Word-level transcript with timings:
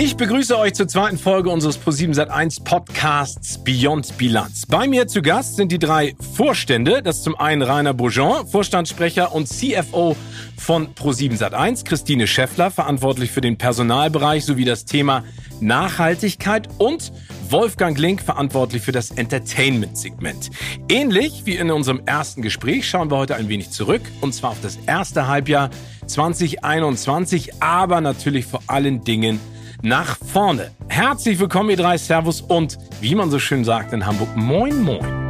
Ich 0.00 0.16
begrüße 0.16 0.56
euch 0.56 0.74
zur 0.74 0.86
zweiten 0.86 1.18
Folge 1.18 1.50
unseres 1.50 1.76
Pro7 1.76 2.14
Sat1 2.14 2.62
Podcasts 2.62 3.58
Beyond 3.58 4.16
Bilanz. 4.16 4.64
Bei 4.64 4.86
mir 4.86 5.08
zu 5.08 5.22
Gast 5.22 5.56
sind 5.56 5.72
die 5.72 5.80
drei 5.80 6.14
Vorstände. 6.36 7.02
Das 7.02 7.16
ist 7.16 7.24
zum 7.24 7.34
einen 7.34 7.62
Rainer 7.62 7.94
Bourgeon, 7.94 8.46
Vorstandssprecher 8.46 9.34
und 9.34 9.48
CFO 9.48 10.14
von 10.56 10.94
Pro7 10.94 11.38
Sat1, 11.38 11.84
Christine 11.84 12.28
Scheffler, 12.28 12.70
verantwortlich 12.70 13.32
für 13.32 13.40
den 13.40 13.58
Personalbereich 13.58 14.44
sowie 14.44 14.64
das 14.64 14.84
Thema 14.84 15.24
Nachhaltigkeit 15.60 16.68
und 16.78 17.12
Wolfgang 17.50 17.98
Link, 17.98 18.22
verantwortlich 18.22 18.82
für 18.82 18.92
das 18.92 19.10
Entertainment-Segment. 19.10 20.50
Ähnlich 20.88 21.42
wie 21.44 21.56
in 21.56 21.72
unserem 21.72 22.02
ersten 22.06 22.42
Gespräch 22.42 22.88
schauen 22.88 23.10
wir 23.10 23.16
heute 23.16 23.34
ein 23.34 23.48
wenig 23.48 23.70
zurück, 23.70 24.02
und 24.20 24.32
zwar 24.32 24.50
auf 24.50 24.60
das 24.62 24.78
erste 24.86 25.26
Halbjahr 25.26 25.70
2021, 26.06 27.60
aber 27.60 28.00
natürlich 28.00 28.46
vor 28.46 28.62
allen 28.68 29.02
Dingen 29.02 29.40
nach 29.82 30.16
vorne. 30.18 30.70
Herzlich 30.88 31.38
willkommen, 31.38 31.70
ihr 31.70 31.76
drei 31.76 31.98
Servus 31.98 32.40
und 32.40 32.78
wie 33.00 33.14
man 33.14 33.30
so 33.30 33.38
schön 33.38 33.64
sagt 33.64 33.92
in 33.92 34.04
Hamburg, 34.04 34.34
moin 34.36 34.82
moin. 34.82 35.28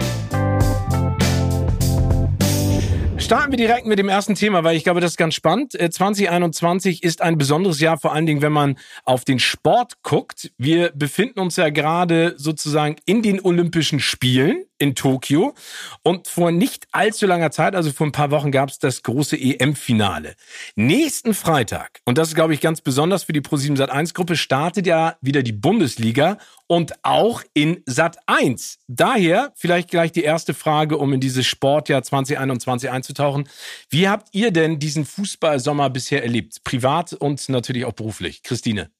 Starten 3.18 3.52
wir 3.52 3.58
direkt 3.58 3.86
mit 3.86 3.98
dem 3.98 4.08
ersten 4.08 4.34
Thema, 4.34 4.64
weil 4.64 4.76
ich 4.76 4.84
glaube, 4.84 5.00
das 5.00 5.10
ist 5.10 5.16
ganz 5.18 5.34
spannend. 5.34 5.72
2021 5.72 7.02
äh, 7.02 7.06
ist 7.06 7.20
ein 7.20 7.36
besonderes 7.36 7.78
Jahr, 7.78 7.98
vor 7.98 8.14
allen 8.14 8.24
Dingen, 8.24 8.40
wenn 8.40 8.52
man 8.52 8.78
auf 9.04 9.26
den 9.26 9.38
Sport 9.38 10.02
guckt. 10.02 10.50
Wir 10.56 10.92
befinden 10.94 11.40
uns 11.40 11.56
ja 11.56 11.68
gerade 11.68 12.34
sozusagen 12.38 12.96
in 13.04 13.20
den 13.20 13.40
Olympischen 13.42 14.00
Spielen 14.00 14.64
in 14.78 14.94
Tokio. 14.94 15.54
Und 16.02 16.28
vor 16.28 16.50
nicht 16.50 16.86
allzu 16.92 17.26
langer 17.26 17.50
Zeit, 17.50 17.74
also 17.74 17.92
vor 17.92 18.06
ein 18.06 18.12
paar 18.12 18.30
Wochen, 18.30 18.50
gab 18.50 18.70
es 18.70 18.78
das 18.78 19.02
große 19.02 19.36
EM-Finale. 19.36 20.34
Nächsten 20.76 21.34
Freitag, 21.34 22.00
und 22.04 22.18
das 22.18 22.28
ist, 22.28 22.34
glaube 22.34 22.54
ich, 22.54 22.60
ganz 22.60 22.80
besonders 22.80 23.24
für 23.24 23.32
die 23.32 23.40
Pro7 23.40 23.76
Sat1-Gruppe, 23.76 24.36
startet 24.36 24.86
ja 24.86 25.16
wieder 25.20 25.42
die 25.42 25.52
Bundesliga 25.52 26.38
und 26.66 26.92
auch 27.02 27.42
in 27.54 27.84
Sat1. 27.84 28.78
Daher 28.86 29.52
vielleicht 29.54 29.90
gleich 29.90 30.12
die 30.12 30.22
erste 30.22 30.54
Frage, 30.54 30.98
um 30.98 31.12
in 31.12 31.20
dieses 31.20 31.46
Sportjahr 31.46 32.02
2021 32.02 32.90
einzutauchen. 32.90 33.48
Wie 33.90 34.08
habt 34.08 34.28
ihr 34.32 34.50
denn 34.50 34.78
diesen 34.78 35.04
Fußballsommer 35.04 35.90
bisher 35.90 36.22
erlebt? 36.22 36.62
Privat 36.64 37.12
und 37.14 37.48
natürlich 37.48 37.84
auch 37.84 37.92
beruflich. 37.92 38.42
Christine. 38.42 38.90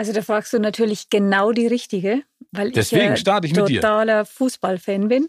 Also 0.00 0.14
da 0.14 0.22
fragst 0.22 0.54
du 0.54 0.58
natürlich 0.58 1.10
genau 1.10 1.52
die 1.52 1.66
richtige, 1.66 2.22
weil 2.52 2.70
Deswegen 2.72 3.12
ich, 3.12 3.26
äh, 3.26 3.44
ich 3.44 3.52
totaler 3.52 4.24
Fußballfan 4.24 5.08
bin. 5.08 5.28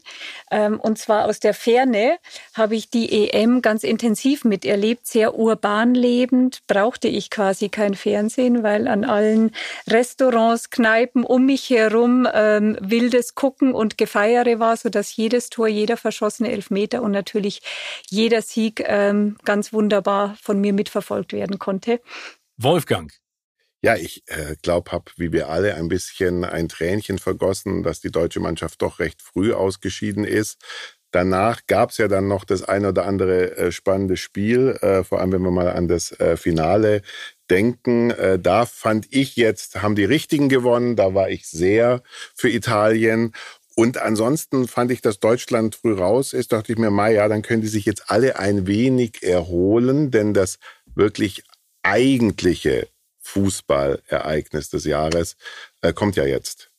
Ähm, 0.50 0.80
und 0.80 0.98
zwar 0.98 1.26
aus 1.26 1.42
der 1.42 1.54
Ferne 1.54 2.20
habe 2.54 2.78
ich 2.78 2.90
die 2.90 3.12
EM 3.12 3.62
ganz 3.62 3.84
intensiv 3.84 4.46
miterlebt, 4.46 5.06
sehr 5.06 5.38
urban 5.38 5.94
lebend, 5.94 6.62
brauchte 6.68 7.10
ich 7.10 7.30
quasi 7.30 7.68
kein 7.68 7.96
Fernsehen, 7.96 8.64
weil 8.64 8.88
an 8.88 9.04
allen 9.04 9.52
Restaurants, 9.90 10.70
Kneipen 10.70 11.26
um 11.26 11.48
mich 11.48 11.70
herum 11.70 12.26
ähm, 12.34 12.78
wildes 12.80 13.36
Gucken 13.36 13.74
und 13.74 13.98
Gefeiere 13.98 14.60
war, 14.60 14.78
sodass 14.78 15.14
jedes 15.14 15.50
Tor, 15.50 15.68
jeder 15.68 15.98
verschossene 15.98 16.50
Elfmeter 16.50 17.02
und 17.02 17.12
natürlich 17.12 17.62
jeder 18.10 18.42
Sieg 18.42 18.82
ähm, 18.88 19.36
ganz 19.44 19.74
wunderbar 19.74 20.38
von 20.42 20.62
mir 20.62 20.72
mitverfolgt 20.72 21.34
werden 21.34 21.60
konnte. 21.60 22.00
Wolfgang, 22.56 23.12
ja, 23.82 23.96
ich 23.96 24.24
äh, 24.28 24.56
glaube, 24.62 24.92
habe 24.92 25.12
wie 25.18 25.32
wir 25.32 25.50
alle 25.50 25.76
ein 25.76 25.88
bisschen 25.88 26.44
ein 26.44 26.70
Tränchen 26.70 27.18
vergossen, 27.18 27.84
dass 27.84 28.00
die 28.00 28.12
deutsche 28.12 28.40
Mannschaft 28.40 28.82
doch 28.82 29.00
recht 29.00 29.22
früh 29.22 29.54
ausgeschieden 29.54 30.24
ist. 30.24 30.60
Danach 31.12 31.62
gab 31.68 31.90
es 31.90 31.98
ja 31.98 32.08
dann 32.08 32.28
noch 32.28 32.46
das 32.46 32.64
ein 32.64 32.86
oder 32.86 33.06
andere 33.06 33.58
äh, 33.58 33.72
spannende 33.72 34.16
Spiel, 34.16 34.78
äh, 34.82 35.04
vor 35.04 35.20
allem 35.20 35.34
wenn 35.34 35.42
wir 35.42 35.52
mal 35.52 35.70
an 35.70 35.88
das 35.88 36.12
äh, 36.20 36.38
Finale 36.38 37.02
denken. 37.50 38.12
Äh, 38.12 38.40
da 38.40 38.66
fand 38.66 39.08
ich 39.10 39.36
jetzt, 39.36 39.82
haben 39.82 39.96
die 39.96 40.06
Richtigen 40.06 40.48
gewonnen, 40.48 40.96
da 40.96 41.14
war 41.14 41.30
ich 41.30 41.50
sehr 41.50 42.02
für 42.36 42.50
Italien. 42.50 43.34
Und 43.76 43.98
ansonsten 43.98 44.68
fand 44.68 44.92
ich, 44.92 45.02
dass 45.02 45.20
Deutschland 45.20 45.76
früh 45.76 45.94
raus 45.94 46.34
ist, 46.34 46.54
dachte 46.54 46.72
ich 46.72 46.78
mir, 46.78 46.92
mal, 46.92 47.14
ja, 47.14 47.28
dann 47.28 47.42
können 47.42 47.62
die 47.62 47.68
sich 47.68 47.86
jetzt 47.86 48.10
alle 48.10 48.38
ein 48.38 48.68
wenig 48.68 49.24
erholen, 49.24 50.12
denn 50.12 50.34
das 50.34 50.60
wirklich 50.96 51.44
eigentliche 51.84 52.88
Fußballereignis 53.32 54.70
des 54.70 54.86
Jahres 54.86 55.36
äh, 55.82 55.94
kommt 55.94 56.16
ja 56.16 56.26
jetzt. 56.26 56.72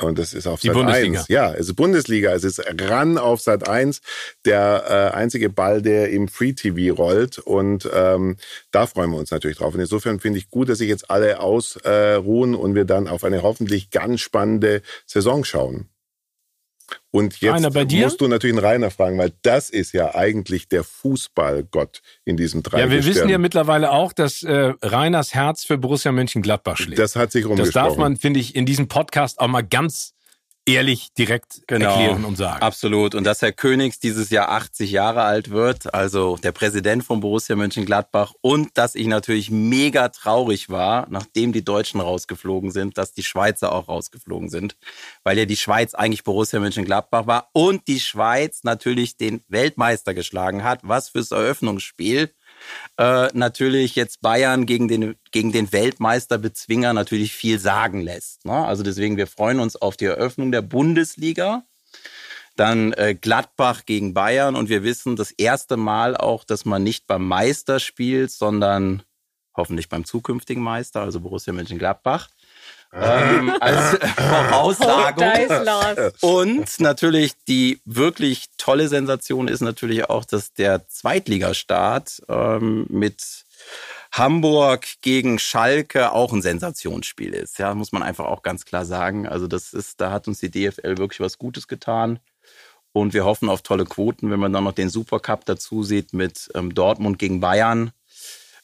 Und 0.00 0.18
das 0.18 0.32
ist 0.32 0.46
auf 0.46 0.60
Die 0.60 0.68
Sat 0.68 0.76
Bundesliga. 0.76 1.20
1. 1.20 1.28
Ja, 1.28 1.52
es 1.54 1.66
ist 1.66 1.74
Bundesliga. 1.74 2.32
Es 2.32 2.44
ist 2.44 2.62
ran 2.80 3.18
auf 3.18 3.40
Sat 3.40 3.68
1. 3.68 4.00
Der 4.44 4.84
äh, 5.12 5.16
einzige 5.16 5.50
Ball, 5.50 5.82
der 5.82 6.10
im 6.10 6.28
Free 6.28 6.52
TV 6.52 6.94
rollt. 6.94 7.38
Und 7.38 7.88
ähm, 7.92 8.36
da 8.70 8.86
freuen 8.86 9.10
wir 9.10 9.18
uns 9.18 9.32
natürlich 9.32 9.56
drauf. 9.58 9.74
Und 9.74 9.80
insofern 9.80 10.20
finde 10.20 10.38
ich 10.38 10.50
gut, 10.50 10.68
dass 10.68 10.78
sich 10.78 10.88
jetzt 10.88 11.10
alle 11.10 11.40
ausruhen 11.40 12.54
äh, 12.54 12.56
und 12.56 12.76
wir 12.76 12.84
dann 12.84 13.08
auf 13.08 13.24
eine 13.24 13.42
hoffentlich 13.42 13.90
ganz 13.90 14.20
spannende 14.20 14.82
Saison 15.04 15.42
schauen. 15.42 15.88
Und 17.10 17.40
jetzt 17.40 17.62
musst 17.74 18.20
du 18.20 18.28
natürlich 18.28 18.56
einen 18.56 18.64
Rainer 18.64 18.90
fragen, 18.90 19.18
weil 19.18 19.32
das 19.42 19.70
ist 19.70 19.92
ja 19.92 20.14
eigentlich 20.14 20.68
der 20.68 20.84
Fußballgott 20.84 22.02
in 22.24 22.36
diesem 22.36 22.62
drei 22.62 22.80
Ja, 22.80 22.90
wir 22.90 23.04
wissen 23.04 23.28
ja 23.28 23.38
mittlerweile 23.38 23.90
auch, 23.90 24.12
dass 24.12 24.42
äh, 24.42 24.74
Rainers 24.82 25.34
Herz 25.34 25.64
für 25.64 25.78
Borussia 25.78 26.12
Mönchengladbach 26.12 26.76
schlägt. 26.76 26.98
Das 26.98 27.16
hat 27.16 27.32
sich 27.32 27.44
rumgesprochen. 27.46 27.72
Das 27.72 27.90
darf 27.92 27.96
man, 27.96 28.16
finde 28.16 28.40
ich, 28.40 28.54
in 28.54 28.66
diesem 28.66 28.88
Podcast 28.88 29.40
auch 29.40 29.48
mal 29.48 29.62
ganz 29.62 30.14
ehrlich 30.68 31.12
direkt 31.14 31.62
genau, 31.66 31.90
erklären 31.90 32.24
und 32.24 32.36
sagen. 32.36 32.62
Absolut. 32.62 33.14
Und 33.14 33.24
dass 33.24 33.42
Herr 33.42 33.52
Königs 33.52 33.98
dieses 33.98 34.30
Jahr 34.30 34.50
80 34.50 34.90
Jahre 34.90 35.22
alt 35.22 35.50
wird, 35.50 35.92
also 35.94 36.36
der 36.36 36.52
Präsident 36.52 37.04
von 37.04 37.20
Borussia 37.20 37.56
Mönchengladbach, 37.56 38.34
und 38.40 38.76
dass 38.76 38.94
ich 38.94 39.06
natürlich 39.06 39.50
mega 39.50 40.08
traurig 40.08 40.68
war, 40.68 41.06
nachdem 41.10 41.52
die 41.52 41.64
Deutschen 41.64 42.00
rausgeflogen 42.00 42.70
sind, 42.70 42.98
dass 42.98 43.12
die 43.12 43.22
Schweizer 43.22 43.72
auch 43.72 43.88
rausgeflogen 43.88 44.50
sind, 44.50 44.76
weil 45.24 45.38
ja 45.38 45.44
die 45.46 45.56
Schweiz 45.56 45.94
eigentlich 45.94 46.24
Borussia 46.24 46.60
Mönchengladbach 46.60 47.26
war 47.26 47.48
und 47.52 47.88
die 47.88 48.00
Schweiz 48.00 48.64
natürlich 48.64 49.16
den 49.16 49.42
Weltmeister 49.48 50.14
geschlagen 50.14 50.64
hat. 50.64 50.80
Was 50.82 51.08
fürs 51.08 51.30
Eröffnungsspiel 51.30 52.30
äh, 52.96 53.28
natürlich 53.32 53.94
jetzt 53.94 54.20
Bayern 54.20 54.66
gegen 54.66 54.88
den, 54.88 55.16
gegen 55.30 55.52
den 55.52 55.72
Weltmeisterbezwinger 55.72 56.92
natürlich 56.92 57.32
viel 57.32 57.58
sagen 57.58 58.00
lässt. 58.00 58.44
Ne? 58.44 58.52
Also 58.52 58.82
deswegen, 58.82 59.16
wir 59.16 59.26
freuen 59.26 59.60
uns 59.60 59.76
auf 59.76 59.96
die 59.96 60.06
Eröffnung 60.06 60.52
der 60.52 60.62
Bundesliga. 60.62 61.64
Dann 62.56 62.92
äh, 62.94 63.14
Gladbach 63.14 63.84
gegen 63.86 64.14
Bayern 64.14 64.56
und 64.56 64.68
wir 64.68 64.82
wissen 64.82 65.14
das 65.14 65.30
erste 65.30 65.76
Mal 65.76 66.16
auch, 66.16 66.42
dass 66.42 66.64
man 66.64 66.82
nicht 66.82 67.06
beim 67.06 67.26
Meister 67.26 67.78
spielt, 67.78 68.32
sondern 68.32 69.02
hoffentlich 69.56 69.88
beim 69.88 70.04
zukünftigen 70.04 70.62
Meister, 70.62 71.02
also 71.02 71.20
Borussia 71.20 71.52
Mönchengladbach 71.52 72.28
ähm, 72.92 73.54
als 73.60 73.98
Voraussagung. 74.16 75.24
Oh, 76.22 76.40
Und 76.40 76.80
natürlich 76.80 77.32
die 77.46 77.80
wirklich 77.84 78.46
tolle 78.56 78.88
Sensation 78.88 79.48
ist 79.48 79.60
natürlich 79.60 80.08
auch, 80.08 80.24
dass 80.24 80.54
der 80.54 80.88
Zweitligastart 80.88 82.22
ähm, 82.28 82.86
mit 82.88 83.44
Hamburg 84.12 84.86
gegen 85.02 85.38
Schalke 85.38 86.12
auch 86.12 86.32
ein 86.32 86.42
Sensationsspiel 86.42 87.34
ist. 87.34 87.58
Ja, 87.58 87.74
muss 87.74 87.92
man 87.92 88.02
einfach 88.02 88.24
auch 88.24 88.42
ganz 88.42 88.64
klar 88.64 88.86
sagen. 88.86 89.28
Also 89.28 89.46
das 89.46 89.74
ist, 89.74 90.00
da 90.00 90.10
hat 90.10 90.26
uns 90.28 90.40
die 90.40 90.50
DFL 90.50 90.96
wirklich 90.96 91.20
was 91.20 91.38
Gutes 91.38 91.68
getan. 91.68 92.18
Und 92.92 93.12
wir 93.12 93.26
hoffen 93.26 93.50
auf 93.50 93.60
tolle 93.60 93.84
Quoten, 93.84 94.30
wenn 94.30 94.40
man 94.40 94.52
dann 94.52 94.64
noch 94.64 94.72
den 94.72 94.88
Supercup 94.88 95.44
dazu 95.44 95.82
sieht 95.82 96.14
mit 96.14 96.48
ähm, 96.54 96.74
Dortmund 96.74 97.18
gegen 97.18 97.40
Bayern 97.40 97.92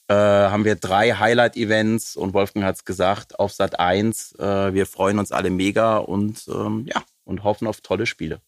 äh, 0.09 0.15
haben 0.15 0.65
wir 0.65 0.76
drei 0.76 1.12
Highlight-Events 1.12 2.16
und 2.16 2.34
Wolfgang 2.34 2.65
hat 2.65 2.76
es 2.76 2.84
gesagt, 2.84 3.38
auf 3.38 3.53
Sat 3.53 3.78
1. 3.81 4.34
Äh, 4.38 4.75
wir 4.75 4.87
freuen 4.87 5.19
uns 5.19 5.32
alle 5.32 5.50
mega 5.50 5.98
und 5.98 6.47
ähm, 6.48 6.87
ja, 6.87 7.03
und 7.25 7.44
hoffen 7.44 7.66
auf 7.66 7.81
tolle 7.81 8.06
Spiele. 8.06 8.41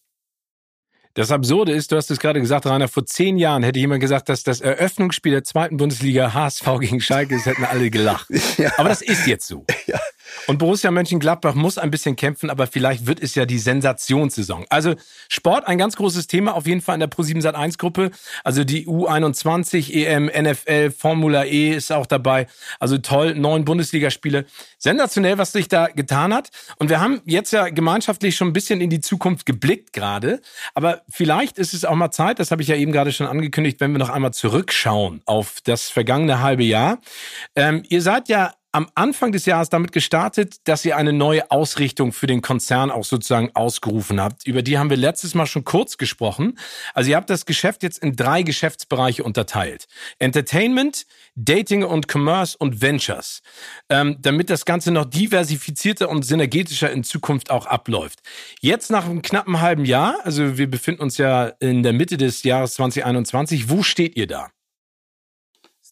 Das 1.16 1.30
Absurde 1.30 1.72
ist, 1.72 1.90
du 1.92 1.96
hast 1.96 2.10
es 2.10 2.18
gerade 2.18 2.42
gesagt, 2.42 2.66
Rainer, 2.66 2.88
vor 2.88 3.06
zehn 3.06 3.38
Jahren 3.38 3.62
hätte 3.62 3.78
jemand 3.78 4.02
gesagt, 4.02 4.28
dass 4.28 4.42
das 4.42 4.60
Eröffnungsspiel 4.60 5.32
der 5.32 5.44
zweiten 5.44 5.78
Bundesliga 5.78 6.34
HSV 6.34 6.66
gegen 6.80 7.00
Schalke 7.00 7.36
ist, 7.36 7.46
hätten 7.46 7.64
alle 7.64 7.90
gelacht. 7.90 8.28
Ja. 8.58 8.72
Aber 8.76 8.90
das 8.90 9.00
ist 9.00 9.26
jetzt 9.26 9.46
so. 9.46 9.64
Ja. 9.86 9.98
Und 10.46 10.58
Borussia 10.58 10.90
Mönchengladbach 10.90 11.54
muss 11.54 11.78
ein 11.78 11.90
bisschen 11.90 12.16
kämpfen, 12.16 12.50
aber 12.50 12.66
vielleicht 12.66 13.06
wird 13.06 13.22
es 13.22 13.34
ja 13.34 13.46
die 13.46 13.58
Sensationssaison. 13.58 14.66
Also 14.68 14.94
Sport, 15.28 15.66
ein 15.66 15.78
ganz 15.78 15.96
großes 15.96 16.26
Thema, 16.26 16.54
auf 16.54 16.66
jeden 16.66 16.80
Fall 16.80 16.94
in 16.94 17.00
der 17.00 17.10
Pro7 17.10 17.42
Sat1 17.42 17.78
Gruppe. 17.78 18.10
Also 18.44 18.64
die 18.64 18.86
U21, 18.86 19.92
EM, 19.92 20.26
NFL, 20.26 20.90
Formula 20.90 21.44
E 21.44 21.70
ist 21.70 21.92
auch 21.92 22.06
dabei. 22.06 22.46
Also 22.78 22.98
toll, 22.98 23.34
neun 23.34 23.64
Bundesligaspiele. 23.64 24.46
Sensationell, 24.78 25.38
was 25.38 25.52
sich 25.52 25.68
da 25.68 25.86
getan 25.86 26.34
hat. 26.34 26.50
Und 26.78 26.90
wir 26.90 27.00
haben 27.00 27.20
jetzt 27.24 27.52
ja 27.52 27.68
gemeinschaftlich 27.68 28.36
schon 28.36 28.48
ein 28.48 28.52
bisschen 28.52 28.80
in 28.80 28.90
die 28.90 29.00
Zukunft 29.00 29.46
geblickt 29.46 29.92
gerade. 29.92 30.40
Aber 30.74 31.02
vielleicht 31.08 31.58
ist 31.58 31.74
es 31.74 31.84
auch 31.84 31.94
mal 31.94 32.10
Zeit, 32.10 32.38
das 32.38 32.50
habe 32.50 32.62
ich 32.62 32.68
ja 32.68 32.76
eben 32.76 32.92
gerade 32.92 33.12
schon 33.12 33.26
angekündigt, 33.26 33.80
wenn 33.80 33.92
wir 33.92 33.98
noch 33.98 34.10
einmal 34.10 34.32
zurückschauen 34.32 35.22
auf 35.24 35.60
das 35.64 35.88
vergangene 35.88 36.40
halbe 36.40 36.64
Jahr. 36.64 36.98
Ähm, 37.54 37.82
ihr 37.88 38.02
seid 38.02 38.28
ja 38.28 38.54
am 38.76 38.90
Anfang 38.94 39.32
des 39.32 39.46
Jahres 39.46 39.70
damit 39.70 39.90
gestartet, 39.92 40.56
dass 40.64 40.84
ihr 40.84 40.98
eine 40.98 41.14
neue 41.14 41.50
Ausrichtung 41.50 42.12
für 42.12 42.26
den 42.26 42.42
Konzern 42.42 42.90
auch 42.90 43.04
sozusagen 43.04 43.50
ausgerufen 43.54 44.20
habt. 44.20 44.46
Über 44.46 44.60
die 44.60 44.76
haben 44.76 44.90
wir 44.90 44.98
letztes 44.98 45.34
Mal 45.34 45.46
schon 45.46 45.64
kurz 45.64 45.96
gesprochen. 45.96 46.58
Also 46.92 47.08
ihr 47.08 47.16
habt 47.16 47.30
das 47.30 47.46
Geschäft 47.46 47.82
jetzt 47.82 48.00
in 48.00 48.16
drei 48.16 48.42
Geschäftsbereiche 48.42 49.24
unterteilt. 49.24 49.86
Entertainment, 50.18 51.06
Dating 51.36 51.84
und 51.84 52.06
Commerce 52.12 52.54
und 52.58 52.82
Ventures. 52.82 53.40
Ähm, 53.88 54.18
damit 54.20 54.50
das 54.50 54.66
Ganze 54.66 54.90
noch 54.90 55.06
diversifizierter 55.06 56.10
und 56.10 56.26
synergetischer 56.26 56.90
in 56.90 57.02
Zukunft 57.02 57.50
auch 57.50 57.64
abläuft. 57.64 58.18
Jetzt 58.60 58.90
nach 58.90 59.06
einem 59.06 59.22
knappen 59.22 59.62
halben 59.62 59.86
Jahr, 59.86 60.16
also 60.22 60.58
wir 60.58 60.70
befinden 60.70 61.00
uns 61.00 61.16
ja 61.16 61.46
in 61.60 61.82
der 61.82 61.94
Mitte 61.94 62.18
des 62.18 62.42
Jahres 62.42 62.74
2021, 62.74 63.70
wo 63.70 63.82
steht 63.82 64.18
ihr 64.18 64.26
da? 64.26 64.50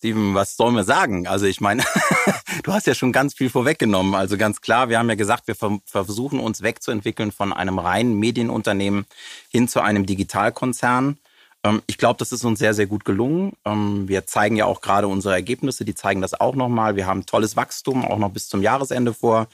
Steven, 0.05 0.35
was 0.35 0.59
sollen 0.59 0.75
wir 0.75 0.85
sagen? 0.85 1.27
Also 1.27 1.47
ich 1.47 1.63
meine, 1.63 1.83
du 2.63 2.75
hast 2.75 2.87
ja 2.87 2.95
schon 2.95 3.11
ganz 3.11 3.33
viel 3.33 3.49
vorweggenommen. 3.49 4.15
Also 4.15 4.37
ganz 4.37 4.61
klar, 4.61 4.91
wir 4.91 4.99
haben 4.99 5.09
ja 5.09 5.15
gesagt, 5.15 5.47
wir 5.47 5.57
versuchen 5.87 6.41
uns 6.41 6.61
wegzuentwickeln 6.61 7.33
von 7.33 7.55
einem 7.55 7.79
reinen 7.79 8.19
Medienunternehmen 8.19 9.07
hin 9.49 9.67
zu 9.67 9.81
einem 9.81 10.05
Digitalkonzern. 10.05 11.17
Ähm, 11.65 11.81
ich 11.87 11.97
glaube, 11.97 12.19
das 12.19 12.33
ist 12.33 12.45
uns 12.45 12.59
sehr, 12.59 12.75
sehr 12.75 12.85
gut 12.85 13.07
gelungen. 13.07 13.55
Ähm, 13.65 14.07
wir 14.07 14.27
zeigen 14.27 14.57
ja 14.57 14.67
auch 14.67 14.83
gerade 14.83 15.09
unsere 15.09 15.33
Ergebnisse, 15.33 15.87
die 15.87 15.95
zeigen 15.95 16.21
das 16.21 16.39
auch 16.39 16.55
nochmal. 16.55 16.97
Wir 16.97 17.07
haben 17.07 17.25
tolles 17.25 17.57
Wachstum, 17.57 18.05
auch 18.05 18.19
noch 18.19 18.31
bis 18.31 18.51
zum 18.51 18.61
Jahresende 18.61 19.15
vor 19.15 19.49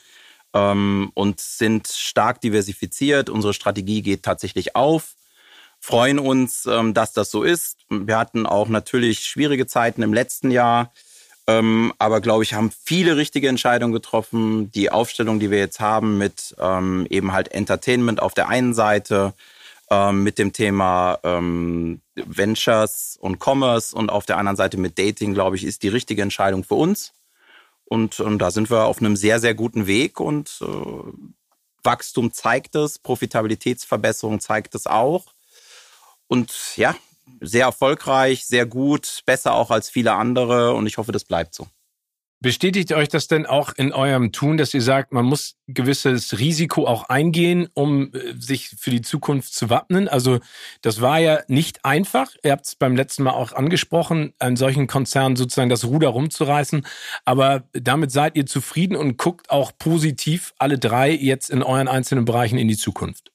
ähm, 0.52 1.12
und 1.14 1.38
sind 1.38 1.86
stark 1.86 2.40
diversifiziert. 2.40 3.30
Unsere 3.30 3.54
Strategie 3.54 4.02
geht 4.02 4.24
tatsächlich 4.24 4.74
auf 4.74 5.14
freuen 5.80 6.18
uns, 6.18 6.66
ähm, 6.66 6.94
dass 6.94 7.12
das 7.12 7.30
so 7.30 7.42
ist. 7.42 7.78
Wir 7.88 8.18
hatten 8.18 8.46
auch 8.46 8.68
natürlich 8.68 9.20
schwierige 9.20 9.66
Zeiten 9.66 10.02
im 10.02 10.12
letzten 10.12 10.50
Jahr, 10.50 10.92
ähm, 11.46 11.92
aber 11.98 12.20
glaube 12.20 12.44
ich, 12.44 12.54
haben 12.54 12.70
viele 12.70 13.16
richtige 13.16 13.48
Entscheidungen 13.48 13.92
getroffen. 13.92 14.70
Die 14.72 14.90
Aufstellung, 14.90 15.40
die 15.40 15.50
wir 15.50 15.58
jetzt 15.58 15.80
haben 15.80 16.18
mit 16.18 16.54
ähm, 16.58 17.06
eben 17.10 17.32
halt 17.32 17.50
Entertainment 17.52 18.20
auf 18.22 18.34
der 18.34 18.48
einen 18.48 18.74
Seite, 18.74 19.34
mit 20.12 20.38
dem 20.38 20.52
Thema 20.52 21.18
Ventures 22.14 23.18
und 23.20 23.44
Commerce 23.44 23.92
und 23.92 24.08
auf 24.08 24.24
der 24.24 24.38
anderen 24.38 24.54
Seite 24.54 24.76
mit 24.76 25.00
Dating, 25.00 25.34
glaube 25.34 25.56
ich, 25.56 25.64
ist 25.64 25.82
die 25.82 25.88
richtige 25.88 26.22
Entscheidung 26.22 26.62
für 26.62 26.76
uns. 26.76 27.12
Und, 27.86 28.22
da 28.38 28.52
sind 28.52 28.70
wir 28.70 28.84
auf 28.84 29.00
einem 29.00 29.16
sehr, 29.16 29.40
sehr 29.40 29.54
guten 29.54 29.88
Weg 29.88 30.20
und 30.20 30.60
äh, 30.62 30.66
Wachstum 31.82 32.32
zeigt 32.32 32.76
es, 32.76 33.00
Profitabilitätsverbesserung 33.00 34.38
zeigt 34.38 34.76
es 34.76 34.86
auch. 34.86 35.24
Und 36.30 36.76
ja, 36.76 36.94
sehr 37.40 37.64
erfolgreich, 37.64 38.46
sehr 38.46 38.64
gut, 38.64 39.22
besser 39.26 39.54
auch 39.54 39.72
als 39.72 39.90
viele 39.90 40.12
andere 40.12 40.74
und 40.74 40.86
ich 40.86 40.96
hoffe, 40.96 41.10
das 41.10 41.24
bleibt 41.24 41.54
so. 41.54 41.66
Bestätigt 42.42 42.92
euch 42.92 43.08
das 43.08 43.26
denn 43.26 43.46
auch 43.46 43.72
in 43.76 43.92
eurem 43.92 44.30
Tun, 44.30 44.56
dass 44.56 44.72
ihr 44.72 44.80
sagt, 44.80 45.12
man 45.12 45.26
muss 45.26 45.56
gewisses 45.66 46.38
Risiko 46.38 46.86
auch 46.86 47.08
eingehen, 47.08 47.68
um 47.74 48.14
äh, 48.14 48.32
sich 48.38 48.68
für 48.78 48.90
die 48.90 49.02
Zukunft 49.02 49.52
zu 49.52 49.70
wappnen? 49.70 50.08
Also 50.08 50.38
das 50.82 51.00
war 51.00 51.18
ja 51.18 51.40
nicht 51.48 51.84
einfach. 51.84 52.30
Ihr 52.44 52.52
habt 52.52 52.64
es 52.64 52.76
beim 52.76 52.94
letzten 52.94 53.24
Mal 53.24 53.32
auch 53.32 53.52
angesprochen, 53.52 54.32
einen 54.38 54.56
solchen 54.56 54.86
Konzern 54.86 55.36
sozusagen 55.36 55.68
das 55.68 55.84
Ruder 55.84 56.08
rumzureißen. 56.08 56.86
Aber 57.26 57.64
damit 57.72 58.12
seid 58.12 58.36
ihr 58.36 58.46
zufrieden 58.46 58.96
und 58.96 59.18
guckt 59.18 59.50
auch 59.50 59.72
positiv 59.76 60.54
alle 60.58 60.78
drei 60.78 61.10
jetzt 61.10 61.50
in 61.50 61.62
euren 61.62 61.88
einzelnen 61.88 62.24
Bereichen 62.24 62.56
in 62.56 62.68
die 62.68 62.78
Zukunft. 62.78 63.29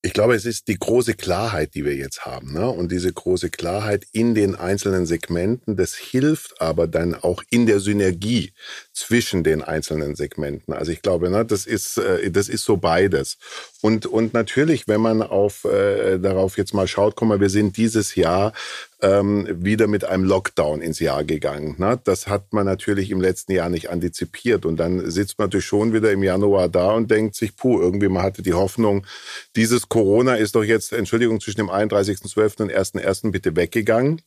Ich 0.00 0.12
glaube, 0.12 0.36
es 0.36 0.44
ist 0.44 0.68
die 0.68 0.78
große 0.78 1.14
Klarheit, 1.14 1.74
die 1.74 1.84
wir 1.84 1.96
jetzt 1.96 2.24
haben. 2.24 2.52
Ne? 2.52 2.68
Und 2.68 2.92
diese 2.92 3.12
große 3.12 3.50
Klarheit 3.50 4.06
in 4.12 4.36
den 4.36 4.54
einzelnen 4.54 5.06
Segmenten, 5.06 5.76
das 5.76 5.96
hilft 5.96 6.60
aber 6.60 6.86
dann 6.86 7.16
auch 7.16 7.42
in 7.50 7.66
der 7.66 7.80
Synergie 7.80 8.52
zwischen 8.98 9.44
den 9.44 9.62
einzelnen 9.62 10.16
Segmenten. 10.16 10.74
Also 10.74 10.90
ich 10.90 11.02
glaube, 11.02 11.30
ne, 11.30 11.44
das 11.44 11.66
ist, 11.66 11.98
äh, 11.98 12.30
das 12.30 12.48
ist 12.48 12.64
so 12.64 12.76
beides. 12.76 13.38
Und, 13.80 14.06
und 14.06 14.34
natürlich, 14.34 14.88
wenn 14.88 15.00
man 15.00 15.22
auf, 15.22 15.64
äh, 15.64 16.18
darauf 16.18 16.58
jetzt 16.58 16.74
mal 16.74 16.88
schaut, 16.88 17.14
guck 17.14 17.28
mal, 17.28 17.40
wir 17.40 17.48
sind 17.48 17.76
dieses 17.76 18.16
Jahr 18.16 18.52
ähm, 19.00 19.46
wieder 19.50 19.86
mit 19.86 20.04
einem 20.04 20.24
Lockdown 20.24 20.82
ins 20.82 20.98
Jahr 20.98 21.22
gegangen. 21.22 21.76
Ne? 21.78 22.00
Das 22.02 22.26
hat 22.26 22.52
man 22.52 22.66
natürlich 22.66 23.10
im 23.10 23.20
letzten 23.20 23.52
Jahr 23.52 23.68
nicht 23.68 23.88
antizipiert. 23.90 24.66
Und 24.66 24.78
dann 24.78 25.08
sitzt 25.10 25.38
man 25.38 25.46
natürlich 25.46 25.66
schon 25.66 25.92
wieder 25.92 26.10
im 26.10 26.24
Januar 26.24 26.68
da 26.68 26.92
und 26.92 27.10
denkt 27.10 27.36
sich, 27.36 27.56
puh, 27.56 27.80
irgendwie 27.80 28.08
man 28.08 28.24
hatte 28.24 28.42
die 28.42 28.54
Hoffnung, 28.54 29.06
dieses 29.54 29.88
Corona 29.88 30.34
ist 30.34 30.56
doch 30.56 30.64
jetzt, 30.64 30.92
Entschuldigung, 30.92 31.40
zwischen 31.40 31.58
dem 31.58 31.70
31.12. 31.70 32.62
und 32.62 32.72
1.1. 32.72 33.30
bitte 33.30 33.54
weggegangen 33.54 34.22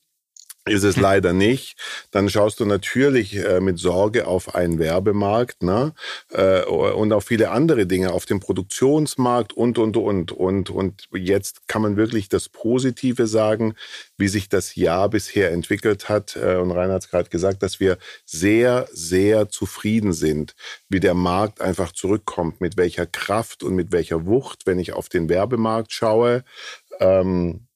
ist 0.66 0.84
es 0.84 0.98
leider 0.98 1.34
nicht. 1.34 1.76
Dann 2.12 2.30
schaust 2.30 2.60
du 2.60 2.66
natürlich 2.66 3.36
äh, 3.36 3.60
mit 3.60 3.80
Sorge 3.80 4.28
auf 4.28 4.54
einen 4.54 4.78
Werbemarkt 4.78 5.64
ne? 5.64 5.94
Äh, 6.30 6.64
und 6.64 7.14
auf 7.14 7.26
viele 7.26 7.50
andere 7.50 7.88
Dinge, 7.88 8.14
auf 8.14 8.26
den 8.26 8.40
Produktionsmarkt 8.40 9.54
und, 9.54 9.80
und, 9.80 9.98
und. 9.98 10.32
Und, 10.32 10.70
und 10.70 11.08
jetzt 11.14 11.68
kann 11.68 11.82
man 11.82 11.98
wirklich 11.98 12.30
das 12.30 12.48
Positive 12.48 13.26
sagen, 13.26 13.74
wie 14.18 14.28
sich 14.28 14.50
das 14.50 14.76
Jahr 14.76 15.10
bisher 15.10 15.52
entwickelt 15.52 16.10
hat. 16.10 16.36
Äh, 16.36 16.58
und 16.58 16.72
Rainer 16.72 16.94
hat 16.94 17.10
gerade 17.10 17.30
gesagt, 17.30 17.64
dass 17.64 17.80
wir 17.80 17.98
sehr, 18.26 18.88
sehr 18.92 19.50
zufrieden 19.50 20.14
sind, 20.14 20.54
wie 20.90 21.00
der 21.00 21.16
Markt 21.16 21.60
einfach 21.60 21.92
zurückkommt, 21.92 22.62
mit 22.62 22.78
welcher 22.78 23.08
Kraft 23.08 23.64
und 23.64 23.74
mit 23.74 23.92
welcher 23.92 24.28
Wucht, 24.28 24.68
wenn 24.68 24.78
ich 24.78 24.94
auf 24.94 25.10
den 25.10 25.28
Werbemarkt 25.28 25.92
schaue. 25.92 26.44
Ähm, 27.00 27.68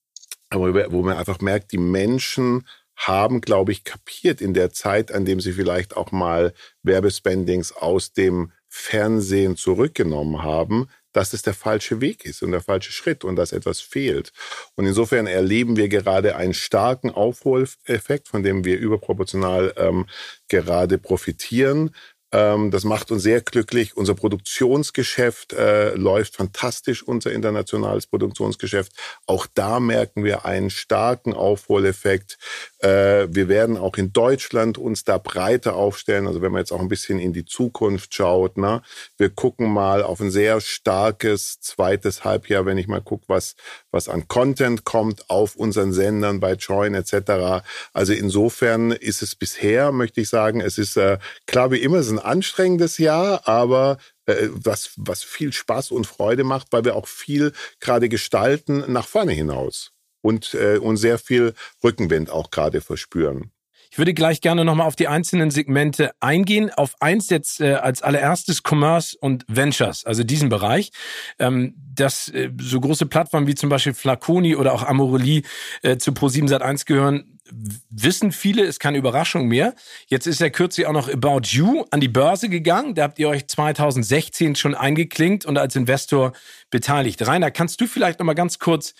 aber 0.55 0.91
wo 0.91 1.01
man 1.03 1.17
einfach 1.17 1.39
merkt, 1.39 1.71
die 1.71 1.77
Menschen 1.77 2.65
haben, 2.95 3.41
glaube 3.41 3.71
ich, 3.71 3.83
kapiert 3.83 4.41
in 4.41 4.53
der 4.53 4.71
Zeit, 4.71 5.11
an 5.11 5.25
dem 5.25 5.39
sie 5.39 5.53
vielleicht 5.53 5.97
auch 5.97 6.11
mal 6.11 6.53
Werbespendings 6.83 7.73
aus 7.73 8.13
dem 8.13 8.51
Fernsehen 8.67 9.57
zurückgenommen 9.57 10.43
haben, 10.43 10.87
dass 11.15 11.31
es 11.31 11.41
der 11.41 11.53
falsche 11.53 12.01
Weg 12.01 12.25
ist 12.25 12.43
und 12.43 12.51
der 12.51 12.61
falsche 12.61 12.91
Schritt 12.91 13.23
und 13.23 13.37
dass 13.37 13.53
etwas 13.53 13.79
fehlt. 13.79 14.33
Und 14.75 14.85
insofern 14.85 15.27
erleben 15.27 15.77
wir 15.77 15.87
gerade 15.87 16.35
einen 16.35 16.53
starken 16.53 17.09
Aufholeffekt, 17.09 18.27
von 18.27 18.43
dem 18.43 18.65
wir 18.65 18.77
überproportional 18.77 19.73
ähm, 19.77 20.07
gerade 20.49 20.97
profitieren. 20.97 21.95
Ähm, 22.31 22.71
das 22.71 22.83
macht 22.83 23.11
uns 23.11 23.23
sehr 23.23 23.41
glücklich. 23.41 23.95
Unser 23.95 24.15
Produktionsgeschäft 24.15 25.53
äh, 25.53 25.95
läuft 25.95 26.35
fantastisch, 26.35 27.03
unser 27.03 27.31
internationales 27.31 28.07
Produktionsgeschäft. 28.07 28.91
Auch 29.25 29.47
da 29.53 29.79
merken 29.79 30.23
wir 30.23 30.45
einen 30.45 30.69
starken 30.69 31.33
Aufholeffekt. 31.33 32.37
Äh, 32.79 33.27
wir 33.29 33.47
werden 33.47 33.77
auch 33.77 33.97
in 33.97 34.11
Deutschland 34.11 34.77
uns 34.77 35.03
da 35.03 35.17
breiter 35.17 35.75
aufstellen. 35.75 36.27
Also 36.27 36.41
wenn 36.41 36.51
man 36.51 36.59
jetzt 36.59 36.71
auch 36.71 36.79
ein 36.79 36.89
bisschen 36.89 37.19
in 37.19 37.33
die 37.33 37.45
Zukunft 37.45 38.13
schaut, 38.13 38.57
ne? 38.57 38.81
wir 39.17 39.29
gucken 39.29 39.71
mal 39.71 40.03
auf 40.03 40.19
ein 40.19 40.31
sehr 40.31 40.61
starkes 40.61 41.59
zweites 41.61 42.23
Halbjahr, 42.23 42.65
wenn 42.65 42.77
ich 42.77 42.87
mal 42.87 43.01
gucke, 43.01 43.25
was, 43.27 43.55
was 43.91 44.09
an 44.09 44.27
Content 44.27 44.83
kommt 44.83 45.29
auf 45.29 45.55
unseren 45.55 45.93
Sendern 45.93 46.39
bei 46.39 46.53
Join 46.53 46.95
etc. 46.95 47.63
Also 47.93 48.13
insofern 48.13 48.91
ist 48.91 49.21
es 49.21 49.35
bisher, 49.35 49.91
möchte 49.91 50.21
ich 50.21 50.29
sagen, 50.29 50.61
es 50.61 50.77
ist 50.77 50.97
äh, 50.97 51.17
klar 51.47 51.71
wie 51.71 51.77
immer, 51.77 51.97
es 51.97 52.07
ist 52.07 52.13
ein 52.13 52.24
anstrengendes 52.25 52.97
Jahr, 52.97 53.47
aber 53.47 53.97
äh, 54.25 54.49
was, 54.51 54.91
was 54.97 55.23
viel 55.23 55.53
Spaß 55.53 55.91
und 55.91 56.07
Freude 56.07 56.43
macht, 56.43 56.67
weil 56.71 56.85
wir 56.85 56.95
auch 56.95 57.07
viel 57.07 57.53
gerade 57.79 58.09
gestalten 58.09 58.83
nach 58.87 59.07
vorne 59.07 59.33
hinaus 59.33 59.91
und, 60.21 60.53
äh, 60.53 60.77
und 60.77 60.97
sehr 60.97 61.19
viel 61.19 61.53
Rückenwind 61.83 62.29
auch 62.29 62.51
gerade 62.51 62.81
verspüren. 62.81 63.51
Ich 63.91 63.97
würde 63.97 64.13
gleich 64.13 64.41
gerne 64.41 64.65
nochmal 64.65 64.87
auf 64.87 64.97
die 64.97 65.07
einzelnen 65.07 65.51
Segmente 65.51 66.11
eingehen. 66.19 66.69
Auf 66.69 66.95
eins 66.99 67.29
jetzt 67.29 67.61
äh, 67.61 67.75
als 67.75 68.01
allererstes 68.01 68.61
Commerce 68.61 69.15
und 69.17 69.45
Ventures, 69.47 70.05
also 70.05 70.23
diesen 70.23 70.49
Bereich. 70.49 70.91
Ähm, 71.39 71.75
dass 71.93 72.27
äh, 72.27 72.49
so 72.59 72.81
große 72.81 73.05
Plattformen 73.05 73.47
wie 73.47 73.55
zum 73.55 73.69
Beispiel 73.69 73.93
Flaconi 73.93 74.57
oder 74.57 74.73
auch 74.73 74.83
Amorelie 74.83 75.43
äh, 75.81 75.95
zu 75.95 76.11
Pro7 76.11 76.49
Sat1 76.49 76.85
gehören, 76.85 77.34
wissen 77.51 78.31
viele, 78.31 78.63
ist 78.63 78.79
keine 78.79 78.97
Überraschung 78.97 79.47
mehr. 79.47 79.75
Jetzt 80.07 80.27
ist 80.27 80.41
ja 80.41 80.49
kürzlich 80.49 80.87
auch 80.87 80.93
noch 80.93 81.09
About 81.09 81.41
You 81.43 81.85
an 81.91 81.99
die 81.99 82.07
Börse 82.07 82.49
gegangen. 82.49 82.95
Da 82.95 83.03
habt 83.03 83.19
ihr 83.19 83.29
euch 83.29 83.47
2016 83.47 84.55
schon 84.55 84.75
eingeklinkt 84.75 85.45
und 85.45 85.57
als 85.57 85.75
Investor 85.75 86.33
beteiligt. 86.69 87.25
Rainer, 87.25 87.51
kannst 87.51 87.79
du 87.81 87.87
vielleicht 87.87 88.19
noch 88.19 88.25
mal 88.25 88.33
ganz 88.33 88.59
kurz 88.59 88.93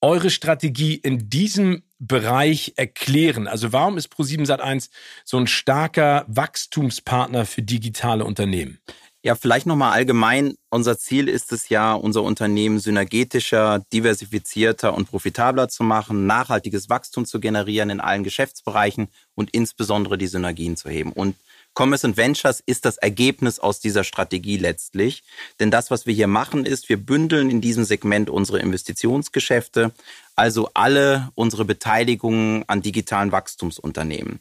eure 0.00 0.30
Strategie 0.30 0.96
in 0.96 1.30
diesem 1.30 1.84
Bereich 1.98 2.74
erklären? 2.76 3.46
Also 3.46 3.72
warum 3.72 3.96
ist 3.96 4.12
Pro7 4.12 4.46
Sat1 4.46 4.90
so 5.24 5.38
ein 5.38 5.46
starker 5.46 6.24
Wachstumspartner 6.26 7.46
für 7.46 7.62
digitale 7.62 8.24
Unternehmen? 8.24 8.80
Ja, 9.24 9.36
vielleicht 9.36 9.66
nochmal 9.66 9.92
allgemein. 9.92 10.56
Unser 10.68 10.98
Ziel 10.98 11.28
ist 11.28 11.52
es 11.52 11.68
ja, 11.68 11.94
unser 11.94 12.24
Unternehmen 12.24 12.80
synergetischer, 12.80 13.84
diversifizierter 13.92 14.94
und 14.94 15.08
profitabler 15.08 15.68
zu 15.68 15.84
machen, 15.84 16.26
nachhaltiges 16.26 16.88
Wachstum 16.88 17.24
zu 17.24 17.38
generieren 17.38 17.90
in 17.90 18.00
allen 18.00 18.24
Geschäftsbereichen 18.24 19.06
und 19.36 19.50
insbesondere 19.50 20.18
die 20.18 20.26
Synergien 20.26 20.76
zu 20.76 20.90
heben. 20.90 21.12
Und 21.12 21.36
Commerce 21.74 22.16
Ventures 22.16 22.62
ist 22.64 22.84
das 22.84 22.98
Ergebnis 22.98 23.58
aus 23.58 23.80
dieser 23.80 24.04
Strategie 24.04 24.58
letztlich. 24.58 25.22
Denn 25.58 25.70
das, 25.70 25.90
was 25.90 26.06
wir 26.06 26.14
hier 26.14 26.26
machen, 26.26 26.66
ist, 26.66 26.88
wir 26.88 26.98
bündeln 26.98 27.50
in 27.50 27.60
diesem 27.60 27.84
Segment 27.84 28.28
unsere 28.28 28.58
Investitionsgeschäfte, 28.58 29.92
also 30.36 30.70
alle 30.74 31.30
unsere 31.34 31.64
Beteiligungen 31.64 32.64
an 32.66 32.82
digitalen 32.82 33.32
Wachstumsunternehmen. 33.32 34.40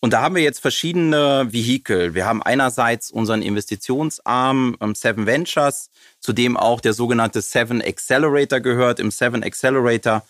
Und 0.00 0.12
da 0.12 0.22
haben 0.22 0.34
wir 0.34 0.42
jetzt 0.42 0.60
verschiedene 0.60 1.48
Vehikel. 1.50 2.14
Wir 2.14 2.24
haben 2.24 2.42
einerseits 2.42 3.10
unseren 3.10 3.42
Investitionsarm 3.42 4.76
ähm, 4.80 4.94
Seven 4.94 5.26
Ventures, 5.26 5.90
zu 6.20 6.32
dem 6.32 6.56
auch 6.56 6.80
der 6.80 6.94
sogenannte 6.94 7.42
Seven 7.42 7.82
Accelerator 7.82 8.60
gehört. 8.60 9.00
Im 9.00 9.10
Seven 9.10 9.42
Accelerator 9.42 10.22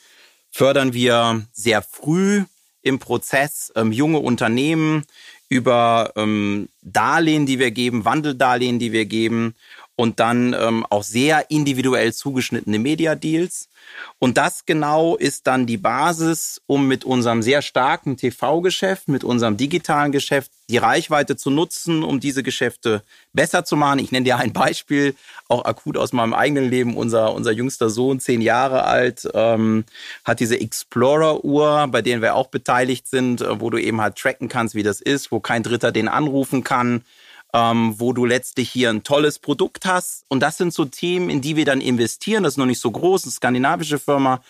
fördern 0.51 0.93
wir 0.93 1.47
sehr 1.53 1.83
früh 1.83 2.45
im 2.83 2.99
Prozess 2.99 3.73
ähm, 3.77 3.93
junge 3.93 4.19
Unternehmen 4.19 5.05
über 5.49 6.13
ähm, 6.17 6.69
Darlehen, 6.83 7.45
die 7.45 7.59
wir 7.59 7.71
geben, 7.71 8.05
Wandeldarlehen, 8.05 8.79
die 8.79 8.93
wir 8.93 9.05
geben 9.05 9.55
und 10.01 10.19
dann 10.19 10.57
ähm, 10.59 10.87
auch 10.89 11.03
sehr 11.03 11.51
individuell 11.51 12.15
zugeschnittene 12.15 12.79
Media-Deals. 12.79 13.69
Und 14.19 14.39
das 14.39 14.65
genau 14.65 15.15
ist 15.15 15.47
dann 15.47 15.67
die 15.67 15.77
Basis, 15.77 16.63
um 16.67 16.89
mit 16.89 17.05
unserem 17.05 17.43
sehr 17.43 17.61
starken 17.61 18.17
TV-Geschäft, 18.17 19.09
mit 19.09 19.25
unserem 19.25 19.59
digitalen 19.59 20.11
Geschäft 20.11 20.53
die 20.71 20.79
Reichweite 20.79 21.37
zu 21.37 21.51
nutzen, 21.51 22.03
um 22.03 22.19
diese 22.19 22.43
Geschäfte 22.43 23.03
besser 23.35 23.67
zu 23.67 23.77
machen. 23.77 23.99
Ich 23.99 24.11
nenne 24.11 24.25
dir 24.25 24.39
ein 24.39 24.55
Beispiel, 24.55 25.15
auch 25.49 25.67
akut 25.67 25.99
aus 25.99 26.15
meinem 26.15 26.33
eigenen 26.33 26.71
Leben. 26.71 26.97
Unser, 26.97 27.35
unser 27.35 27.53
jüngster 27.53 27.91
Sohn, 27.91 28.21
zehn 28.21 28.41
Jahre 28.41 28.85
alt, 28.85 29.29
ähm, 29.35 29.85
hat 30.25 30.41
diese 30.41 30.59
Explorer-Uhr, 30.59 31.89
bei 31.89 32.01
denen 32.01 32.23
wir 32.23 32.37
auch 32.37 32.47
beteiligt 32.47 33.07
sind, 33.07 33.43
äh, 33.43 33.61
wo 33.61 33.69
du 33.69 33.77
eben 33.77 34.01
halt 34.01 34.17
tracken 34.17 34.49
kannst, 34.49 34.75
wie 34.75 34.83
das 34.83 35.03
ist, 35.03 35.31
wo 35.31 35.41
kein 35.41 35.63
Dritter 35.63 35.93
den 35.93 36.09
anrufen 36.09 36.65
kann 36.65 37.05
ähm, 37.53 37.95
wo 37.99 38.13
du 38.13 38.25
letztlich 38.25 38.71
hier 38.71 38.91
ein 38.91 39.03
tolles 39.03 39.39
Produkt 39.39 39.87
hast. 39.87 40.25
Und 40.29 40.41
das 40.41 40.57
sind 40.57 40.73
so 40.73 40.85
Themen, 40.85 41.31
in 41.31 41.41
die 41.41 41.57
wir 41.57 41.65
dann 41.65 41.81
investieren. 41.81 42.43
Das 42.43 42.55
ist 42.55 42.57
noch 42.59 42.67
nicht 42.67 42.81
so 42.81 42.91
groß, 42.91 43.25
eine 43.25 43.33
skandinavische 43.33 43.99
Firma. 43.99 44.41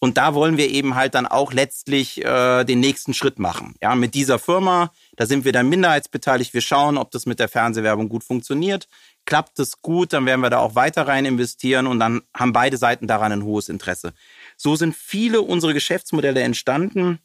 Und 0.00 0.16
da 0.16 0.34
wollen 0.34 0.56
wir 0.56 0.70
eben 0.70 0.94
halt 0.94 1.14
dann 1.14 1.26
auch 1.26 1.52
letztlich 1.52 2.24
äh, 2.24 2.64
den 2.64 2.80
nächsten 2.80 3.14
Schritt 3.14 3.38
machen. 3.38 3.74
Ja, 3.82 3.94
mit 3.94 4.14
dieser 4.14 4.38
Firma, 4.38 4.92
da 5.16 5.26
sind 5.26 5.44
wir 5.44 5.52
dann 5.52 5.68
minderheitsbeteiligt. 5.68 6.54
Wir 6.54 6.60
schauen, 6.60 6.98
ob 6.98 7.10
das 7.10 7.26
mit 7.26 7.38
der 7.38 7.48
Fernsehwerbung 7.48 8.08
gut 8.08 8.24
funktioniert. 8.24 8.88
Klappt 9.24 9.58
es 9.58 9.82
gut, 9.82 10.12
dann 10.12 10.26
werden 10.26 10.40
wir 10.40 10.50
da 10.50 10.58
auch 10.58 10.74
weiter 10.74 11.06
rein 11.06 11.24
investieren 11.24 11.86
und 11.86 11.98
dann 11.98 12.22
haben 12.34 12.52
beide 12.52 12.76
Seiten 12.76 13.06
daran 13.06 13.32
ein 13.32 13.44
hohes 13.44 13.68
Interesse. 13.68 14.14
So 14.56 14.76
sind 14.76 14.94
viele 14.96 15.42
unsere 15.42 15.74
Geschäftsmodelle 15.74 16.40
entstanden. 16.42 17.18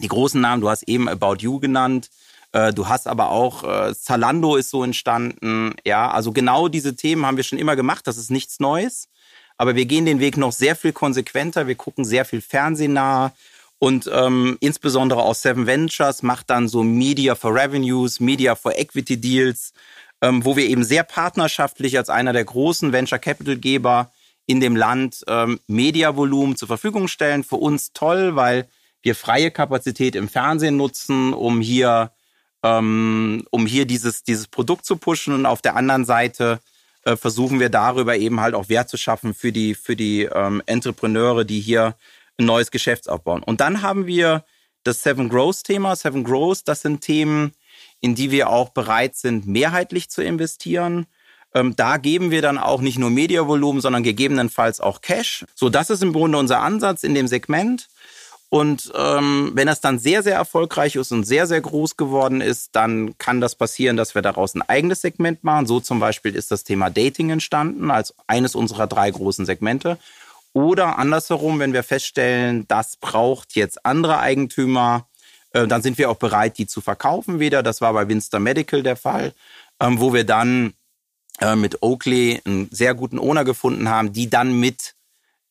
Die 0.00 0.08
großen 0.08 0.40
Namen, 0.40 0.60
du 0.60 0.68
hast 0.68 0.84
eben 0.84 1.08
About 1.08 1.36
You 1.40 1.58
genannt, 1.60 2.10
äh, 2.52 2.72
du 2.72 2.88
hast 2.88 3.06
aber 3.06 3.30
auch, 3.30 3.64
äh, 3.64 3.94
Zalando 3.94 4.56
ist 4.56 4.70
so 4.70 4.82
entstanden. 4.82 5.74
Ja, 5.84 6.10
also 6.10 6.32
genau 6.32 6.68
diese 6.68 6.96
Themen 6.96 7.24
haben 7.24 7.36
wir 7.36 7.44
schon 7.44 7.58
immer 7.58 7.76
gemacht. 7.76 8.06
Das 8.06 8.16
ist 8.16 8.30
nichts 8.30 8.60
Neues. 8.60 9.08
Aber 9.56 9.76
wir 9.76 9.84
gehen 9.84 10.06
den 10.06 10.20
Weg 10.20 10.36
noch 10.36 10.52
sehr 10.52 10.74
viel 10.74 10.92
konsequenter. 10.92 11.66
Wir 11.66 11.74
gucken 11.74 12.04
sehr 12.04 12.24
viel 12.24 12.40
Fernsehen 12.40 12.94
nahe. 12.94 13.32
Und 13.78 14.10
ähm, 14.12 14.58
insbesondere 14.60 15.22
aus 15.22 15.42
Seven 15.42 15.66
Ventures 15.66 16.22
macht 16.22 16.50
dann 16.50 16.68
so 16.68 16.82
Media 16.82 17.34
for 17.34 17.54
Revenues, 17.54 18.20
Media 18.20 18.54
for 18.54 18.76
Equity 18.76 19.18
Deals, 19.18 19.72
ähm, 20.20 20.44
wo 20.44 20.56
wir 20.56 20.66
eben 20.66 20.84
sehr 20.84 21.02
partnerschaftlich 21.02 21.96
als 21.96 22.10
einer 22.10 22.32
der 22.32 22.44
großen 22.44 22.92
Venture 22.92 23.18
Capital 23.18 23.56
Geber 23.56 24.10
in 24.46 24.60
dem 24.60 24.76
Land 24.76 25.24
ähm, 25.28 25.60
Mediavolumen 25.66 26.56
zur 26.56 26.68
Verfügung 26.68 27.08
stellen. 27.08 27.44
Für 27.44 27.56
uns 27.56 27.92
toll, 27.92 28.36
weil 28.36 28.68
wir 29.02 29.14
freie 29.14 29.50
Kapazität 29.50 30.14
im 30.14 30.28
Fernsehen 30.28 30.76
nutzen, 30.76 31.32
um 31.32 31.60
hier 31.60 32.10
ähm, 32.62 33.44
um 33.50 33.66
hier 33.66 33.86
dieses, 33.86 34.22
dieses 34.22 34.48
Produkt 34.48 34.84
zu 34.84 34.96
pushen. 34.96 35.34
Und 35.34 35.46
auf 35.46 35.62
der 35.62 35.76
anderen 35.76 36.04
Seite 36.04 36.60
äh, 37.04 37.16
versuchen 37.16 37.60
wir 37.60 37.68
darüber 37.68 38.16
eben 38.16 38.40
halt 38.40 38.54
auch 38.54 38.68
Wert 38.68 38.88
zu 38.88 38.96
schaffen 38.96 39.34
für 39.34 39.52
die, 39.52 39.74
für 39.74 39.96
die 39.96 40.22
ähm, 40.22 40.62
Entrepreneure, 40.66 41.44
die 41.44 41.60
hier 41.60 41.94
ein 42.38 42.46
neues 42.46 42.70
Geschäft 42.70 43.08
aufbauen. 43.08 43.42
Und 43.42 43.60
dann 43.60 43.82
haben 43.82 44.06
wir 44.06 44.44
das 44.84 45.02
Seven 45.02 45.28
Growth 45.28 45.64
Thema. 45.64 45.96
Seven 45.96 46.24
Growth, 46.24 46.62
das 46.66 46.82
sind 46.82 47.00
Themen, 47.00 47.52
in 48.00 48.14
die 48.14 48.30
wir 48.30 48.48
auch 48.48 48.70
bereit 48.70 49.16
sind, 49.16 49.46
mehrheitlich 49.46 50.10
zu 50.10 50.22
investieren. 50.22 51.06
Ähm, 51.52 51.74
da 51.76 51.96
geben 51.96 52.30
wir 52.30 52.42
dann 52.42 52.58
auch 52.58 52.80
nicht 52.80 52.98
nur 52.98 53.10
Mediavolumen, 53.10 53.80
sondern 53.80 54.02
gegebenenfalls 54.02 54.80
auch 54.80 55.00
Cash. 55.00 55.44
So, 55.54 55.68
das 55.68 55.90
ist 55.90 56.02
im 56.02 56.12
Grunde 56.12 56.38
unser 56.38 56.60
Ansatz 56.60 57.02
in 57.02 57.14
dem 57.14 57.26
Segment. 57.26 57.88
Und 58.50 58.92
ähm, 58.96 59.52
wenn 59.54 59.68
das 59.68 59.80
dann 59.80 60.00
sehr, 60.00 60.24
sehr 60.24 60.34
erfolgreich 60.34 60.96
ist 60.96 61.12
und 61.12 61.22
sehr, 61.22 61.46
sehr 61.46 61.60
groß 61.60 61.96
geworden 61.96 62.40
ist, 62.40 62.74
dann 62.74 63.16
kann 63.16 63.40
das 63.40 63.54
passieren, 63.54 63.96
dass 63.96 64.16
wir 64.16 64.22
daraus 64.22 64.56
ein 64.56 64.62
eigenes 64.62 65.02
Segment 65.02 65.44
machen. 65.44 65.66
So 65.66 65.78
zum 65.78 66.00
Beispiel 66.00 66.34
ist 66.34 66.50
das 66.50 66.64
Thema 66.64 66.90
Dating 66.90 67.30
entstanden 67.30 67.92
als 67.92 68.12
eines 68.26 68.56
unserer 68.56 68.88
drei 68.88 69.08
großen 69.08 69.46
Segmente. 69.46 69.98
Oder 70.52 70.98
andersherum, 70.98 71.60
wenn 71.60 71.72
wir 71.72 71.84
feststellen, 71.84 72.66
das 72.66 72.96
braucht 72.96 73.54
jetzt 73.54 73.86
andere 73.86 74.18
Eigentümer, 74.18 75.06
äh, 75.52 75.68
dann 75.68 75.80
sind 75.82 75.96
wir 75.96 76.10
auch 76.10 76.16
bereit, 76.16 76.58
die 76.58 76.66
zu 76.66 76.80
verkaufen 76.80 77.38
wieder. 77.38 77.62
Das 77.62 77.80
war 77.80 77.92
bei 77.92 78.08
Winster 78.08 78.40
Medical 78.40 78.82
der 78.82 78.96
Fall, 78.96 79.32
ähm, 79.78 80.00
wo 80.00 80.12
wir 80.12 80.24
dann 80.24 80.74
äh, 81.40 81.54
mit 81.54 81.82
Oakley 81.82 82.40
einen 82.44 82.68
sehr 82.72 82.94
guten 82.94 83.20
Owner 83.20 83.44
gefunden 83.44 83.88
haben, 83.88 84.12
die 84.12 84.28
dann 84.28 84.58
mit 84.58 84.96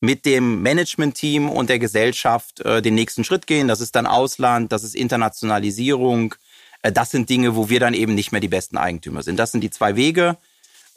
mit 0.00 0.24
dem 0.24 0.62
Management-Team 0.62 1.48
und 1.48 1.68
der 1.68 1.78
Gesellschaft 1.78 2.60
äh, 2.60 2.82
den 2.82 2.94
nächsten 2.94 3.22
Schritt 3.22 3.46
gehen. 3.46 3.68
Das 3.68 3.80
ist 3.80 3.94
dann 3.94 4.06
Ausland, 4.06 4.72
das 4.72 4.82
ist 4.82 4.94
Internationalisierung. 4.94 6.34
Äh, 6.82 6.92
das 6.92 7.10
sind 7.10 7.28
Dinge, 7.28 7.54
wo 7.54 7.68
wir 7.68 7.80
dann 7.80 7.94
eben 7.94 8.14
nicht 8.14 8.32
mehr 8.32 8.40
die 8.40 8.48
besten 8.48 8.78
Eigentümer 8.78 9.22
sind. 9.22 9.38
Das 9.38 9.52
sind 9.52 9.60
die 9.60 9.70
zwei 9.70 9.96
Wege. 9.96 10.36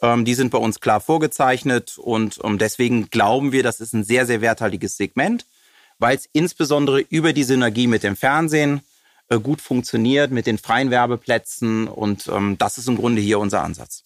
Ähm, 0.00 0.24
die 0.24 0.34
sind 0.34 0.50
bei 0.50 0.58
uns 0.58 0.80
klar 0.80 1.00
vorgezeichnet 1.00 1.98
und 1.98 2.40
ähm, 2.42 2.58
deswegen 2.58 3.10
glauben 3.10 3.52
wir, 3.52 3.62
das 3.62 3.80
ist 3.80 3.92
ein 3.92 4.04
sehr, 4.04 4.26
sehr 4.26 4.40
werthaltiges 4.40 4.96
Segment, 4.96 5.46
weil 5.98 6.16
es 6.16 6.28
insbesondere 6.32 7.00
über 7.00 7.32
die 7.32 7.44
Synergie 7.44 7.86
mit 7.86 8.02
dem 8.02 8.16
Fernsehen 8.16 8.80
äh, 9.28 9.38
gut 9.38 9.60
funktioniert, 9.60 10.30
mit 10.30 10.46
den 10.46 10.58
freien 10.58 10.90
Werbeplätzen 10.90 11.88
und 11.88 12.28
ähm, 12.28 12.56
das 12.58 12.78
ist 12.78 12.88
im 12.88 12.96
Grunde 12.96 13.20
hier 13.20 13.38
unser 13.38 13.62
Ansatz. 13.62 14.03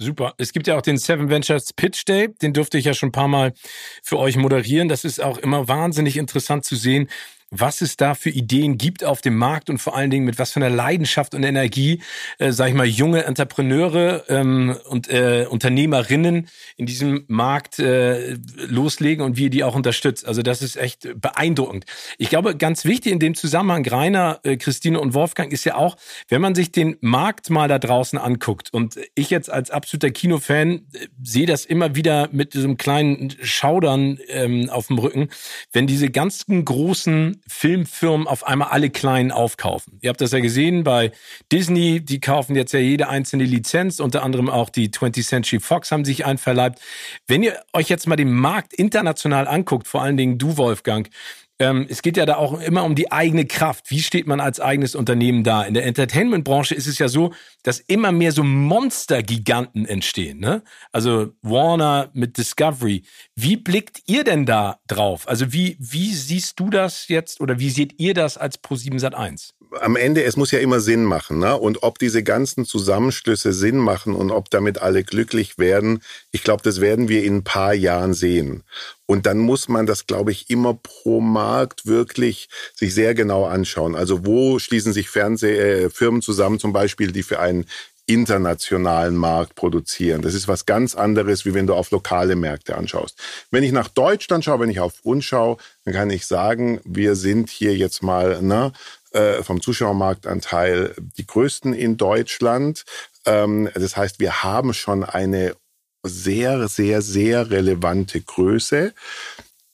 Super. 0.00 0.34
Es 0.38 0.52
gibt 0.52 0.68
ja 0.68 0.78
auch 0.78 0.82
den 0.82 0.96
Seven 0.96 1.28
Ventures 1.28 1.72
Pitch 1.72 2.04
Day. 2.06 2.28
Den 2.40 2.52
durfte 2.52 2.78
ich 2.78 2.84
ja 2.84 2.94
schon 2.94 3.08
ein 3.08 3.12
paar 3.12 3.26
Mal 3.26 3.52
für 4.00 4.16
euch 4.16 4.36
moderieren. 4.36 4.88
Das 4.88 5.04
ist 5.04 5.20
auch 5.20 5.38
immer 5.38 5.66
wahnsinnig 5.66 6.16
interessant 6.16 6.64
zu 6.64 6.76
sehen, 6.76 7.08
was 7.50 7.80
es 7.80 7.96
da 7.96 8.14
für 8.14 8.30
Ideen 8.30 8.76
gibt 8.76 9.04
auf 9.04 9.20
dem 9.20 9.36
Markt 9.36 9.70
und 9.70 9.78
vor 9.78 9.96
allen 9.96 10.10
Dingen 10.10 10.24
mit 10.24 10.38
was 10.38 10.52
für 10.52 10.60
einer 10.60 10.74
Leidenschaft 10.74 11.34
und 11.34 11.42
Energie, 11.42 12.02
äh, 12.38 12.52
sag 12.52 12.68
ich 12.68 12.74
mal, 12.74 12.86
junge 12.86 13.24
Entrepreneure 13.24 14.24
ähm, 14.28 14.76
und 14.88 15.08
äh, 15.08 15.46
Unternehmerinnen 15.48 16.48
in 16.76 16.86
diesem 16.86 17.24
Markt 17.28 17.78
äh, 17.78 18.36
loslegen 18.56 19.24
und 19.24 19.36
wie 19.36 19.44
ihr 19.44 19.50
die 19.50 19.64
auch 19.64 19.74
unterstützt. 19.74 20.26
Also 20.26 20.42
das 20.42 20.60
ist 20.62 20.76
echt 20.76 21.08
beeindruckend. 21.20 21.86
Ich 22.18 22.28
glaube, 22.28 22.56
ganz 22.56 22.84
wichtig 22.84 23.12
in 23.12 23.18
dem 23.18 23.34
Zusammenhang, 23.34 23.86
Rainer, 23.86 24.40
äh, 24.42 24.56
Christine 24.56 25.00
und 25.00 25.14
Wolfgang, 25.14 25.52
ist 25.52 25.64
ja 25.64 25.76
auch, 25.76 25.96
wenn 26.28 26.42
man 26.42 26.54
sich 26.54 26.70
den 26.70 26.96
Markt 27.00 27.50
mal 27.50 27.68
da 27.68 27.78
draußen 27.78 28.18
anguckt 28.18 28.72
und 28.72 28.98
ich 29.14 29.30
jetzt 29.30 29.50
als 29.50 29.70
absoluter 29.70 30.10
Kinofan 30.10 30.86
äh, 30.92 31.08
sehe 31.22 31.46
das 31.46 31.64
immer 31.64 31.94
wieder 31.94 32.28
mit 32.30 32.52
diesem 32.52 32.76
kleinen 32.76 33.34
Schaudern 33.40 34.18
ähm, 34.28 34.68
auf 34.68 34.88
dem 34.88 34.98
Rücken, 34.98 35.28
wenn 35.72 35.86
diese 35.86 36.10
ganzen 36.10 36.64
großen 36.64 37.37
Filmfirmen 37.46 38.26
auf 38.26 38.46
einmal 38.46 38.68
alle 38.68 38.90
kleinen 38.90 39.30
aufkaufen. 39.32 39.98
Ihr 40.00 40.10
habt 40.10 40.20
das 40.20 40.32
ja 40.32 40.40
gesehen 40.40 40.84
bei 40.84 41.12
Disney, 41.52 42.00
die 42.00 42.20
kaufen 42.20 42.56
jetzt 42.56 42.72
ja 42.72 42.80
jede 42.80 43.08
einzelne 43.08 43.44
Lizenz, 43.44 44.00
unter 44.00 44.22
anderem 44.22 44.48
auch 44.48 44.70
die 44.70 44.88
20th 44.88 45.26
Century 45.26 45.60
Fox 45.60 45.92
haben 45.92 46.04
sich 46.04 46.26
einverleibt. 46.26 46.80
Wenn 47.26 47.42
ihr 47.42 47.60
euch 47.72 47.88
jetzt 47.88 48.06
mal 48.06 48.16
den 48.16 48.32
Markt 48.32 48.74
international 48.74 49.46
anguckt, 49.46 49.86
vor 49.86 50.02
allen 50.02 50.16
Dingen 50.16 50.38
du, 50.38 50.56
Wolfgang, 50.56 51.08
ähm, 51.58 51.86
es 51.88 52.02
geht 52.02 52.16
ja 52.16 52.26
da 52.26 52.36
auch 52.36 52.60
immer 52.60 52.84
um 52.84 52.94
die 52.94 53.10
eigene 53.10 53.44
Kraft. 53.44 53.90
Wie 53.90 54.00
steht 54.00 54.26
man 54.26 54.40
als 54.40 54.60
eigenes 54.60 54.94
Unternehmen 54.94 55.42
da? 55.42 55.62
In 55.62 55.74
der 55.74 55.86
Entertainment-Branche 55.86 56.74
ist 56.74 56.86
es 56.86 56.98
ja 56.98 57.08
so, 57.08 57.32
dass 57.62 57.80
immer 57.80 58.12
mehr 58.12 58.32
so 58.32 58.44
Monster-Giganten 58.44 59.84
entstehen. 59.86 60.38
Ne? 60.38 60.62
Also 60.92 61.32
Warner 61.42 62.10
mit 62.12 62.38
Discovery. 62.38 63.02
Wie 63.34 63.56
blickt 63.56 64.02
ihr 64.06 64.24
denn 64.24 64.46
da 64.46 64.78
drauf? 64.86 65.28
Also 65.28 65.52
wie, 65.52 65.76
wie 65.80 66.14
siehst 66.14 66.60
du 66.60 66.70
das 66.70 67.08
jetzt 67.08 67.40
oder 67.40 67.58
wie 67.58 67.70
seht 67.70 67.98
ihr 67.98 68.14
das 68.14 68.38
als 68.38 68.62
Pro7 68.62 69.00
Sat1? 69.00 69.52
Am 69.80 69.96
Ende, 69.96 70.24
es 70.24 70.36
muss 70.36 70.50
ja 70.50 70.58
immer 70.58 70.80
Sinn 70.80 71.04
machen. 71.04 71.38
Ne? 71.38 71.56
Und 71.56 71.82
ob 71.82 71.98
diese 71.98 72.22
ganzen 72.22 72.64
Zusammenschlüsse 72.64 73.52
Sinn 73.52 73.78
machen 73.78 74.14
und 74.14 74.30
ob 74.30 74.50
damit 74.50 74.80
alle 74.80 75.04
glücklich 75.04 75.58
werden, 75.58 76.02
ich 76.30 76.42
glaube, 76.42 76.62
das 76.62 76.80
werden 76.80 77.08
wir 77.08 77.24
in 77.24 77.36
ein 77.36 77.44
paar 77.44 77.74
Jahren 77.74 78.14
sehen. 78.14 78.64
Und 79.06 79.26
dann 79.26 79.38
muss 79.38 79.68
man 79.68 79.86
das, 79.86 80.06
glaube 80.06 80.32
ich, 80.32 80.50
immer 80.50 80.74
pro 80.74 81.20
Markt 81.20 81.86
wirklich 81.86 82.48
sich 82.74 82.94
sehr 82.94 83.14
genau 83.14 83.46
anschauen. 83.46 83.96
Also 83.96 84.26
wo 84.26 84.58
schließen 84.58 84.92
sich 84.92 85.08
Fernsehfirmen 85.08 86.20
äh, 86.20 86.24
zusammen, 86.24 86.58
zum 86.58 86.72
Beispiel, 86.72 87.12
die 87.12 87.22
für 87.22 87.40
einen 87.40 87.66
internationalen 88.08 89.16
Markt 89.16 89.54
produzieren. 89.54 90.22
Das 90.22 90.32
ist 90.32 90.48
was 90.48 90.64
ganz 90.64 90.94
anderes, 90.94 91.44
wie 91.44 91.52
wenn 91.52 91.66
du 91.66 91.74
auf 91.74 91.90
lokale 91.90 92.36
Märkte 92.36 92.74
anschaust. 92.74 93.20
Wenn 93.50 93.62
ich 93.62 93.70
nach 93.70 93.88
Deutschland 93.88 94.44
schaue, 94.44 94.60
wenn 94.60 94.70
ich 94.70 94.80
auf 94.80 95.00
uns 95.02 95.26
schaue, 95.26 95.58
dann 95.84 95.92
kann 95.92 96.08
ich 96.10 96.26
sagen, 96.26 96.80
wir 96.84 97.14
sind 97.16 97.50
hier 97.50 97.76
jetzt 97.76 98.02
mal 98.02 98.40
ne, 98.40 98.72
äh, 99.12 99.42
vom 99.42 99.60
Zuschauermarktanteil 99.60 100.94
die 101.18 101.26
größten 101.26 101.74
in 101.74 101.98
Deutschland. 101.98 102.86
Ähm, 103.26 103.68
das 103.74 103.98
heißt, 103.98 104.20
wir 104.20 104.42
haben 104.42 104.72
schon 104.72 105.04
eine 105.04 105.54
sehr, 106.02 106.66
sehr, 106.68 107.02
sehr 107.02 107.50
relevante 107.50 108.22
Größe. 108.22 108.94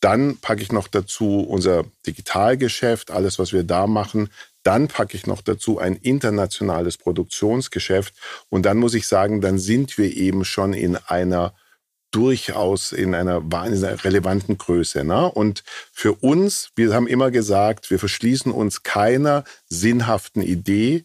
Dann 0.01 0.39
packe 0.39 0.63
ich 0.63 0.73
noch 0.73 0.89
dazu 0.89 1.47
unser 1.49 1.85
Digitalgeschäft, 2.05 3.13
alles, 3.13 3.39
was 3.39 3.53
wir 3.53 3.63
da 3.63 3.87
machen. 3.87 4.29
Dann 4.65 4.89
packe 4.89 5.17
ich 5.17 5.27
noch 5.27 5.43
dazu 5.43 5.79
ein 5.79 5.95
internationales 5.95 6.99
Produktionsgeschäft. 6.99 8.15
Und 8.49 8.67
dann 8.67 8.79
muss 8.79 8.95
ich 8.95 9.07
sagen, 9.07 9.41
dann 9.41 9.59
sind 9.59 9.97
wir 9.99 10.17
eben 10.17 10.45
schon 10.45 10.73
in 10.73 10.97
einer 10.97 11.55
durchaus 12.11 12.93
in 12.93 13.15
einer, 13.15 13.39
in 13.39 13.55
einer 13.55 14.05
relevanten 14.05 14.57
Größe. 14.57 15.05
Ne? 15.05 15.31
Und 15.31 15.65
für 15.93 16.13
uns, 16.13 16.71
wir 16.77 16.95
haben 16.95 17.09
immer 17.09 17.33
gesagt, 17.33 17.91
wir 17.91 17.99
verschließen 17.99 18.53
uns 18.53 18.85
keiner 18.85 19.43
sinnhaften 19.69 20.41
Idee, 20.41 21.05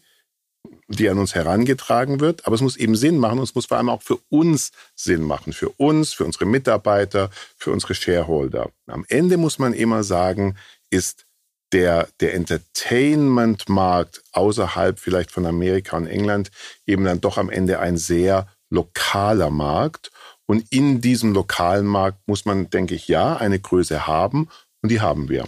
die 0.86 1.08
an 1.08 1.18
uns 1.18 1.34
herangetragen 1.34 2.20
wird. 2.20 2.46
Aber 2.46 2.54
es 2.54 2.60
muss 2.60 2.76
eben 2.76 2.94
Sinn 2.94 3.18
machen 3.18 3.38
und 3.38 3.44
es 3.44 3.54
muss 3.56 3.66
vor 3.66 3.76
allem 3.76 3.88
auch 3.88 4.02
für 4.02 4.18
uns 4.28 4.70
Sinn 4.94 5.22
machen. 5.22 5.52
Für 5.52 5.70
uns, 5.70 6.12
für 6.12 6.24
unsere 6.24 6.46
Mitarbeiter, 6.46 7.30
für 7.56 7.72
unsere 7.72 7.94
Shareholder. 7.94 8.70
Am 8.86 9.04
Ende 9.08 9.36
muss 9.36 9.58
man 9.58 9.72
immer 9.72 10.04
sagen, 10.04 10.56
ist 10.90 11.26
der, 11.72 12.08
der 12.20 12.34
Entertainment-Markt 12.34 14.22
außerhalb 14.32 14.98
vielleicht 14.98 15.30
von 15.30 15.46
Amerika 15.46 15.96
und 15.96 16.06
England 16.06 16.50
eben 16.86 17.04
dann 17.04 17.20
doch 17.20 17.38
am 17.38 17.50
Ende 17.50 17.78
ein 17.78 17.96
sehr 17.96 18.48
lokaler 18.70 19.50
Markt. 19.50 20.10
Und 20.46 20.64
in 20.70 21.00
diesem 21.00 21.32
lokalen 21.32 21.86
Markt 21.86 22.26
muss 22.26 22.44
man, 22.44 22.70
denke 22.70 22.94
ich, 22.94 23.08
ja, 23.08 23.36
eine 23.36 23.60
Größe 23.60 24.06
haben 24.06 24.48
und 24.82 24.90
die 24.90 25.00
haben 25.00 25.28
wir. 25.28 25.46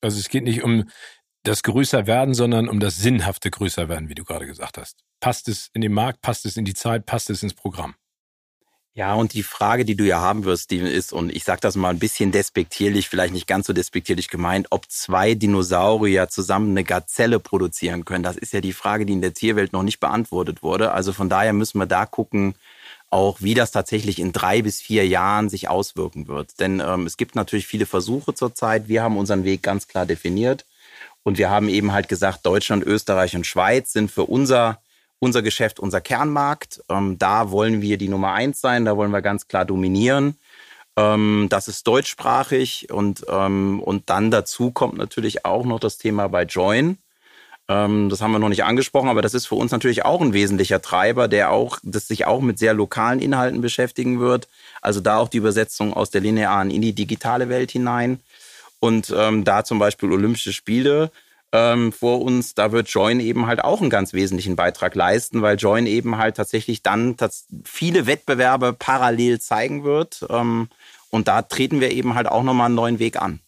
Also 0.00 0.18
es 0.18 0.28
geht 0.28 0.44
nicht 0.44 0.62
um 0.62 0.88
das 1.44 1.62
größer 1.62 2.06
werden, 2.06 2.34
sondern 2.34 2.68
um 2.68 2.80
das 2.80 2.96
sinnhafte 2.96 3.50
größer 3.50 3.88
werden, 3.88 4.08
wie 4.08 4.14
du 4.14 4.24
gerade 4.24 4.46
gesagt 4.46 4.78
hast. 4.78 5.04
Passt 5.20 5.48
es 5.48 5.70
in 5.72 5.80
den 5.80 5.92
Markt, 5.92 6.20
passt 6.20 6.44
es 6.44 6.56
in 6.56 6.64
die 6.64 6.74
Zeit, 6.74 7.06
passt 7.06 7.30
es 7.30 7.42
ins 7.42 7.54
Programm? 7.54 7.94
Ja, 8.96 9.12
und 9.12 9.34
die 9.34 9.42
Frage, 9.42 9.84
die 9.84 9.94
du 9.94 10.04
ja 10.04 10.22
haben 10.22 10.46
wirst, 10.46 10.64
Steven, 10.64 10.86
ist, 10.86 11.12
und 11.12 11.30
ich 11.30 11.44
sage 11.44 11.60
das 11.60 11.76
mal 11.76 11.90
ein 11.90 11.98
bisschen 11.98 12.32
despektierlich, 12.32 13.10
vielleicht 13.10 13.34
nicht 13.34 13.46
ganz 13.46 13.66
so 13.66 13.74
despektierlich 13.74 14.28
gemeint, 14.30 14.68
ob 14.70 14.90
zwei 14.90 15.34
Dinosaurier 15.34 16.30
zusammen 16.30 16.70
eine 16.70 16.82
Gazelle 16.82 17.38
produzieren 17.38 18.06
können. 18.06 18.24
Das 18.24 18.38
ist 18.38 18.54
ja 18.54 18.62
die 18.62 18.72
Frage, 18.72 19.04
die 19.04 19.12
in 19.12 19.20
der 19.20 19.34
Tierwelt 19.34 19.74
noch 19.74 19.82
nicht 19.82 20.00
beantwortet 20.00 20.62
wurde. 20.62 20.92
Also 20.92 21.12
von 21.12 21.28
daher 21.28 21.52
müssen 21.52 21.78
wir 21.78 21.84
da 21.84 22.06
gucken, 22.06 22.54
auch 23.10 23.42
wie 23.42 23.52
das 23.52 23.70
tatsächlich 23.70 24.18
in 24.18 24.32
drei 24.32 24.62
bis 24.62 24.80
vier 24.80 25.06
Jahren 25.06 25.50
sich 25.50 25.68
auswirken 25.68 26.26
wird. 26.26 26.58
Denn 26.58 26.80
ähm, 26.80 27.04
es 27.04 27.18
gibt 27.18 27.34
natürlich 27.34 27.66
viele 27.66 27.84
Versuche 27.84 28.32
zurzeit. 28.32 28.88
Wir 28.88 29.02
haben 29.02 29.18
unseren 29.18 29.44
Weg 29.44 29.62
ganz 29.62 29.88
klar 29.88 30.06
definiert. 30.06 30.64
Und 31.22 31.36
wir 31.36 31.50
haben 31.50 31.68
eben 31.68 31.92
halt 31.92 32.08
gesagt, 32.08 32.46
Deutschland, 32.46 32.82
Österreich 32.82 33.36
und 33.36 33.46
Schweiz 33.46 33.92
sind 33.92 34.10
für 34.10 34.24
unser 34.24 34.80
unser 35.18 35.42
Geschäft, 35.42 35.80
unser 35.80 36.00
Kernmarkt. 36.00 36.82
Ähm, 36.88 37.18
da 37.18 37.50
wollen 37.50 37.82
wir 37.82 37.98
die 37.98 38.08
Nummer 38.08 38.32
eins 38.32 38.60
sein, 38.60 38.84
da 38.84 38.96
wollen 38.96 39.10
wir 39.10 39.22
ganz 39.22 39.48
klar 39.48 39.64
dominieren. 39.64 40.36
Ähm, 40.96 41.46
das 41.50 41.68
ist 41.68 41.86
deutschsprachig 41.86 42.88
und, 42.90 43.24
ähm, 43.28 43.80
und 43.80 44.08
dann 44.10 44.30
dazu 44.30 44.70
kommt 44.70 44.96
natürlich 44.96 45.44
auch 45.44 45.64
noch 45.64 45.80
das 45.80 45.98
Thema 45.98 46.28
bei 46.28 46.44
Join. 46.44 46.98
Ähm, 47.68 48.08
das 48.08 48.20
haben 48.22 48.32
wir 48.32 48.38
noch 48.38 48.48
nicht 48.48 48.64
angesprochen, 48.64 49.08
aber 49.08 49.22
das 49.22 49.34
ist 49.34 49.46
für 49.46 49.56
uns 49.56 49.72
natürlich 49.72 50.04
auch 50.04 50.20
ein 50.20 50.32
wesentlicher 50.32 50.80
Treiber, 50.80 51.28
der 51.28 51.50
auch, 51.50 51.78
das 51.82 52.06
sich 52.08 52.26
auch 52.26 52.40
mit 52.40 52.58
sehr 52.58 52.74
lokalen 52.74 53.20
Inhalten 53.20 53.60
beschäftigen 53.60 54.20
wird. 54.20 54.48
Also 54.80 55.00
da 55.00 55.18
auch 55.18 55.28
die 55.28 55.38
Übersetzung 55.38 55.92
aus 55.92 56.10
der 56.10 56.20
linearen 56.20 56.70
in 56.70 56.82
die 56.82 56.94
digitale 56.94 57.48
Welt 57.48 57.72
hinein. 57.72 58.20
Und 58.78 59.12
ähm, 59.16 59.44
da 59.44 59.64
zum 59.64 59.78
Beispiel 59.78 60.12
Olympische 60.12 60.52
Spiele 60.52 61.10
ähm, 61.52 61.92
vor 61.92 62.22
uns, 62.22 62.54
da 62.54 62.72
wird 62.72 62.88
Join 62.88 63.20
eben 63.20 63.46
halt 63.46 63.62
auch 63.62 63.80
einen 63.80 63.90
ganz 63.90 64.12
wesentlichen 64.12 64.56
Beitrag 64.56 64.94
leisten, 64.94 65.42
weil 65.42 65.56
Join 65.56 65.86
eben 65.86 66.18
halt 66.18 66.36
tatsächlich 66.36 66.82
dann 66.82 67.16
viele 67.64 68.06
Wettbewerbe 68.06 68.72
parallel 68.72 69.40
zeigen 69.40 69.84
wird. 69.84 70.24
Ähm, 70.28 70.68
und 71.10 71.28
da 71.28 71.42
treten 71.42 71.80
wir 71.80 71.92
eben 71.92 72.14
halt 72.14 72.26
auch 72.26 72.42
nochmal 72.42 72.66
einen 72.66 72.74
neuen 72.74 72.98
Weg 72.98 73.20
an. 73.20 73.40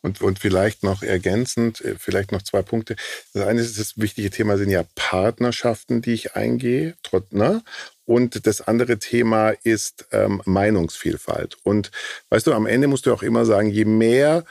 Und, 0.00 0.20
und 0.20 0.38
vielleicht 0.38 0.84
noch 0.84 1.02
ergänzend, 1.02 1.80
äh, 1.80 1.96
vielleicht 1.98 2.30
noch 2.30 2.42
zwei 2.42 2.62
Punkte. 2.62 2.94
Das 3.32 3.46
eine 3.46 3.60
ist, 3.60 3.78
das 3.78 3.98
wichtige 3.98 4.30
Thema 4.30 4.56
sind 4.56 4.70
ja 4.70 4.84
Partnerschaften, 4.94 6.02
die 6.02 6.12
ich 6.12 6.36
eingehe. 6.36 6.94
Ne? 7.30 7.62
Und 8.04 8.46
das 8.46 8.60
andere 8.60 8.98
Thema 8.98 9.50
ist 9.64 10.06
ähm, 10.12 10.40
Meinungsvielfalt. 10.44 11.56
Und 11.64 11.90
weißt 12.30 12.46
du, 12.46 12.52
am 12.52 12.66
Ende 12.66 12.86
musst 12.86 13.06
du 13.06 13.12
auch 13.12 13.24
immer 13.24 13.44
sagen, 13.44 13.70
je 13.70 13.84
mehr 13.84 14.44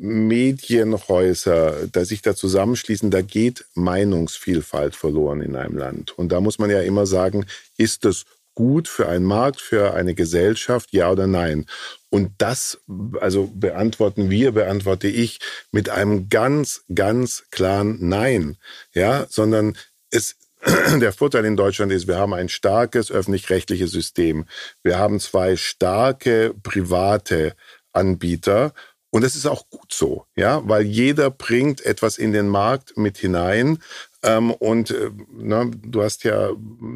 Medienhäuser, 0.00 1.86
da 1.92 2.04
sich 2.06 2.22
da 2.22 2.34
zusammenschließen, 2.34 3.10
da 3.10 3.20
geht 3.20 3.66
Meinungsvielfalt 3.74 4.96
verloren 4.96 5.42
in 5.42 5.56
einem 5.56 5.76
Land. 5.76 6.16
Und 6.18 6.32
da 6.32 6.40
muss 6.40 6.58
man 6.58 6.70
ja 6.70 6.80
immer 6.80 7.04
sagen, 7.04 7.44
ist 7.76 8.06
das 8.06 8.24
gut 8.54 8.88
für 8.88 9.08
einen 9.08 9.26
Markt, 9.26 9.60
für 9.60 9.94
eine 9.94 10.14
Gesellschaft, 10.14 10.92
ja 10.92 11.10
oder 11.10 11.26
nein? 11.26 11.66
Und 12.08 12.32
das, 12.38 12.80
also 13.20 13.50
beantworten 13.54 14.30
wir, 14.30 14.52
beantworte 14.52 15.08
ich 15.08 15.38
mit 15.70 15.90
einem 15.90 16.28
ganz, 16.28 16.82
ganz 16.94 17.44
klaren 17.50 17.98
Nein. 18.00 18.56
Ja, 18.94 19.26
sondern 19.28 19.76
es, 20.10 20.36
der 21.00 21.12
Vorteil 21.12 21.44
in 21.44 21.56
Deutschland 21.56 21.92
ist, 21.92 22.08
wir 22.08 22.16
haben 22.16 22.34
ein 22.34 22.48
starkes 22.48 23.10
öffentlich-rechtliches 23.10 23.90
System. 23.90 24.46
Wir 24.82 24.98
haben 24.98 25.20
zwei 25.20 25.56
starke 25.56 26.54
private 26.62 27.54
Anbieter 27.92 28.72
und 29.10 29.22
das 29.22 29.34
ist 29.34 29.46
auch 29.46 29.68
gut 29.70 29.92
so, 29.92 30.26
ja, 30.36 30.62
weil 30.68 30.82
jeder 30.82 31.30
bringt 31.30 31.84
etwas 31.84 32.16
in 32.16 32.32
den 32.32 32.48
Markt 32.48 32.96
mit 32.96 33.18
hinein. 33.18 33.78
Ähm, 34.22 34.52
und 34.52 34.90
äh, 34.90 35.10
na, 35.32 35.64
du 35.64 36.02
hast 36.02 36.24
ja 36.24 36.50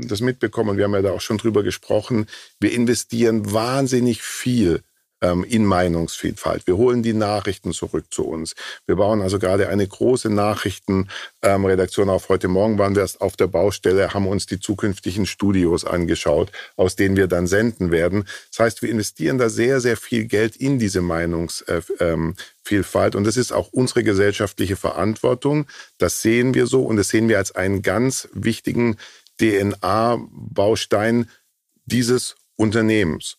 das 0.06 0.20
mitbekommen, 0.20 0.76
wir 0.76 0.84
haben 0.84 0.94
ja 0.94 1.02
da 1.02 1.12
auch 1.12 1.20
schon 1.20 1.38
drüber 1.38 1.62
gesprochen. 1.62 2.26
Wir 2.60 2.72
investieren 2.72 3.52
wahnsinnig 3.52 4.22
viel 4.22 4.82
ähm, 5.24 5.44
in 5.44 5.64
Meinungsvielfalt. 5.64 6.66
Wir 6.66 6.76
holen 6.76 7.02
die 7.02 7.14
Nachrichten 7.14 7.72
zurück 7.72 8.04
zu 8.10 8.26
uns. 8.26 8.54
Wir 8.86 8.96
bauen 8.96 9.22
also 9.22 9.38
gerade 9.38 9.70
eine 9.70 9.88
große 9.88 10.28
Nachrichtenredaktion 10.28 12.10
auf. 12.10 12.28
Heute 12.28 12.48
Morgen 12.48 12.76
waren 12.78 12.94
wir 12.94 13.00
erst 13.02 13.22
auf 13.22 13.36
der 13.36 13.46
Baustelle, 13.46 14.12
haben 14.12 14.26
uns 14.26 14.44
die 14.46 14.60
zukünftigen 14.60 15.24
Studios 15.24 15.86
angeschaut, 15.86 16.52
aus 16.76 16.96
denen 16.96 17.16
wir 17.16 17.26
dann 17.26 17.46
senden 17.46 17.90
werden. 17.90 18.26
Das 18.50 18.58
heißt, 18.60 18.82
wir 18.82 18.90
investieren 18.90 19.38
da 19.38 19.48
sehr, 19.48 19.80
sehr 19.80 19.96
viel 19.96 20.26
Geld 20.26 20.56
in 20.56 20.78
diese 20.78 21.00
Meinungsvielfalt. 21.00 23.14
Und 23.14 23.24
das 23.24 23.38
ist 23.38 23.52
auch 23.52 23.68
unsere 23.72 24.04
gesellschaftliche 24.04 24.76
Verantwortung. 24.76 25.64
Das 25.96 26.20
sehen 26.20 26.52
wir 26.52 26.66
so 26.66 26.82
und 26.82 26.96
das 26.96 27.08
sehen 27.08 27.28
wir 27.28 27.38
als 27.38 27.54
einen 27.54 27.80
ganz 27.80 28.28
wichtigen 28.34 28.98
DNA-Baustein 29.40 31.30
dieses 31.86 32.36
Unternehmens. 32.56 33.38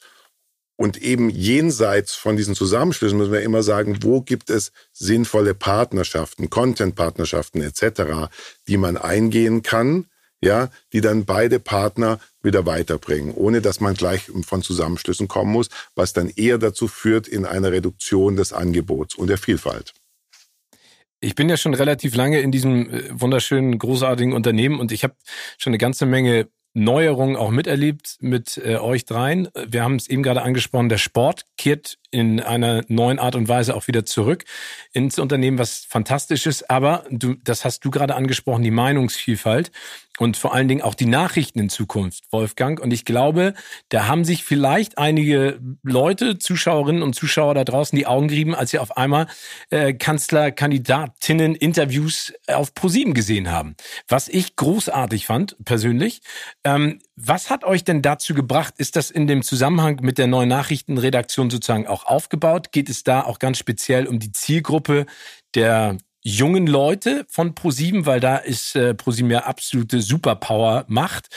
Und 0.78 1.02
eben 1.02 1.30
jenseits 1.30 2.16
von 2.16 2.36
diesen 2.36 2.54
Zusammenschlüssen 2.54 3.18
müssen 3.18 3.32
wir 3.32 3.42
immer 3.42 3.64
sagen, 3.64 4.00
wo 4.02 4.22
gibt 4.22 4.50
es 4.50 4.72
sinnvolle 4.92 5.54
Partnerschaften, 5.54 6.50
Content-Partnerschaften 6.50 7.62
etc., 7.62 8.30
die 8.68 8.78
man 8.78 8.98
eingehen 8.98 9.64
kann, 9.64 10.08
ja, 10.42 10.70
die 10.92 11.02
dann 11.02 11.26
beide 11.26 11.60
Partner 11.60 12.20
wieder 12.44 12.66
weiterbringen, 12.66 13.34
ohne 13.34 13.62
dass 13.62 13.80
man 13.80 13.96
gleich 13.96 14.30
von 14.46 14.62
Zusammenschlüssen 14.62 15.28
kommen 15.28 15.52
muss, 15.52 15.70
was 15.96 16.14
dann 16.14 16.30
eher 16.30 16.58
dazu 16.58 16.88
führt 16.88 17.28
in 17.28 17.46
einer 17.46 17.72
Reduktion 17.72 18.36
des 18.36 18.52
Angebots 18.52 19.16
und 19.16 19.28
der 19.28 19.38
Vielfalt. 19.38 19.94
Ich 21.22 21.36
bin 21.36 21.50
ja 21.50 21.58
schon 21.58 21.74
relativ 21.74 22.16
lange 22.16 22.42
in 22.42 22.52
diesem 22.52 22.90
äh, 22.90 23.20
wunderschönen, 23.20 23.80
großartigen 23.80 24.34
Unternehmen 24.34 24.80
und 24.80 24.92
ich 24.92 25.04
habe 25.04 25.16
schon 25.58 25.72
eine 25.72 25.78
ganze 25.78 26.06
Menge 26.06 26.48
Neuerungen 26.76 27.38
auch 27.38 27.52
miterlebt 27.52 28.18
mit 28.20 28.62
äh, 28.64 28.76
euch 28.76 29.06
dreien. 29.06 29.48
Wir 29.68 29.84
haben 29.84 29.96
es 29.96 30.08
eben 30.10 30.24
gerade 30.24 30.42
angesprochen, 30.42 30.90
der 30.90 30.98
Sport 30.98 31.46
kehrt 31.58 31.98
in 32.16 32.40
einer 32.40 32.82
neuen 32.88 33.20
Art 33.20 33.36
und 33.36 33.50
Weise 33.50 33.76
auch 33.76 33.88
wieder 33.88 34.06
zurück 34.06 34.46
ins 34.94 35.20
Unternehmen, 35.20 35.60
was 35.60 35.80
fantastisch 35.80 36.46
ist. 36.46 36.70
Aber 36.70 37.04
du, 37.10 37.36
das 37.44 37.66
hast 37.66 37.84
du 37.84 37.92
gerade 37.92 38.16
angesprochen, 38.16 38.64
die 38.64 38.72
Meinungsvielfalt 38.72 39.70
und 40.18 40.38
vor 40.38 40.54
allen 40.54 40.70
Dingen 40.70 40.82
auch 40.82 40.94
die 40.94 41.08
Nachrichten 41.08 41.60
in 41.60 41.70
Zukunft, 41.70 42.24
Wolfgang. 42.32 42.80
Und 42.80 42.92
ich 42.92 43.04
glaube, 43.04 43.54
da 43.90 44.08
haben 44.08 44.24
sich 44.24 44.46
vielleicht 44.46 44.98
einige 44.98 45.60
Leute, 45.84 46.40
Zuschauerinnen 46.40 47.04
und 47.04 47.16
Zuschauer 47.16 47.54
da 47.54 47.66
draußen 47.66 47.98
die 47.98 48.08
Augen 48.08 48.30
gerieben, 48.30 48.56
als 48.56 48.72
sie 48.72 48.80
auf 48.80 48.96
einmal 48.96 49.28
äh, 49.72 49.94
Kanzlerkandidatinnen 49.94 51.54
Interviews 51.54 52.32
auf 52.48 52.74
ProSieben 52.74 53.14
gesehen 53.14 53.52
haben. 53.52 53.76
Was 54.08 54.30
ich 54.30 54.56
großartig 54.56 55.26
fand, 55.26 55.58
persönlich. 55.66 56.22
Ähm, 56.64 57.00
was 57.16 57.50
hat 57.50 57.64
euch 57.64 57.84
denn 57.84 58.02
dazu 58.02 58.34
gebracht? 58.34 58.74
Ist 58.78 58.96
das 58.96 59.10
in 59.10 59.28
dem 59.28 59.42
Zusammenhang 59.42 60.00
mit 60.02 60.18
der 60.18 60.28
neuen 60.28 60.50
Nachrichtenredaktion 60.50 61.50
sozusagen 61.50 61.88
auch 61.88 62.06
aufgebaut? 62.06 62.72
Geht 62.72 62.90
es 62.90 63.04
da 63.04 63.22
auch 63.22 63.40
ganz 63.40 63.58
speziell 63.58 64.08
um 64.08 64.20
die 64.20 64.32
Zielgruppe 64.32 65.06
der 65.54 65.98
jungen 66.22 66.66
Leute 66.66 67.26
von 67.30 67.54
ProSieben, 67.54 68.06
weil 68.08 68.20
da 68.20 68.38
ist 68.38 68.76
äh, 68.76 68.96
ProSieben 68.96 69.30
ja 69.30 69.44
absolute 69.44 70.02
Superpower-Macht. 70.02 71.28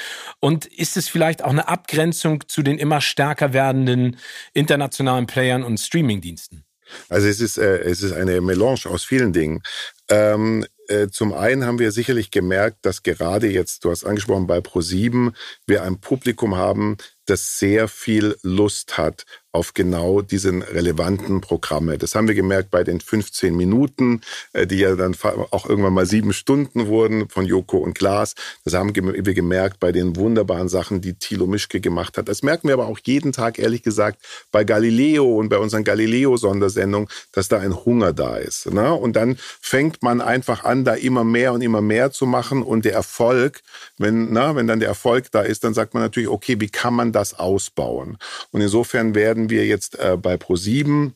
Und 0.40 0.64
ist 0.64 0.96
es 0.96 1.08
vielleicht 1.08 1.44
auch 1.44 1.50
eine 1.50 1.68
Abgrenzung 1.68 2.42
zu 2.48 2.62
den 2.62 2.78
immer 2.78 3.02
stärker 3.02 3.52
werdenden 3.52 4.16
internationalen 4.54 5.26
Playern 5.26 5.62
und 5.62 5.78
Streamingdiensten? 5.78 6.64
Also 7.10 7.28
es 7.28 7.40
ist, 7.40 7.58
äh, 7.58 7.80
es 7.80 8.02
ist 8.02 8.12
eine 8.12 8.40
Melange 8.40 8.86
aus 8.86 9.04
vielen 9.04 9.34
Dingen. 9.34 9.62
Ähm, 10.08 10.64
äh, 10.88 11.08
zum 11.08 11.32
einen 11.32 11.64
haben 11.64 11.78
wir 11.78 11.92
sicherlich 11.92 12.30
gemerkt, 12.30 12.78
dass 12.82 13.02
gerade 13.02 13.48
jetzt, 13.48 13.84
du 13.84 13.90
hast 13.90 14.04
angesprochen, 14.04 14.46
bei 14.46 14.58
Pro7 14.58 15.32
wir 15.66 15.82
ein 15.82 16.00
Publikum 16.00 16.56
haben, 16.56 16.96
das 17.30 17.58
sehr 17.58 17.88
viel 17.88 18.36
Lust 18.42 18.98
hat 18.98 19.24
auf 19.50 19.72
genau 19.72 20.20
diesen 20.20 20.62
relevanten 20.62 21.40
Programme. 21.40 21.96
Das 21.96 22.14
haben 22.14 22.28
wir 22.28 22.34
gemerkt 22.34 22.70
bei 22.70 22.84
den 22.84 23.00
15 23.00 23.56
Minuten, 23.56 24.20
äh, 24.52 24.66
die 24.66 24.78
ja 24.78 24.94
dann 24.94 25.16
auch 25.50 25.68
irgendwann 25.68 25.94
mal 25.94 26.06
sieben 26.06 26.34
Stunden 26.34 26.86
wurden 26.86 27.28
von 27.30 27.46
Joko 27.46 27.78
und 27.78 27.94
Klaas. 27.94 28.34
Das 28.64 28.74
haben 28.74 28.94
wir 28.94 29.34
gemerkt 29.34 29.80
bei 29.80 29.90
den 29.90 30.16
wunderbaren 30.16 30.68
Sachen, 30.68 31.00
die 31.00 31.14
Thilo 31.14 31.46
Mischke 31.46 31.80
gemacht 31.80 32.18
hat. 32.18 32.28
Das 32.28 32.42
merken 32.42 32.68
wir 32.68 32.74
aber 32.74 32.86
auch 32.86 32.98
jeden 33.02 33.32
Tag, 33.32 33.58
ehrlich 33.58 33.82
gesagt, 33.82 34.22
bei 34.52 34.64
Galileo 34.64 35.24
und 35.24 35.48
bei 35.48 35.58
unseren 35.58 35.82
Galileo-Sondersendungen, 35.82 37.08
dass 37.32 37.48
da 37.48 37.58
ein 37.58 37.74
Hunger 37.74 38.12
da 38.12 38.36
ist. 38.36 38.70
Ne? 38.70 38.92
Und 38.92 39.16
dann 39.16 39.38
fängt 39.60 40.02
man 40.02 40.20
einfach 40.20 40.64
an, 40.64 40.84
da 40.84 40.94
immer 40.94 41.24
mehr 41.24 41.54
und 41.54 41.62
immer 41.62 41.80
mehr 41.80 42.10
zu 42.10 42.26
machen 42.26 42.62
und 42.62 42.84
der 42.84 42.92
Erfolg, 42.92 43.62
wenn, 43.96 44.32
na, 44.32 44.54
wenn 44.54 44.66
dann 44.66 44.80
der 44.80 44.88
Erfolg 44.88 45.32
da 45.32 45.40
ist, 45.40 45.64
dann 45.64 45.72
sagt 45.72 45.94
man 45.94 46.02
natürlich, 46.02 46.28
okay, 46.28 46.60
wie 46.60 46.68
kann 46.68 46.92
man 46.92 47.12
das 47.18 47.34
ausbauen? 47.34 48.18
Und 48.50 48.60
insofern 48.60 49.14
werden 49.14 49.50
wir 49.50 49.66
jetzt 49.66 49.98
äh, 49.98 50.16
bei 50.16 50.34
Pro7 50.34 51.12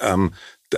ähm, 0.00 0.34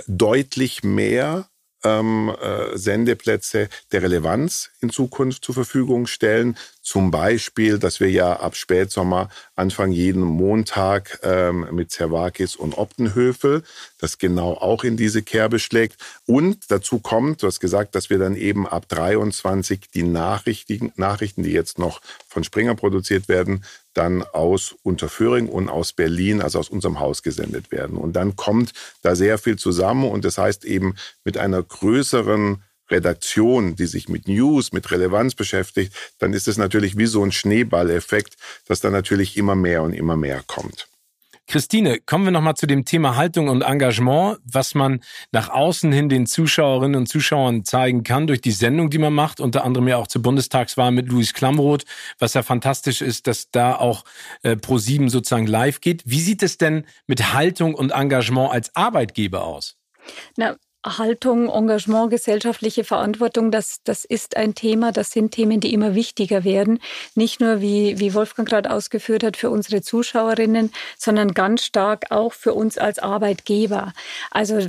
deutlich 0.07 0.83
mehr 0.83 1.47
ähm, 1.85 2.33
äh, 2.41 2.77
Sendeplätze 2.77 3.69
der 3.91 4.01
Relevanz 4.01 4.71
in 4.81 4.89
Zukunft 4.89 5.45
zur 5.45 5.55
Verfügung 5.55 6.07
stellen. 6.07 6.57
Zum 6.81 7.11
Beispiel, 7.11 7.77
dass 7.79 7.99
wir 7.99 8.09
ja 8.09 8.33
ab 8.39 8.55
Spätsommer 8.55 9.29
Anfang 9.55 9.91
jeden 9.91 10.21
Montag 10.21 11.19
ähm, 11.23 11.67
mit 11.71 11.91
Zervakis 11.91 12.55
und 12.55 12.77
Optenhöfel, 12.77 13.63
das 13.99 14.17
genau 14.17 14.53
auch 14.53 14.83
in 14.83 14.97
diese 14.97 15.21
Kerbe 15.21 15.59
schlägt. 15.59 15.97
Und 16.25 16.69
dazu 16.69 16.99
kommt, 16.99 17.43
du 17.43 17.47
hast 17.47 17.59
gesagt, 17.59 17.95
dass 17.95 18.09
wir 18.09 18.17
dann 18.17 18.35
eben 18.35 18.67
ab 18.67 18.87
23 18.89 19.91
die 19.93 20.03
Nachrichten, 20.03 20.91
Nachrichten, 20.95 21.43
die 21.43 21.51
jetzt 21.51 21.79
noch 21.79 22.01
von 22.27 22.43
Springer 22.43 22.75
produziert 22.75 23.27
werden, 23.27 23.63
dann 23.95 24.23
aus 24.23 24.75
Unterföhring 24.83 25.47
und 25.47 25.69
aus 25.69 25.93
Berlin, 25.93 26.41
also 26.41 26.59
aus 26.59 26.69
unserem 26.69 26.99
Haus 26.99 27.23
gesendet 27.23 27.71
werden. 27.71 27.97
Und 27.97 28.13
dann 28.13 28.35
kommt 28.35 28.73
da 29.01 29.15
sehr 29.15 29.37
viel 29.37 29.57
zusammen 29.57 30.09
und 30.09 30.25
das 30.25 30.37
heißt 30.37 30.65
eben 30.65 30.95
mit 31.23 31.37
einer 31.37 31.63
größeren 31.63 32.61
Redaktion, 32.89 33.75
die 33.75 33.87
sich 33.87 34.09
mit 34.09 34.27
News, 34.27 34.71
mit 34.71 34.91
Relevanz 34.91 35.33
beschäftigt, 35.33 35.93
dann 36.19 36.33
ist 36.33 36.47
es 36.47 36.57
natürlich 36.57 36.97
wie 36.97 37.07
so 37.07 37.23
ein 37.23 37.31
Schneeballeffekt, 37.31 38.35
dass 38.67 38.79
da 38.79 38.91
natürlich 38.91 39.37
immer 39.37 39.55
mehr 39.55 39.81
und 39.81 39.93
immer 39.93 40.15
mehr 40.15 40.43
kommt. 40.45 40.87
Christine, 41.47 41.99
kommen 41.99 42.25
wir 42.25 42.31
nochmal 42.31 42.55
zu 42.55 42.65
dem 42.65 42.85
Thema 42.85 43.15
Haltung 43.15 43.49
und 43.49 43.61
Engagement, 43.61 44.39
was 44.43 44.73
man 44.73 45.01
nach 45.31 45.49
außen 45.49 45.91
hin 45.91 46.09
den 46.09 46.25
Zuschauerinnen 46.25 46.95
und 46.95 47.07
Zuschauern 47.07 47.63
zeigen 47.63 48.03
kann 48.03 48.27
durch 48.27 48.41
die 48.41 48.51
Sendung, 48.51 48.89
die 48.89 48.97
man 48.97 49.13
macht, 49.13 49.39
unter 49.39 49.63
anderem 49.63 49.87
ja 49.87 49.97
auch 49.97 50.07
zur 50.07 50.21
Bundestagswahl 50.21 50.91
mit 50.91 51.07
Luis 51.07 51.33
Klamroth, 51.33 51.85
was 52.17 52.33
ja 52.33 52.43
fantastisch 52.43 53.01
ist, 53.01 53.27
dass 53.27 53.51
da 53.51 53.75
auch 53.75 54.05
äh, 54.43 54.51
Pro7 54.53 55.09
sozusagen 55.09 55.47
live 55.47 55.81
geht. 55.81 56.01
Wie 56.05 56.19
sieht 56.19 56.41
es 56.41 56.57
denn 56.57 56.85
mit 57.05 57.33
Haltung 57.33 57.75
und 57.75 57.91
Engagement 57.91 58.51
als 58.51 58.75
Arbeitgeber 58.75 59.43
aus? 59.43 59.77
Na, 60.37 60.55
Haltung, 60.85 61.49
Engagement, 61.49 62.11
gesellschaftliche 62.11 62.83
Verantwortung, 62.83 63.51
das, 63.51 63.81
das 63.83 64.05
ist 64.05 64.37
ein 64.37 64.53
Thema, 64.53 64.91
das 64.91 65.11
sind 65.11 65.31
Themen, 65.31 65.59
die 65.59 65.73
immer 65.73 65.95
wichtiger 65.95 66.43
werden. 66.43 66.79
Nicht 67.15 67.39
nur, 67.41 67.59
wie, 67.59 67.99
wie 67.99 68.13
Wolfgang 68.13 68.47
gerade 68.47 68.71
ausgeführt 68.71 69.23
hat, 69.23 69.35
für 69.35 69.49
unsere 69.49 69.81
Zuschauerinnen, 69.81 70.71
sondern 70.97 71.33
ganz 71.33 71.63
stark 71.63 72.11
auch 72.11 72.33
für 72.33 72.53
uns 72.53 72.77
als 72.77 72.99
Arbeitgeber. 72.99 73.93
Also 74.31 74.59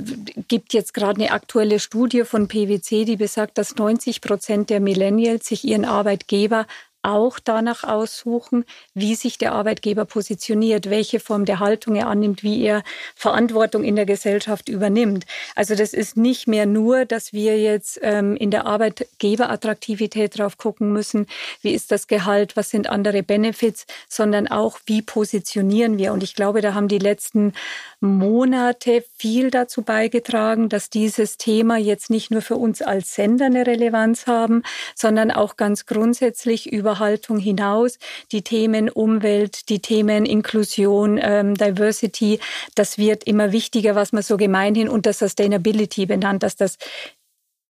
gibt 0.47 0.73
jetzt 0.73 0.93
gerade 0.93 1.21
eine 1.21 1.31
aktuelle 1.31 1.79
Studie 1.79 2.23
von 2.23 2.47
PwC, 2.47 3.05
die 3.05 3.17
besagt, 3.17 3.57
dass 3.57 3.75
90 3.75 4.21
Prozent 4.21 4.69
der 4.69 4.79
Millennials 4.79 5.47
sich 5.47 5.63
ihren 5.63 5.85
Arbeitgeber 5.85 6.65
auch 7.07 7.39
danach 7.39 7.83
aussuchen, 7.85 8.65
wie 8.93 9.15
sich 9.15 9.37
der 9.37 9.53
Arbeitgeber 9.53 10.05
positioniert, 10.05 10.89
welche 10.89 11.19
Form 11.19 11.45
der 11.45 11.59
Haltung 11.59 11.95
er 11.95 12.07
annimmt, 12.07 12.43
wie 12.43 12.61
er 12.61 12.83
Verantwortung 13.15 13.83
in 13.83 13.95
der 13.95 14.05
Gesellschaft 14.05 14.67
übernimmt. 14.67 15.25
Also 15.55 15.73
das 15.75 15.93
ist 15.93 16.17
nicht 16.17 16.47
mehr 16.47 16.65
nur, 16.65 17.05
dass 17.05 17.31
wir 17.31 17.59
jetzt 17.59 17.99
ähm, 18.03 18.35
in 18.35 18.51
der 18.51 18.65
Arbeitgeberattraktivität 18.65 20.37
drauf 20.37 20.57
gucken 20.57 20.91
müssen, 20.91 21.27
wie 21.61 21.73
ist 21.73 21.91
das 21.91 22.07
Gehalt, 22.07 22.57
was 22.57 22.69
sind 22.69 22.89
andere 22.89 23.23
Benefits, 23.23 23.85
sondern 24.09 24.47
auch, 24.47 24.79
wie 24.85 25.01
positionieren 25.01 25.97
wir. 25.97 26.11
Und 26.11 26.23
ich 26.23 26.35
glaube, 26.35 26.59
da 26.61 26.73
haben 26.73 26.89
die 26.89 26.99
letzten 26.99 27.53
Monate 28.01 29.03
viel 29.17 29.49
dazu 29.49 29.81
beigetragen, 29.81 30.67
dass 30.67 30.89
dieses 30.89 31.37
Thema 31.37 31.77
jetzt 31.77 32.09
nicht 32.09 32.31
nur 32.31 32.41
für 32.41 32.57
uns 32.57 32.81
als 32.81 33.15
Sender 33.15 33.45
eine 33.45 33.65
Relevanz 33.65 34.27
haben, 34.27 34.63
sondern 34.93 35.31
auch 35.31 35.55
ganz 35.55 35.85
grundsätzlich 35.85 36.71
über 36.71 36.96
Haltung 36.99 37.39
hinaus. 37.39 37.97
Die 38.31 38.41
Themen 38.41 38.89
Umwelt, 38.89 39.69
die 39.69 39.79
Themen 39.79 40.25
Inklusion, 40.25 41.19
ähm, 41.21 41.55
Diversity, 41.55 42.39
das 42.75 42.97
wird 42.97 43.23
immer 43.23 43.51
wichtiger, 43.51 43.95
was 43.95 44.11
man 44.11 44.23
so 44.23 44.37
gemeinhin 44.37 44.89
unter 44.89 45.13
Sustainability 45.13 46.05
benannt, 46.05 46.43
dass 46.43 46.55
das 46.55 46.77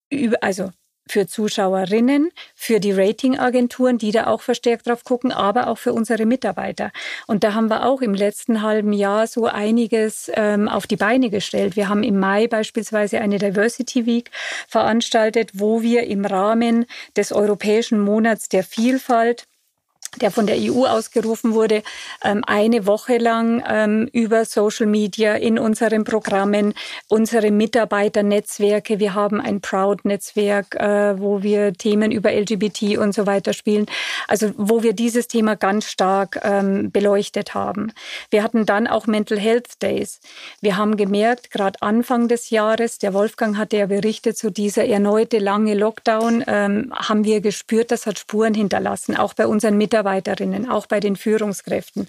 über, 0.10 0.38
also 0.42 0.72
für 1.08 1.28
Zuschauerinnen, 1.28 2.32
für 2.56 2.80
die 2.80 2.92
Ratingagenturen, 2.92 3.98
die 3.98 4.12
da 4.12 4.28
auch 4.28 4.42
verstärkt 4.42 4.88
drauf 4.88 5.04
gucken, 5.04 5.32
aber 5.32 5.68
auch 5.68 5.78
für 5.78 5.94
unsere 5.94 6.26
Mitarbeiter. 6.26 6.92
Und 7.28 7.44
da 7.44 7.54
haben 7.54 7.70
wir 7.70 7.86
auch 7.86 8.02
im 8.02 8.14
letzten 8.14 8.62
halben 8.62 8.94
Jahr 8.94 9.28
so 9.28 9.46
einiges 9.46 10.32
ähm, 10.34 10.68
auf 10.68 10.88
die 10.88 10.96
Beine 10.96 11.30
gestellt. 11.30 11.76
Wir 11.76 11.90
haben 11.90 12.04
im 12.04 12.20
Mai 12.20 12.48
beispielsweise 12.48 13.22
eine 13.22 13.38
Diversity 13.38 14.06
Week 14.06 14.32
veranstaltet, 14.68 15.52
wo 15.54 15.82
wir 15.82 16.04
im 16.04 16.26
Rahmen 16.26 16.86
des 17.16 17.32
Europäischen 17.32 18.00
Monats 18.00 18.50
der 18.50 18.64
Vielfalt 18.64 19.48
der 20.22 20.32
von 20.32 20.48
der 20.48 20.58
EU 20.60 20.86
ausgerufen 20.86 21.54
wurde, 21.54 21.84
ähm, 22.24 22.44
eine 22.46 22.86
Woche 22.86 23.18
lang 23.18 23.64
ähm, 23.68 24.10
über 24.14 24.46
Social 24.46 24.86
Media 24.86 25.36
in 25.36 25.60
unseren 25.60 26.04
Programmen, 26.04 26.74
unsere 27.08 27.52
Mitarbeiternetzwerke. 27.52 29.00
Wir 29.00 29.14
haben 29.14 29.42
ein 29.42 29.62
Proud-Netzwerk, 29.62 30.76
äh, 30.76 31.20
wo 31.20 31.44
wir 31.44 31.74
Themen 31.74 32.12
über 32.12 32.32
LGBT 32.32 32.98
und 32.98 33.14
so 33.14 33.26
weiter 33.26 33.54
spielen. 33.54 33.86
Also 34.28 34.52
wo 34.58 34.84
wir 34.84 34.94
dieses 34.94 35.28
Thema 35.28 35.56
ganz 35.56 35.86
stark 35.86 36.40
ähm, 36.44 36.92
beleuchtet 36.92 37.54
haben. 37.54 37.92
Wir 38.30 38.44
hatten 38.44 38.66
dann 38.66 38.88
auch 38.88 39.08
Mental 39.08 39.40
Health 39.40 39.82
Days. 39.82 40.20
Wir 40.62 40.78
haben 40.78 40.98
gemerkt, 40.98 41.52
gerade 41.52 41.82
Anfang 41.82 42.28
des 42.28 42.50
Jahres, 42.50 42.98
der 43.00 43.14
Wolfgang 43.14 43.58
hatte 43.58 43.78
ja 43.78 43.86
berichtet, 43.86 44.38
zu 44.38 44.48
so 44.48 44.52
dieser 44.52 44.86
erneute 44.86 45.40
lange 45.40 45.74
Lockdown, 45.76 46.46
haben 46.46 47.24
wir 47.24 47.42
gespürt, 47.42 47.92
das 47.92 48.06
hat 48.06 48.20
Spuren 48.20 48.54
hinterlassen, 48.54 49.16
auch 49.16 49.34
bei 49.34 49.48
unseren 49.48 49.78
Mitarbeitern 49.78 50.05
Mitarbeiterinnen, 50.06 50.70
auch 50.70 50.86
bei 50.86 51.00
den 51.00 51.16
Führungskräften, 51.16 52.08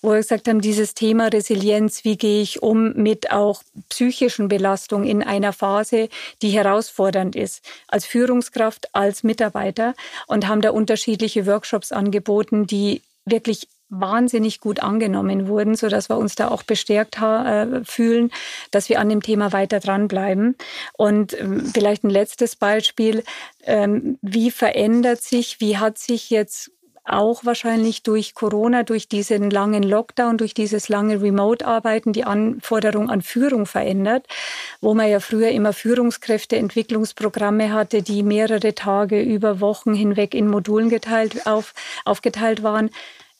wo 0.00 0.10
wir 0.10 0.18
gesagt 0.18 0.48
haben, 0.48 0.60
dieses 0.60 0.94
Thema 0.94 1.26
Resilienz, 1.26 2.04
wie 2.04 2.16
gehe 2.16 2.40
ich 2.40 2.62
um 2.62 2.92
mit 2.94 3.32
auch 3.32 3.62
psychischen 3.88 4.48
Belastungen 4.48 5.08
in 5.08 5.22
einer 5.22 5.52
Phase, 5.52 6.08
die 6.40 6.50
herausfordernd 6.50 7.36
ist, 7.36 7.64
als 7.88 8.06
Führungskraft, 8.06 8.94
als 8.94 9.24
Mitarbeiter 9.24 9.94
und 10.26 10.46
haben 10.46 10.60
da 10.60 10.70
unterschiedliche 10.70 11.46
Workshops 11.46 11.92
angeboten, 11.92 12.66
die 12.66 13.02
wirklich 13.24 13.68
wahnsinnig 13.94 14.60
gut 14.60 14.80
angenommen 14.80 15.48
wurden, 15.48 15.74
so 15.74 15.88
dass 15.88 16.08
wir 16.08 16.16
uns 16.16 16.34
da 16.34 16.48
auch 16.48 16.62
bestärkt 16.62 17.20
äh, 17.20 17.84
fühlen, 17.84 18.30
dass 18.70 18.88
wir 18.88 18.98
an 18.98 19.10
dem 19.10 19.22
Thema 19.22 19.52
weiter 19.52 19.80
dranbleiben. 19.80 20.56
Und 20.94 21.38
ähm, 21.38 21.70
vielleicht 21.74 22.02
ein 22.02 22.10
letztes 22.10 22.56
Beispiel: 22.56 23.22
ähm, 23.64 24.18
Wie 24.22 24.50
verändert 24.50 25.20
sich, 25.20 25.60
wie 25.60 25.76
hat 25.76 25.98
sich 25.98 26.30
jetzt 26.30 26.70
auch 27.04 27.44
wahrscheinlich 27.44 28.02
durch 28.02 28.34
Corona, 28.34 28.82
durch 28.82 29.08
diesen 29.08 29.50
langen 29.50 29.82
Lockdown, 29.82 30.38
durch 30.38 30.54
dieses 30.54 30.88
lange 30.88 31.20
Remote-Arbeiten 31.20 32.12
die 32.12 32.24
Anforderung 32.24 33.10
an 33.10 33.22
Führung 33.22 33.66
verändert, 33.66 34.26
wo 34.80 34.94
man 34.94 35.10
ja 35.10 35.20
früher 35.20 35.50
immer 35.50 35.72
Führungskräfteentwicklungsprogramme 35.72 37.72
hatte, 37.72 38.02
die 38.02 38.22
mehrere 38.22 38.74
Tage 38.74 39.20
über 39.20 39.60
Wochen 39.60 39.94
hinweg 39.94 40.34
in 40.34 40.48
Modulen 40.48 40.88
geteilt, 40.88 41.46
auf, 41.46 41.74
aufgeteilt 42.04 42.62
waren 42.62 42.90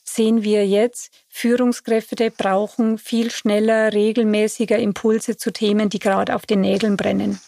sehen 0.03 0.43
wir 0.43 0.67
jetzt, 0.67 1.11
Führungskräfte 1.29 2.29
brauchen 2.29 2.97
viel 2.97 3.31
schneller, 3.31 3.93
regelmäßiger 3.93 4.77
Impulse 4.77 5.37
zu 5.37 5.51
Themen, 5.51 5.89
die 5.89 5.99
gerade 5.99 6.35
auf 6.35 6.45
den 6.45 6.61
Nägeln 6.61 6.97
brennen. 6.97 7.39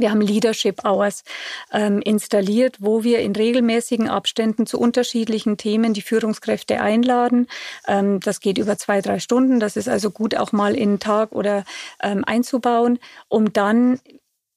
Wir 0.00 0.10
haben 0.10 0.20
Leadership 0.20 0.84
Hours 0.84 1.24
ähm, 1.72 2.00
installiert, 2.02 2.76
wo 2.80 3.04
wir 3.04 3.20
in 3.20 3.34
regelmäßigen 3.34 4.08
Abständen 4.08 4.66
zu 4.66 4.78
unterschiedlichen 4.78 5.56
Themen 5.56 5.94
die 5.94 6.02
Führungskräfte 6.02 6.80
einladen. 6.80 7.46
Ähm, 7.86 8.20
das 8.20 8.40
geht 8.40 8.58
über 8.58 8.78
zwei, 8.78 9.00
drei 9.00 9.18
Stunden. 9.18 9.60
Das 9.60 9.76
ist 9.76 9.88
also 9.88 10.10
gut 10.10 10.36
auch 10.36 10.52
mal 10.52 10.74
in 10.74 10.92
den 10.92 11.00
Tag 11.00 11.32
oder 11.32 11.64
ähm, 12.02 12.24
einzubauen, 12.24 12.98
um 13.28 13.52
dann 13.52 14.00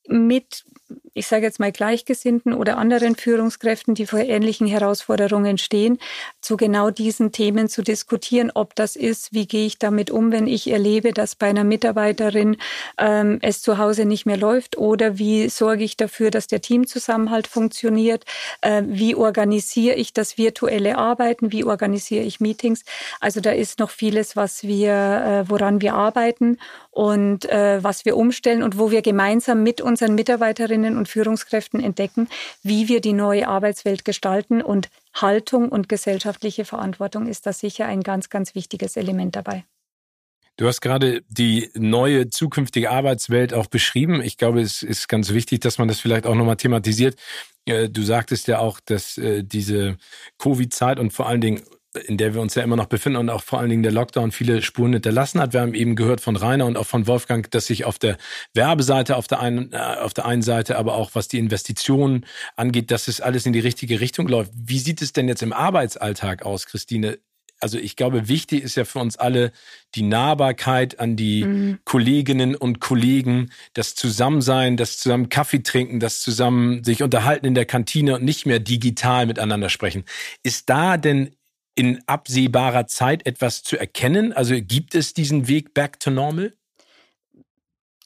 mit 0.07 0.65
ich 1.13 1.27
sage 1.27 1.43
jetzt 1.43 1.59
mal, 1.59 1.71
Gleichgesinnten 1.71 2.53
oder 2.53 2.77
anderen 2.77 3.15
Führungskräften, 3.15 3.95
die 3.95 4.05
vor 4.05 4.19
ähnlichen 4.19 4.67
Herausforderungen 4.67 5.57
stehen, 5.57 5.99
zu 6.41 6.57
genau 6.57 6.89
diesen 6.89 7.31
Themen 7.31 7.69
zu 7.69 7.81
diskutieren, 7.83 8.51
ob 8.53 8.75
das 8.75 8.95
ist, 8.95 9.33
wie 9.33 9.47
gehe 9.47 9.65
ich 9.65 9.77
damit 9.77 10.11
um, 10.11 10.31
wenn 10.31 10.47
ich 10.47 10.69
erlebe, 10.69 11.13
dass 11.13 11.35
bei 11.35 11.47
einer 11.47 11.63
Mitarbeiterin 11.63 12.57
ähm, 12.97 13.39
es 13.41 13.61
zu 13.61 13.77
Hause 13.77 14.05
nicht 14.05 14.25
mehr 14.25 14.37
läuft 14.37 14.77
oder 14.77 15.17
wie 15.17 15.49
sorge 15.49 15.83
ich 15.83 15.97
dafür, 15.97 16.31
dass 16.31 16.47
der 16.47 16.61
Teamzusammenhalt 16.61 17.47
funktioniert, 17.47 18.25
äh, 18.61 18.83
wie 18.85 19.15
organisiere 19.15 19.95
ich 19.95 20.13
das 20.13 20.37
virtuelle 20.37 20.97
Arbeiten, 20.97 21.51
wie 21.51 21.63
organisiere 21.63 22.23
ich 22.23 22.39
Meetings. 22.39 22.83
Also 23.19 23.39
da 23.39 23.51
ist 23.51 23.79
noch 23.79 23.89
vieles, 23.89 24.35
was 24.35 24.63
wir, 24.63 24.93
äh, 24.93 25.49
woran 25.49 25.81
wir 25.81 25.93
arbeiten 25.93 26.57
und 26.91 27.45
äh, 27.45 27.83
was 27.83 28.05
wir 28.05 28.17
umstellen 28.17 28.61
und 28.61 28.77
wo 28.77 28.91
wir 28.91 29.01
gemeinsam 29.01 29.63
mit 29.63 29.81
unseren 29.81 30.13
Mitarbeiterinnen 30.15 30.82
und 30.85 31.07
Führungskräften 31.07 31.81
entdecken, 31.81 32.27
wie 32.61 32.87
wir 32.87 33.01
die 33.01 33.13
neue 33.13 33.47
Arbeitswelt 33.47 34.05
gestalten. 34.05 34.61
Und 34.61 34.89
Haltung 35.13 35.69
und 35.69 35.89
gesellschaftliche 35.89 36.65
Verantwortung 36.65 37.27
ist 37.27 37.45
da 37.45 37.53
sicher 37.53 37.85
ein 37.85 38.01
ganz, 38.01 38.29
ganz 38.29 38.55
wichtiges 38.55 38.97
Element 38.97 39.35
dabei. 39.35 39.63
Du 40.55 40.67
hast 40.67 40.81
gerade 40.81 41.23
die 41.29 41.71
neue 41.73 42.29
zukünftige 42.29 42.91
Arbeitswelt 42.91 43.55
auch 43.55 43.65
beschrieben. 43.65 44.21
Ich 44.21 44.37
glaube, 44.37 44.61
es 44.61 44.83
ist 44.83 45.09
ganz 45.09 45.33
wichtig, 45.33 45.61
dass 45.61 45.79
man 45.79 45.87
das 45.87 45.99
vielleicht 45.99 46.27
auch 46.27 46.35
nochmal 46.35 46.57
thematisiert. 46.57 47.15
Äh, 47.65 47.89
du 47.89 48.03
sagtest 48.03 48.47
ja 48.47 48.59
auch, 48.59 48.79
dass 48.79 49.17
äh, 49.17 49.43
diese 49.43 49.97
Covid-Zeit 50.37 50.99
und 50.99 51.11
vor 51.11 51.27
allen 51.27 51.41
Dingen 51.41 51.63
in 52.07 52.17
der 52.17 52.33
wir 52.33 52.41
uns 52.41 52.55
ja 52.55 52.63
immer 52.63 52.75
noch 52.75 52.87
befinden 52.87 53.17
und 53.17 53.29
auch 53.29 53.43
vor 53.43 53.59
allen 53.59 53.69
Dingen 53.69 53.83
der 53.83 53.91
Lockdown 53.91 54.31
viele 54.31 54.61
Spuren 54.61 54.93
hinterlassen 54.93 55.39
hat. 55.39 55.53
Wir 55.53 55.61
haben 55.61 55.73
eben 55.73 55.95
gehört 55.95 56.21
von 56.21 56.35
Rainer 56.35 56.65
und 56.65 56.77
auch 56.77 56.87
von 56.87 57.07
Wolfgang, 57.07 57.49
dass 57.51 57.67
sich 57.67 57.85
auf 57.85 57.99
der 57.99 58.17
Werbeseite 58.53 59.15
auf 59.15 59.27
der 59.27 59.39
einen, 59.39 59.71
äh, 59.73 59.77
auf 59.77 60.13
der 60.13 60.25
einen 60.25 60.41
Seite, 60.41 60.77
aber 60.77 60.95
auch 60.95 61.11
was 61.13 61.27
die 61.27 61.37
Investitionen 61.37 62.25
angeht, 62.55 62.91
dass 62.91 63.07
es 63.07 63.21
alles 63.21 63.45
in 63.45 63.53
die 63.53 63.59
richtige 63.59 63.99
Richtung 63.99 64.27
läuft. 64.27 64.51
Wie 64.55 64.79
sieht 64.79 65.01
es 65.01 65.13
denn 65.13 65.27
jetzt 65.27 65.43
im 65.43 65.53
Arbeitsalltag 65.53 66.43
aus, 66.43 66.65
Christine? 66.65 67.19
Also 67.59 67.77
ich 67.77 67.95
glaube, 67.95 68.27
wichtig 68.27 68.63
ist 68.63 68.75
ja 68.75 68.83
für 68.83 68.99
uns 68.99 69.15
alle 69.15 69.53
die 69.95 70.01
Nahbarkeit 70.01 70.99
an 70.99 71.15
die 71.15 71.45
mhm. 71.45 71.79
Kolleginnen 71.85 72.55
und 72.55 72.81
Kollegen, 72.81 73.51
das 73.73 73.95
Zusammensein, 73.95 74.75
das 74.75 74.97
zusammen 74.97 75.29
Kaffee 75.29 75.63
trinken, 75.63 76.01
das 76.01 76.19
zusammen 76.21 76.83
sich 76.83 77.03
unterhalten 77.03 77.45
in 77.45 77.55
der 77.55 77.65
Kantine 77.65 78.15
und 78.15 78.23
nicht 78.23 78.45
mehr 78.45 78.59
digital 78.59 79.27
miteinander 79.27 79.69
sprechen. 79.69 80.03
Ist 80.43 80.69
da 80.69 80.97
denn 80.97 81.35
in 81.75 82.01
absehbarer 82.07 82.87
Zeit 82.87 83.25
etwas 83.25 83.63
zu 83.63 83.77
erkennen? 83.77 84.33
Also 84.33 84.55
gibt 84.55 84.95
es 84.95 85.13
diesen 85.13 85.47
Weg 85.47 85.73
back 85.73 85.99
to 85.99 86.11
normal? 86.11 86.53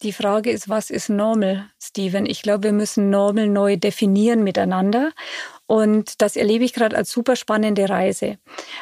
Die 0.03 0.13
Frage 0.13 0.51
ist, 0.51 0.69
was 0.69 0.91
ist 0.91 1.09
normal, 1.09 1.71
Steven? 1.81 2.27
Ich 2.27 2.43
glaube, 2.43 2.65
wir 2.65 2.71
müssen 2.71 3.09
normal 3.09 3.47
neu 3.47 3.77
definieren 3.77 4.43
miteinander. 4.43 5.11
Und 5.65 6.21
das 6.21 6.35
erlebe 6.35 6.63
ich 6.63 6.73
gerade 6.73 6.95
als 6.95 7.11
super 7.11 7.35
spannende 7.35 7.89
Reise, 7.89 8.37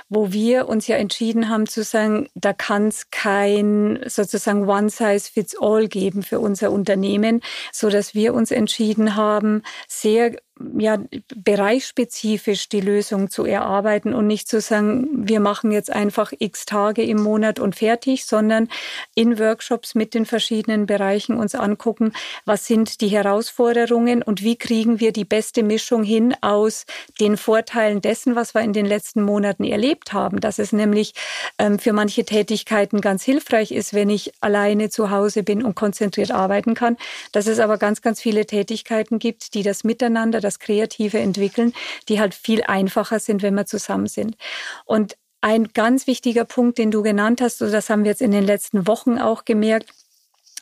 wo 0.10 0.34
wir 0.34 0.68
uns 0.68 0.88
ja 0.88 0.98
entschieden 0.98 1.50
haben 1.50 1.68
zu 1.68 1.84
sagen, 1.84 2.28
da 2.36 2.52
kann 2.52 2.90
es 2.90 3.10
kein 3.12 4.04
sozusagen 4.06 4.68
One 4.68 4.90
Size 4.90 5.32
Fits 5.32 5.56
All 5.60 5.88
geben 5.88 6.22
für 6.22 6.40
unser 6.40 6.72
Unternehmen, 6.72 7.42
so 7.72 7.90
dass 7.90 8.14
wir 8.14 8.34
uns 8.34 8.52
entschieden 8.52 9.16
haben, 9.16 9.64
sehr 9.88 10.36
ja, 10.78 10.98
bereichsspezifisch 11.36 12.70
die 12.70 12.80
Lösung 12.80 13.30
zu 13.30 13.44
erarbeiten 13.44 14.14
und 14.14 14.26
nicht 14.26 14.48
zu 14.48 14.62
sagen, 14.62 15.28
wir 15.28 15.42
machen 15.42 15.72
jetzt 15.72 15.92
einfach 15.92 16.32
x 16.38 16.66
Tage 16.66 17.04
im 17.04 17.22
Monat 17.22 17.60
und 17.60 17.76
fertig, 17.76 18.26
sondern 18.26 18.70
in 19.16 19.38
Workshops 19.38 19.96
mit 19.96 20.14
den 20.14 20.26
verschiedenen 20.26 20.86
Bereichen 20.86 21.38
uns 21.38 21.56
angucken, 21.56 22.14
was 22.46 22.68
sind 22.68 23.02
die 23.02 23.10
Herausforderungen 23.10 24.24
und 24.24 24.44
wie 24.44 24.56
kriegen 24.56 25.02
wir 25.02 25.12
die 25.12 25.26
beste 25.26 25.62
Mischung 25.62 26.04
hin 26.04 26.34
aus 26.40 26.86
den 27.20 27.36
Vorteilen 27.36 28.02
dessen, 28.02 28.36
was 28.36 28.56
wir 28.56 28.62
in 28.62 28.72
den 28.72 28.86
letzten 28.86 29.24
Monaten 29.24 29.66
erlebt 29.66 30.14
haben, 30.14 30.40
dass 30.40 30.58
es 30.58 30.72
nämlich 30.72 31.14
ähm, 31.60 31.80
für 31.80 31.92
manche 31.92 32.24
Tätigkeiten 32.24 33.02
ganz 33.02 33.24
hilfreich 33.24 33.74
ist, 33.74 33.94
wenn 33.94 34.10
ich 34.10 34.32
alleine 34.40 34.90
zu 34.90 35.10
Hause 35.12 35.44
bin 35.44 35.64
und 35.64 35.76
konzentriert 35.76 36.32
arbeiten 36.32 36.76
kann, 36.76 36.96
dass 37.34 37.48
es 37.48 37.60
aber 37.60 37.78
ganz, 37.78 38.02
ganz 38.02 38.22
viele 38.22 38.46
Tätigkeiten 38.46 39.20
gibt, 39.20 39.54
die 39.54 39.64
das 39.64 39.84
Miteinander 39.84 40.45
das 40.46 40.60
Kreative 40.60 41.20
entwickeln, 41.20 41.74
die 42.08 42.20
halt 42.20 42.34
viel 42.34 42.64
einfacher 42.64 43.20
sind, 43.20 43.42
wenn 43.42 43.56
wir 43.56 43.66
zusammen 43.66 44.08
sind. 44.08 44.38
Und 44.86 45.18
ein 45.42 45.70
ganz 45.74 46.08
wichtiger 46.08 46.46
Punkt, 46.46 46.78
den 46.78 46.90
du 46.90 47.04
genannt 47.04 47.42
hast, 47.42 47.62
und 47.62 47.72
das 47.72 47.90
haben 47.90 48.04
wir 48.04 48.12
jetzt 48.12 48.22
in 48.22 48.32
den 48.32 48.46
letzten 48.46 48.88
Wochen 48.88 49.20
auch 49.20 49.46
gemerkt, 49.46 49.92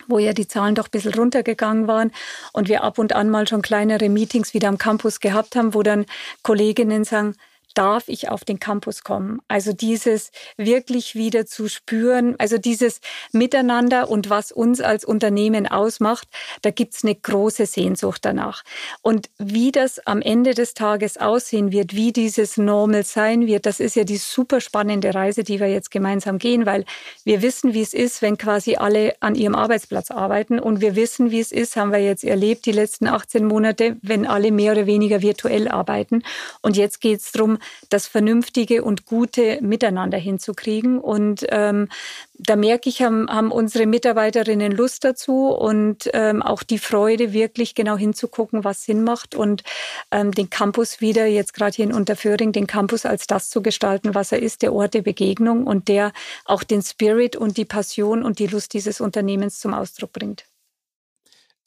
wo 0.08 0.19
ja 0.19 0.34
die 0.34 0.48
Zahlen 0.48 0.76
doch 0.76 0.88
ein 0.88 0.91
bisschen 0.91 1.13
runtergegangen 1.13 1.88
waren 1.88 2.12
und 2.52 2.67
wir 2.67 2.84
ab 2.84 2.98
und 2.98 3.13
an 3.13 3.30
mal 3.30 3.48
schon 3.48 3.62
kleinere 3.62 4.10
Meetings 4.10 4.54
wieder 4.54 4.67
am 4.67 4.78
Campus 4.78 5.19
gehabt 5.19 5.56
haben, 5.56 5.74
wo 5.74 5.84
dann 5.84 6.06
Kolleginnen 6.41 7.04
sagen, 7.06 7.36
darf 7.73 8.07
ich 8.07 8.29
auf 8.29 8.45
den 8.45 8.59
Campus 8.59 9.03
kommen. 9.03 9.39
Also 9.47 9.73
dieses 9.73 10.31
wirklich 10.57 11.15
wieder 11.15 11.45
zu 11.45 11.67
spüren, 11.67 12.36
also 12.39 12.57
dieses 12.57 13.01
Miteinander 13.31 14.09
und 14.09 14.29
was 14.29 14.51
uns 14.51 14.81
als 14.81 15.05
Unternehmen 15.05 15.67
ausmacht, 15.67 16.27
da 16.62 16.71
gibt's 16.71 17.03
eine 17.03 17.15
große 17.15 17.65
Sehnsucht 17.65 18.25
danach. 18.25 18.63
Und 19.01 19.29
wie 19.38 19.71
das 19.71 19.99
am 20.05 20.21
Ende 20.21 20.53
des 20.53 20.73
Tages 20.73 21.17
aussehen 21.17 21.71
wird, 21.71 21.95
wie 21.95 22.12
dieses 22.12 22.57
Normal 22.57 23.03
sein 23.03 23.47
wird, 23.47 23.65
das 23.65 23.79
ist 23.79 23.95
ja 23.95 24.03
die 24.03 24.17
super 24.17 24.62
spannende 24.62 25.13
Reise, 25.13 25.43
die 25.43 25.59
wir 25.59 25.67
jetzt 25.67 25.91
gemeinsam 25.91 26.38
gehen, 26.38 26.65
weil 26.65 26.86
wir 27.23 27.41
wissen, 27.41 27.73
wie 27.73 27.81
es 27.81 27.93
ist, 27.93 28.21
wenn 28.21 28.38
quasi 28.38 28.75
alle 28.75 29.15
an 29.19 29.36
ihrem 29.36 29.55
Arbeitsplatz 29.55 30.12
arbeiten 30.12 30.59
und 30.59 30.81
wir 30.81 30.95
wissen, 30.95 31.31
wie 31.31 31.39
es 31.39 31.51
ist, 31.51 31.75
haben 31.75 31.91
wir 31.91 31.99
jetzt 31.99 32.23
erlebt, 32.23 32.65
die 32.65 32.71
letzten 32.71 33.07
18 33.07 33.45
Monate, 33.45 33.97
wenn 34.01 34.25
alle 34.25 34.51
mehr 34.51 34.73
oder 34.73 34.86
weniger 34.86 35.21
virtuell 35.21 35.67
arbeiten. 35.67 36.23
Und 36.62 36.77
jetzt 36.77 37.01
geht's 37.01 37.31
drum 37.31 37.57
das 37.89 38.08
vernünftige 38.08 38.84
und 38.84 39.06
gute 39.06 39.60
Miteinander 39.62 40.17
hinzukriegen. 40.17 40.99
Und 40.99 41.45
ähm, 41.49 41.89
da 42.34 42.56
merke 42.56 42.89
ich, 42.89 43.02
haben, 43.02 43.30
haben 43.30 43.52
unsere 43.52 43.86
Mitarbeiterinnen 43.86 44.71
Lust 44.71 45.04
dazu 45.04 45.47
und 45.49 46.10
ähm, 46.13 46.41
auch 46.41 46.63
die 46.63 46.78
Freude, 46.78 47.34
wirklich 47.34 47.76
genau 47.76 47.97
hinzugucken, 47.97 48.63
was 48.63 48.86
Sinn 48.86 49.04
macht 49.04 49.36
und 49.36 49.63
ähm, 50.12 50.32
den 50.32 50.49
Campus 50.49 51.02
wieder, 51.02 51.26
jetzt 51.26 51.54
gerade 51.54 51.76
hier 51.76 51.86
in 51.86 51.93
Unterföhring, 51.93 52.52
den 52.52 52.67
Campus 52.67 53.06
als 53.06 53.28
das 53.28 53.49
zu 53.49 53.62
gestalten, 53.62 54.15
was 54.15 54.32
er 54.32 54.41
ist, 54.41 54.62
der 54.62 54.73
Ort 54.73 54.93
der 54.93 55.02
Begegnung 55.02 55.65
und 55.65 55.88
der 55.88 56.12
auch 56.45 56.63
den 56.63 56.82
Spirit 56.82 57.36
und 57.36 57.58
die 57.58 57.65
Passion 57.65 58.23
und 58.23 58.39
die 58.39 58.47
Lust 58.47 58.73
dieses 58.73 59.02
Unternehmens 59.02 59.60
zum 59.60 59.73
Ausdruck 59.73 60.13
bringt. 60.13 60.45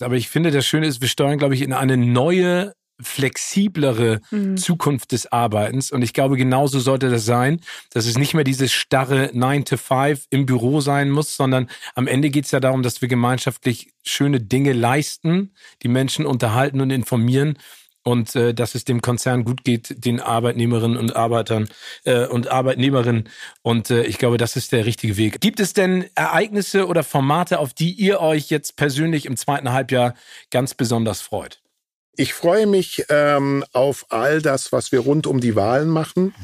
Aber 0.01 0.17
ich 0.17 0.29
finde, 0.29 0.51
das 0.51 0.67
Schöne 0.67 0.87
ist, 0.87 1.01
wir 1.01 1.09
steuern, 1.09 1.39
glaube 1.39 1.55
ich, 1.55 1.63
in 1.63 1.73
eine 1.73 1.97
neue 1.97 2.75
flexiblere 3.01 4.21
mhm. 4.31 4.57
Zukunft 4.57 5.13
des 5.13 5.31
Arbeitens. 5.31 5.93
Und 5.93 6.03
ich 6.03 6.13
glaube, 6.13 6.37
genauso 6.37 6.81
sollte 6.81 7.11
das 7.11 7.25
sein, 7.25 7.61
dass 7.91 8.07
es 8.07 8.19
nicht 8.19 8.35
mehr 8.35 8.45
dieses 8.45 8.73
starre 8.73 9.31
9 9.33 9.65
to 9.65 9.77
5 9.77 10.27
im 10.31 10.47
Büro 10.47 10.81
sein 10.81 11.11
muss, 11.11 11.37
sondern 11.37 11.69
am 11.95 12.07
Ende 12.07 12.31
geht 12.31 12.47
es 12.47 12.51
ja 12.51 12.61
darum, 12.61 12.83
dass 12.83 13.03
wir 13.03 13.09
gemeinschaftlich 13.09 13.93
schöne 14.03 14.41
Dinge 14.41 14.73
leisten, 14.73 15.53
die 15.83 15.89
Menschen 15.89 16.27
unterhalten 16.27 16.81
und 16.81 16.91
informieren 16.91 17.59
und 18.07 18.37
äh, 18.37 18.55
dass 18.55 18.77
es 18.77 18.85
dem 18.85 19.03
Konzern 19.03 19.43
gut 19.45 19.65
geht, 19.65 20.05
den 20.05 20.21
Arbeitnehmerinnen 20.21 20.97
und 20.97 21.17
Arbeitern 21.17 21.69
äh, 22.05 22.27
und 22.27 22.49
Arbeitnehmerinnen. 22.49 23.29
Und 23.63 23.91
äh, 23.91 24.05
ich 24.05 24.19
glaube, 24.19 24.37
das 24.37 24.55
ist 24.55 24.71
der 24.71 24.87
richtige 24.87 25.17
Weg. 25.17 25.41
Gibt 25.41 25.59
es 25.59 25.73
denn 25.73 26.05
Ereignisse 26.15 26.87
oder 26.87 27.03
Formate, 27.03 27.59
auf 27.59 27.75
die 27.75 27.91
ihr 27.91 28.21
euch 28.21 28.49
jetzt 28.49 28.77
persönlich 28.77 29.27
im 29.27 29.37
zweiten 29.37 29.73
Halbjahr 29.73 30.15
ganz 30.51 30.75
besonders 30.75 31.21
freut? 31.21 31.61
Ich 32.17 32.33
freue 32.35 32.67
mich 32.67 33.05
ähm, 33.11 33.65
auf 33.73 34.07
all 34.09 34.41
das, 34.41 34.73
was 34.73 34.91
wir 34.91 35.01
rund 35.01 35.27
um 35.27 35.41
die 35.41 35.55
Wahlen 35.55 35.89
machen 35.89 36.35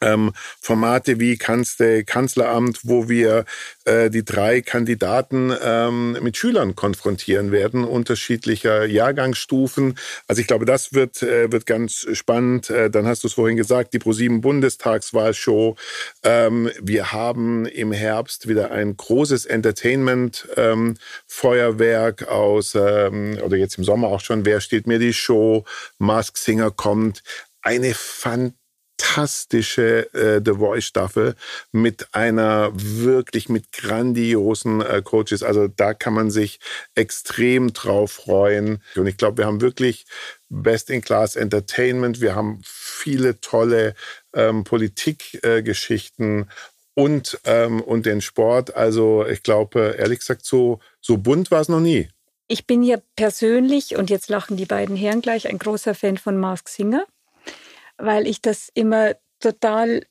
ähm, 0.00 0.32
Formate 0.60 1.20
wie 1.20 1.36
Kanzler, 1.36 2.02
Kanzleramt, 2.02 2.80
wo 2.82 3.08
wir 3.08 3.44
äh, 3.84 4.10
die 4.10 4.24
drei 4.24 4.60
Kandidaten 4.60 5.54
ähm, 5.62 6.18
mit 6.20 6.36
Schülern 6.36 6.74
konfrontieren 6.74 7.52
werden, 7.52 7.84
unterschiedlicher 7.84 8.84
Jahrgangsstufen. 8.84 9.96
Also 10.26 10.40
ich 10.40 10.48
glaube, 10.48 10.64
das 10.64 10.92
wird, 10.92 11.22
äh, 11.22 11.52
wird 11.52 11.66
ganz 11.66 12.06
spannend. 12.12 12.70
Äh, 12.70 12.90
dann 12.90 13.06
hast 13.06 13.22
du 13.22 13.28
es 13.28 13.34
vorhin 13.34 13.56
gesagt, 13.56 13.94
die 13.94 13.98
ProSieben 13.98 14.40
Bundestagswahlshow. 14.40 15.76
Ähm, 16.22 16.70
wir 16.80 17.12
haben 17.12 17.66
im 17.66 17.92
Herbst 17.92 18.48
wieder 18.48 18.72
ein 18.72 18.96
großes 18.96 19.44
Entertainment-Feuerwerk 19.46 22.22
ähm, 22.22 22.28
aus, 22.28 22.74
ähm, 22.74 23.38
oder 23.42 23.56
jetzt 23.56 23.78
im 23.78 23.84
Sommer 23.84 24.08
auch 24.08 24.20
schon, 24.20 24.44
Wer 24.44 24.60
steht 24.60 24.86
mir 24.86 24.98
die 24.98 25.12
Show? 25.12 25.64
Mask 25.98 26.36
Singer 26.38 26.70
kommt. 26.70 27.22
Eine 27.60 27.92
fantastische 27.94 28.67
fantastische 28.98 30.12
äh, 30.14 30.40
The 30.44 30.52
Voice 30.58 30.84
Staffel 30.84 31.34
mit 31.72 32.14
einer 32.14 32.70
wirklich 32.74 33.48
mit 33.48 33.72
grandiosen 33.72 34.80
äh, 34.80 35.02
Coaches. 35.02 35.42
Also 35.42 35.68
da 35.68 35.94
kann 35.94 36.14
man 36.14 36.30
sich 36.30 36.60
extrem 36.94 37.72
drauf 37.72 38.12
freuen. 38.12 38.82
Und 38.96 39.06
ich 39.06 39.16
glaube, 39.16 39.38
wir 39.38 39.46
haben 39.46 39.60
wirklich 39.60 40.06
Best-in-Class 40.48 41.36
Entertainment. 41.36 42.20
Wir 42.20 42.34
haben 42.34 42.60
viele 42.64 43.40
tolle 43.40 43.94
ähm, 44.34 44.64
Politikgeschichten. 44.64 46.42
Äh, 46.42 46.46
und, 46.94 47.38
ähm, 47.44 47.80
und 47.80 48.06
den 48.06 48.20
Sport. 48.20 48.74
Also 48.74 49.24
ich 49.24 49.44
glaube, 49.44 49.94
ehrlich 49.98 50.18
gesagt, 50.18 50.44
so, 50.44 50.80
so 51.00 51.16
bunt 51.16 51.52
war 51.52 51.60
es 51.60 51.68
noch 51.68 51.78
nie. 51.78 52.08
ich 52.48 52.66
bin 52.66 52.82
ja 52.82 52.96
persönlich, 53.14 53.94
und 53.94 54.10
jetzt 54.10 54.28
lachen 54.28 54.56
die 54.56 54.66
beiden 54.66 54.96
Herren 54.96 55.20
gleich, 55.20 55.48
ein 55.48 55.58
großer 55.58 55.94
Fan 55.94 56.18
von 56.18 56.36
Mask 56.36 56.68
Singer, 56.68 57.04
weil 57.98 58.26
ich 58.26 58.40
das 58.40 58.70
immer 58.74 59.14
total 59.40 60.02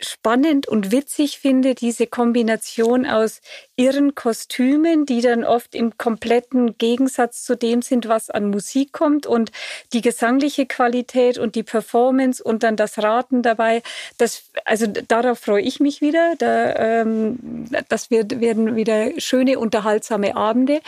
spannend 0.00 0.68
und 0.68 0.92
witzig 0.92 1.38
finde, 1.38 1.74
diese 1.74 2.06
Kombination 2.06 3.06
aus 3.06 3.40
irren 3.76 4.14
Kostümen, 4.14 5.06
die 5.06 5.20
dann 5.20 5.44
oft 5.44 5.74
im 5.74 5.96
kompletten 5.96 6.76
Gegensatz 6.76 7.44
zu 7.44 7.56
dem 7.56 7.80
sind, 7.80 8.08
was 8.08 8.28
an 8.28 8.50
Musik 8.50 8.92
kommt 8.92 9.26
und 9.26 9.52
die 9.92 10.00
gesangliche 10.00 10.66
Qualität 10.66 11.38
und 11.38 11.54
die 11.54 11.62
Performance 11.62 12.42
und 12.42 12.62
dann 12.62 12.76
das 12.76 13.02
Raten 13.02 13.42
dabei. 13.42 13.82
Das, 14.18 14.50
also 14.64 14.86
darauf 14.86 15.38
freue 15.38 15.62
ich 15.62 15.80
mich 15.80 16.00
wieder. 16.00 16.34
Da, 16.38 16.74
ähm, 16.76 17.66
das 17.88 18.10
wird, 18.10 18.40
werden 18.40 18.76
wieder 18.76 19.18
schöne, 19.18 19.58
unterhaltsame 19.58 20.36
Abende. 20.36 20.80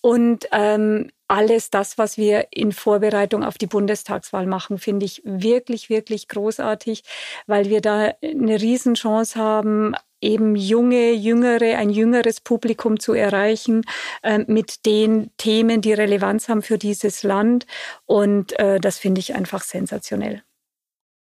Und 0.00 0.48
ähm, 0.52 1.10
alles 1.32 1.70
das, 1.70 1.96
was 1.96 2.18
wir 2.18 2.48
in 2.50 2.72
Vorbereitung 2.72 3.42
auf 3.42 3.56
die 3.56 3.66
Bundestagswahl 3.66 4.46
machen, 4.46 4.78
finde 4.78 5.06
ich 5.06 5.22
wirklich, 5.24 5.88
wirklich 5.88 6.28
großartig, 6.28 7.04
weil 7.46 7.70
wir 7.70 7.80
da 7.80 8.12
eine 8.22 8.60
Riesenchance 8.60 9.40
haben, 9.40 9.94
eben 10.20 10.56
junge, 10.56 11.12
jüngere, 11.12 11.78
ein 11.78 11.88
jüngeres 11.88 12.42
Publikum 12.42 13.00
zu 13.00 13.14
erreichen 13.14 13.82
äh, 14.22 14.40
mit 14.46 14.84
den 14.84 15.30
Themen, 15.38 15.80
die 15.80 15.94
Relevanz 15.94 16.50
haben 16.50 16.60
für 16.60 16.76
dieses 16.76 17.22
Land. 17.22 17.66
Und 18.04 18.52
äh, 18.58 18.78
das 18.78 18.98
finde 18.98 19.20
ich 19.20 19.34
einfach 19.34 19.62
sensationell. 19.62 20.42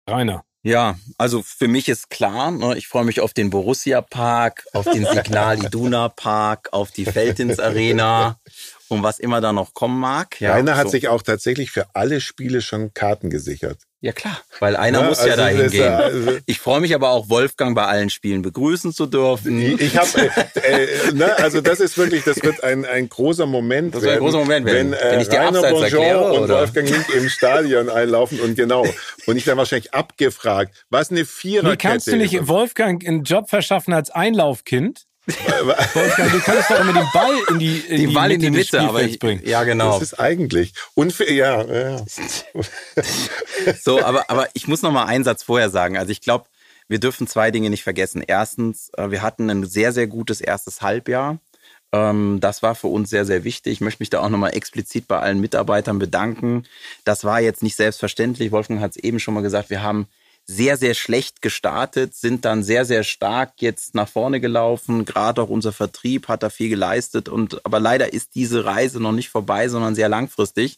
Rainer. 0.10 0.44
Ja, 0.64 1.00
also 1.18 1.42
für 1.44 1.68
mich 1.68 1.90
ist 1.90 2.10
klar, 2.10 2.52
ne, 2.52 2.76
ich 2.78 2.88
freue 2.88 3.04
mich 3.04 3.20
auf 3.20 3.34
den 3.34 3.50
Borussia 3.52 4.02
Park, 4.02 4.66
auf 4.74 4.86
den 4.86 5.06
Signal 5.12 5.64
Iduna 5.64 6.10
Park, 6.10 6.70
auf 6.72 6.92
die 6.92 7.06
Feldins 7.06 7.60
Arena 7.60 8.40
und 8.92 9.04
was 9.04 9.20
immer 9.20 9.40
da 9.40 9.54
noch 9.54 9.74
kommen 9.74 10.00
mag. 10.00 10.40
Ja, 10.42 10.54
Rainer 10.54 10.76
hat 10.76 10.88
so. 10.88 10.92
sich 10.92 11.08
auch 11.08 11.22
tatsächlich 11.22 11.72
für 11.72 11.96
alle 11.96 12.20
Spiele 12.20 12.62
schon 12.62 12.94
Karten 12.94 13.30
gesichert. 13.30 13.80
Ja 14.02 14.12
klar, 14.12 14.38
weil 14.60 14.76
einer 14.76 15.02
ja, 15.02 15.08
muss 15.08 15.20
ja 15.20 15.34
also 15.34 15.38
dahin 15.38 15.70
gehen. 15.70 15.94
Also 15.94 16.32
ich 16.46 16.60
freue 16.60 16.82
mich 16.82 16.94
aber 16.94 17.12
auch, 17.12 17.30
Wolfgang 17.30 17.76
bei 17.76 17.86
allen 17.86 18.10
Spielen 18.10 18.42
begrüßen 18.42 18.92
zu 18.92 19.06
dürfen. 19.06 19.62
Ich 19.80 19.96
habe, 19.96 20.30
äh, 20.56 20.86
äh, 20.86 21.12
ne, 21.14 21.38
also 21.38 21.62
das 21.62 21.80
ist 21.80 21.98
wirklich, 21.98 22.24
das 22.24 22.42
wird 22.44 22.64
ein, 22.64 22.84
ein 22.84 23.08
großer 23.08 23.46
Moment. 23.46 23.96
Das 23.96 24.02
wird 24.02 24.14
ein 24.14 24.20
großer 24.20 24.40
Moment, 24.40 24.66
wenn, 24.66 24.92
wenn, 24.92 24.94
äh, 24.94 25.12
wenn 25.12 25.22
ich 25.22 25.30
die 25.30 25.36
Rainer 25.36 25.62
Bonjean 25.62 25.84
erkläre, 25.84 26.34
und 26.34 26.40
oder? 26.42 26.60
Wolfgang 26.60 26.90
Hink 26.90 27.16
im 27.16 27.30
Stadion 27.30 27.90
einlaufen 27.90 28.40
und 28.42 28.56
genau. 28.56 28.86
Und 29.28 29.38
ich 29.38 29.46
dann 29.46 29.58
wahrscheinlich 29.58 29.94
abgefragt, 29.94 30.84
was 30.90 31.12
eine 31.12 31.24
Viererkette 31.24 31.72
Wie 31.72 31.78
kannst 31.78 32.08
du 32.08 32.18
nicht 32.18 32.48
Wolfgang 32.48 33.08
einen 33.08 33.24
Job 33.24 33.50
verschaffen 33.50 33.94
als 33.94 34.10
Einlaufkind? 34.10 35.06
Wolfgang, 35.94 36.32
du 36.32 36.40
kannst 36.40 36.70
doch 36.70 36.80
immer 36.80 36.94
den 36.94 37.08
Ball 37.14 37.36
in 37.50 37.60
die, 37.60 37.80
in 37.80 37.98
die, 37.98 38.08
die 38.08 38.14
Ball 38.14 38.30
Mitte 38.30 38.46
in 38.46 38.54
die 38.54 38.60
Mitte, 38.60 38.82
aber 38.82 39.04
ich, 39.04 39.20
bringen. 39.20 39.42
Ja, 39.46 39.64
genau. 39.64 39.94
Das 39.94 40.02
ist 40.02 40.20
eigentlich 40.20 40.74
unfair. 40.94 41.32
Ja, 41.32 41.64
ja. 41.64 42.06
so, 43.82 44.02
aber 44.04 44.30
aber 44.30 44.50
ich 44.54 44.68
muss 44.68 44.82
noch 44.82 44.92
mal 44.92 45.06
einen 45.06 45.24
Satz 45.24 45.44
vorher 45.44 45.70
sagen. 45.70 45.98
Also 45.98 46.12
ich 46.12 46.22
glaube, 46.22 46.46
wir 46.88 47.00
dürfen 47.00 47.28
zwei 47.28 47.52
Dinge 47.52 47.70
nicht 47.70 47.84
vergessen. 47.84 48.24
Erstens, 48.26 48.90
äh, 48.98 49.12
wir 49.12 49.22
hatten 49.22 49.50
ein 49.50 49.66
sehr 49.66 49.92
sehr 49.92 50.08
gutes 50.08 50.42
erstes 50.42 50.82
Halbjahr. 50.82 51.40
Ähm, 51.94 52.40
das 52.40 52.64
war 52.64 52.76
für 52.76 52.88
uns 52.88 53.10
sehr, 53.10 53.26
sehr 53.26 53.44
wichtig. 53.44 53.74
Ich 53.74 53.82
möchte 53.82 54.02
mich 54.02 54.10
da 54.10 54.22
auch 54.22 54.30
nochmal 54.30 54.56
explizit 54.56 55.08
bei 55.08 55.20
allen 55.20 55.42
Mitarbeitern 55.42 56.00
bedanken. 56.00 56.64
Das 57.04 57.24
war 57.24 57.42
jetzt 57.42 57.64
nicht 57.64 57.76
selbstverständlich. 57.76 58.52
Wolfgang 58.52 58.80
hat 58.82 58.92
es 58.92 58.98
eben 58.98 59.20
schon 59.20 59.34
mal 59.34 59.42
gesagt. 59.42 59.70
Wir 59.70 59.82
haben 59.82 60.08
sehr, 60.46 60.76
sehr 60.76 60.96
schlecht 60.96 61.42
gestartet, 61.42 62.14
sind 62.16 62.44
dann 62.46 62.64
sehr, 62.64 62.84
sehr 62.84 63.04
stark 63.04 63.54
jetzt 63.60 63.96
nach 63.96 64.08
vorne 64.08 64.42
gelaufen. 64.42 65.06
Gerade 65.06 65.42
auch 65.42 65.50
unser 65.50 65.72
Vertrieb 65.72 66.28
hat 66.28 66.44
da 66.44 66.50
viel 66.50 66.70
geleistet. 66.70 67.30
Und 67.30 67.66
aber 67.66 67.80
leider 67.80 68.12
ist 68.12 68.36
diese 68.36 68.66
Reise 68.66 69.00
noch 69.00 69.14
nicht 69.14 69.30
vorbei, 69.30 69.70
sondern 69.70 69.96
sehr 69.96 70.10
langfristig. 70.10 70.78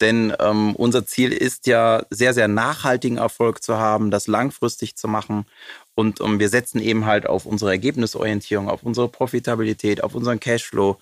Denn 0.00 0.34
ähm, 0.40 0.74
unser 0.76 1.04
Ziel 1.04 1.32
ist 1.32 1.66
ja, 1.66 2.04
sehr, 2.10 2.32
sehr 2.32 2.48
nachhaltigen 2.48 3.18
Erfolg 3.18 3.62
zu 3.62 3.76
haben, 3.76 4.10
das 4.10 4.28
langfristig 4.28 4.96
zu 4.96 5.08
machen. 5.08 5.46
Und 5.94 6.20
um, 6.20 6.34
ähm, 6.34 6.40
wir 6.40 6.48
setzen 6.48 6.80
eben 6.80 7.04
halt 7.04 7.26
auf 7.26 7.44
unsere 7.44 7.70
Ergebnisorientierung, 7.70 8.68
auf 8.68 8.82
unsere 8.82 9.08
Profitabilität, 9.08 10.02
auf 10.02 10.14
unseren 10.14 10.40
Cashflow, 10.40 10.98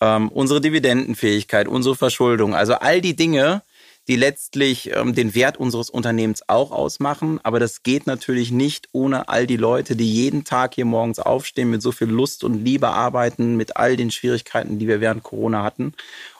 ähm, 0.00 0.28
unsere 0.30 0.60
Dividendenfähigkeit, 0.60 1.68
unsere 1.68 1.94
Verschuldung. 1.96 2.54
Also 2.54 2.74
all 2.74 3.00
die 3.00 3.16
Dinge, 3.16 3.62
die 4.10 4.16
letztlich 4.16 4.90
ähm, 4.92 5.14
den 5.14 5.36
Wert 5.36 5.56
unseres 5.56 5.88
Unternehmens 5.88 6.42
auch 6.48 6.72
ausmachen. 6.72 7.38
Aber 7.44 7.60
das 7.60 7.84
geht 7.84 8.08
natürlich 8.08 8.50
nicht 8.50 8.88
ohne 8.90 9.28
all 9.28 9.46
die 9.46 9.56
Leute, 9.56 9.94
die 9.94 10.12
jeden 10.12 10.42
Tag 10.42 10.74
hier 10.74 10.84
morgens 10.84 11.20
aufstehen, 11.20 11.70
mit 11.70 11.80
so 11.80 11.92
viel 11.92 12.08
Lust 12.08 12.42
und 12.42 12.64
Liebe 12.64 12.88
arbeiten, 12.88 13.56
mit 13.56 13.76
all 13.76 13.96
den 13.96 14.10
Schwierigkeiten, 14.10 14.80
die 14.80 14.88
wir 14.88 15.00
während 15.00 15.22
Corona 15.22 15.62
hatten. 15.62 15.94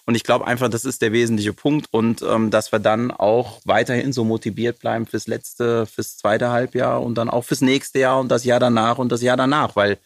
Und 0.05 0.17
ich 0.17 0.25
glaube 0.25 0.49
einfach, 0.49 0.69
das 0.69 0.85
ist 0.85 1.01
der 1.01 1.13
wesentliche 1.13 1.53
Punkt 1.53 1.87
und 1.93 2.23
ähm, 2.23 2.51
dass 2.51 2.73
wir 2.73 2.81
dann 2.81 3.13
auch 3.13 3.61
weiterhin 3.65 4.13
so 4.13 4.25
motiviert 4.25 4.81
bleiben 4.81 5.07
fürs 5.07 5.29
letzte, 5.29 5.87
fürs 5.87 6.17
zweite 6.17 6.51
Halbjahr 6.51 7.01
und 7.01 7.15
dann 7.15 7.31
auch 7.31 7.45
fürs 7.45 7.61
nächste 7.61 8.01
Jahr 8.01 8.19
und 8.19 8.31
das 8.31 8.43
Jahr 8.43 8.59
danach 8.59 8.99
und 8.99 9.13
das 9.13 9.23
Jahr 9.23 9.37
danach, 9.37 9.77
weil 9.77 9.99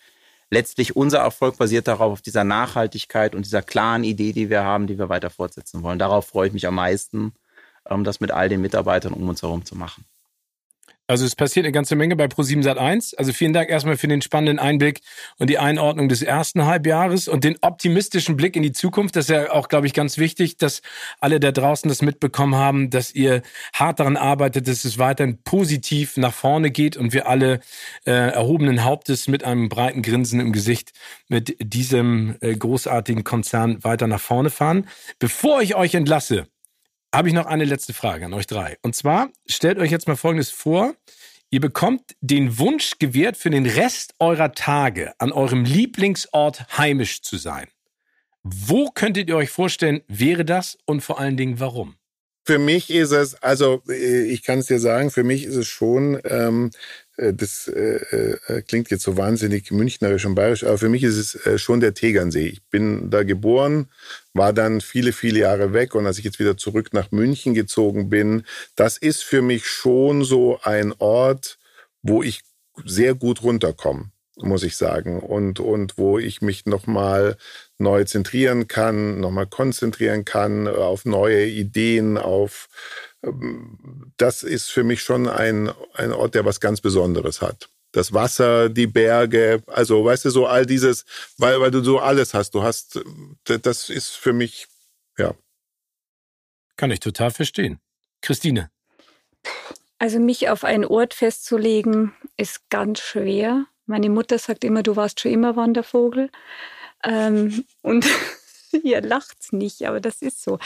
letztlich 0.51 0.97
unser 0.97 1.21
Erfolg 1.21 1.57
basiert 1.57 1.89
darauf, 1.89 2.13
auf 2.13 2.21
dieser 2.21 2.45
Nachhaltigkeit 2.45 3.35
und 3.35 3.47
dieser 3.47 3.63
klaren 3.63 4.05
Idee, 4.05 4.35
die 4.35 4.51
wir 4.51 4.65
haben, 4.65 4.87
die 4.87 4.99
wir 4.99 5.09
weiter 5.09 5.31
fortsetzen 5.31 5.83
wollen. 5.83 5.99
Darauf 5.99 6.27
freue 6.27 6.49
ich 6.49 6.53
mich 6.53 6.67
am 6.67 6.75
meisten 6.75 7.33
das 7.85 8.21
mit 8.21 8.31
all 8.31 8.49
den 8.49 8.61
Mitarbeitern 8.61 9.13
um 9.13 9.29
uns 9.29 9.43
herum 9.43 9.65
zu 9.65 9.77
machen. 9.77 10.05
Also 11.07 11.27
es 11.27 11.37
passiert 11.37 11.67
eine 11.67 11.73
ganze 11.73 11.97
Menge 11.97 12.17
bei 12.17 12.25
Pro7 12.25 12.65
Sat1. 12.65 13.17
Also 13.17 13.35
vielen 13.35 13.53
Dank 13.53 13.69
erstmal 13.69 13.99
für 13.99 14.09
den 14.09 14.23
spannenden 14.23 14.59
Einblick 14.59 15.03
und 15.39 15.51
die 15.51 15.59
Einordnung 15.59 16.09
des 16.09 16.23
ersten 16.23 16.65
Halbjahres 16.65 17.29
und 17.29 17.45
den 17.45 17.57
optimistischen 17.61 18.39
Blick 18.39 18.57
in 18.57 18.63
die 18.63 18.73
Zukunft. 18.73 19.15
Das 19.15 19.27
ist 19.27 19.31
ja 19.31 19.53
auch, 19.53 19.69
glaube 19.69 19.87
ich, 19.87 19.93
ganz 19.93 20.17
wichtig, 20.17 20.57
dass 20.57 20.81
alle 21.21 21.41
da 21.41 21.53
draußen 21.53 21.91
das 21.91 22.01
mitbekommen 22.01 22.55
haben, 22.55 22.89
dass 22.89 23.15
ihr 23.15 23.43
hart 23.75 24.01
daran 24.01 24.17
arbeitet, 24.17 24.67
dass 24.67 24.87
es 24.87 24.97
weiterhin 24.97 25.43
positiv 25.43 26.17
nach 26.17 26.33
vorne 26.33 26.71
geht 26.71 26.97
und 26.97 27.13
wir 27.13 27.29
alle 27.29 27.61
äh, 28.07 28.13
erhobenen 28.13 28.83
Hauptes 28.85 29.29
mit 29.29 29.45
einem 29.45 29.69
breiten 29.69 30.01
Grinsen 30.01 30.41
im 30.41 30.53
Gesicht 30.55 30.93
mit 31.29 31.55
diesem 31.61 32.37
äh, 32.41 32.57
großartigen 32.57 33.25
Konzern 33.25 33.85
weiter 33.85 34.07
nach 34.07 34.21
vorne 34.21 34.49
fahren. 34.49 34.89
Bevor 35.19 35.61
ich 35.61 35.75
euch 35.75 35.95
entlasse, 35.95 36.47
habe 37.15 37.29
ich 37.29 37.35
noch 37.35 37.47
eine 37.47 37.65
letzte 37.65 37.95
Frage 37.95 38.27
an 38.27 38.35
euch 38.35 38.47
drei. 38.47 38.77
Und 38.83 38.95
zwar 38.95 39.31
stellt 39.47 39.79
euch 39.79 39.91
jetzt 39.91 40.09
mal 40.09 40.17
Folgendes 40.17 40.51
vor. 40.51 40.95
Ihr 41.51 41.61
bekommt 41.61 42.17
den 42.21 42.59
Wunsch 42.59 42.99
gewährt, 42.99 43.37
für 43.37 43.51
den 43.51 43.67
Rest 43.67 44.15
eurer 44.19 44.53
Tage 44.53 45.15
an 45.21 45.31
eurem 45.31 45.65
Lieblingsort 45.65 46.77
heimisch 46.77 47.23
zu 47.23 47.37
sein. 47.37 47.69
Wo 48.43 48.91
könntet 48.91 49.29
ihr 49.29 49.37
euch 49.37 49.51
vorstellen, 49.51 50.03
wäre 50.09 50.45
das 50.45 50.77
und 50.85 51.01
vor 51.01 51.19
allen 51.21 51.37
Dingen 51.37 51.61
warum? 51.61 51.97
Für 52.45 52.59
mich 52.59 52.91
ist 52.91 53.13
es, 53.13 53.35
also 53.43 53.83
äh, 53.89 54.25
ich 54.25 54.43
kann 54.43 54.59
es 54.59 54.67
dir 54.67 54.79
sagen, 54.79 55.11
für 55.11 55.25
mich 55.25 55.45
ist 55.45 55.57
es 55.57 55.67
schon 55.67 56.21
ähm, 56.25 56.71
äh, 57.17 57.33
das 57.33 57.69
äh, 57.69 58.37
äh, 58.47 58.63
klingt 58.63 58.91
jetzt 58.91 59.05
so 59.05 59.17
wahnsinnig 59.17 59.71
münchnerisch 59.71 60.25
und 60.27 60.35
bayerisch, 60.35 60.65
aber 60.65 60.79
für 60.79 60.89
mich 60.89 61.03
ist 61.03 61.17
es 61.17 61.47
äh, 61.47 61.59
schon 61.59 61.81
der 61.81 61.95
Tegernsee. 61.95 62.47
Ich 62.47 62.63
bin 62.65 63.11
da 63.11 63.23
geboren, 63.23 63.89
war 64.33 64.53
dann 64.53 64.81
viele, 64.81 65.13
viele 65.13 65.41
Jahre 65.41 65.73
weg 65.73 65.95
und 65.95 66.07
als 66.07 66.19
ich 66.19 66.25
jetzt 66.25 66.39
wieder 66.39 66.57
zurück 66.57 66.93
nach 66.93 67.11
München 67.13 67.55
gezogen 67.55 68.09
bin, 68.09 68.45
das 68.77 68.99
ist 68.99 69.23
für 69.23 69.43
mich 69.43 69.67
schon 69.67 70.25
so 70.25 70.59
ein 70.63 70.93
Ort, 70.99 71.59
wo 72.03 72.23
ich 72.23 72.43
sehr 72.85 73.15
gut 73.15 73.43
runterkomme, 73.43 74.11
muss 74.37 74.63
ich 74.63 74.77
sagen, 74.77 75.21
und, 75.21 75.61
und 75.61 75.97
wo 75.97 76.19
ich 76.19 76.43
mich 76.43 76.67
nochmal 76.67 77.37
neu 77.79 78.05
zentrieren 78.05 78.69
kann, 78.69 79.21
nochmal 79.21 79.47
konzentrieren 79.47 80.25
kann 80.25 80.67
auf 80.69 81.05
neue 81.05 81.47
Ideen, 81.47 82.19
auf 82.19 82.69
das 84.17 84.43
ist 84.43 84.71
für 84.71 84.85
mich 84.85 85.03
schon 85.03 85.29
ein, 85.29 85.73
ein 85.95 86.13
Ort, 86.13 86.35
der 86.35 86.45
was 86.45 86.61
ganz 86.61 86.81
Besonderes 86.81 87.41
hat. 87.41 87.69
Das 87.93 88.13
Wasser, 88.13 88.69
die 88.69 88.89
Berge, 88.89 89.63
also 89.67 90.05
weißt 90.05 90.25
du, 90.25 90.31
so 90.31 90.47
all 90.47 90.67
dieses, 90.67 91.05
weil, 91.39 91.61
weil 91.61 91.71
du 91.71 91.83
so 91.83 92.01
alles 92.01 92.35
hast. 92.35 92.55
Du 92.55 92.63
hast, 92.63 93.01
das 93.45 93.89
ist 93.89 94.11
für 94.11 94.33
mich, 94.33 94.67
ja. 95.17 95.35
Kann 96.77 96.91
ich 96.91 97.01
total 97.01 97.31
verstehen. 97.31 97.79
Christine. 98.21 98.71
Also 99.99 100.19
mich 100.19 100.49
auf 100.49 100.65
einen 100.65 100.85
Ort 100.85 101.15
festzulegen, 101.15 102.13
ist 102.37 102.69
ganz 102.69 102.99
schwer. 102.99 103.67
Meine 103.87 104.09
Mutter 104.09 104.39
sagt 104.39 104.65
immer, 104.65 104.83
du 104.83 104.97
warst 104.97 105.21
schon 105.21 105.33
immer 105.33 105.57
Wandervogel. 105.57 106.31
Ähm, 107.05 107.65
und 107.83 108.07
Ihr 108.83 109.01
lacht's 109.01 109.53
nicht, 109.53 109.87
aber 109.87 110.01
das 110.01 110.23
ist 110.23 110.43
so. 110.43 110.59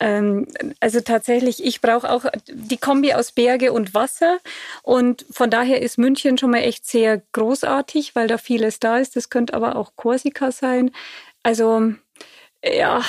Ähm, 0.00 0.46
also 0.80 1.00
tatsächlich, 1.00 1.64
ich 1.64 1.80
brauche 1.80 2.10
auch 2.10 2.26
die 2.48 2.76
Kombi 2.76 3.14
aus 3.14 3.32
Berge 3.32 3.72
und 3.72 3.94
Wasser. 3.94 4.38
Und 4.82 5.24
von 5.30 5.50
daher 5.50 5.80
ist 5.80 5.98
München 5.98 6.38
schon 6.38 6.50
mal 6.50 6.58
echt 6.58 6.86
sehr 6.86 7.22
großartig, 7.32 8.14
weil 8.14 8.28
da 8.28 8.38
vieles 8.38 8.80
da 8.80 8.98
ist. 8.98 9.16
Das 9.16 9.30
könnte 9.30 9.54
aber 9.54 9.76
auch 9.76 9.92
Korsika 9.96 10.52
sein. 10.52 10.90
Also 11.42 11.92
ja, 12.62 13.02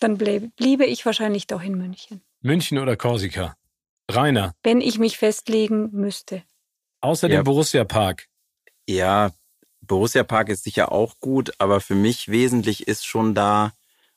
dann 0.00 0.16
bliebe 0.16 0.86
ich 0.86 1.04
wahrscheinlich 1.04 1.46
doch 1.46 1.62
in 1.62 1.76
München. 1.76 2.22
München 2.40 2.78
oder 2.78 2.96
Korsika? 2.96 3.56
Rainer. 4.10 4.54
Wenn 4.62 4.80
ich 4.80 4.98
mich 4.98 5.16
festlegen 5.16 5.90
müsste. 5.92 6.42
Außer 7.00 7.28
ja. 7.28 7.40
dem 7.40 7.44
Borussia 7.44 7.84
Park. 7.84 8.28
Ja, 8.86 9.32
Borussia 9.80 10.24
Park 10.24 10.48
ist 10.48 10.64
sicher 10.64 10.92
auch 10.92 11.18
gut, 11.20 11.52
aber 11.58 11.80
für 11.80 11.94
mich 11.94 12.28
wesentlich 12.28 12.86
ist 12.88 13.06
schon 13.06 13.34
da 13.34 13.72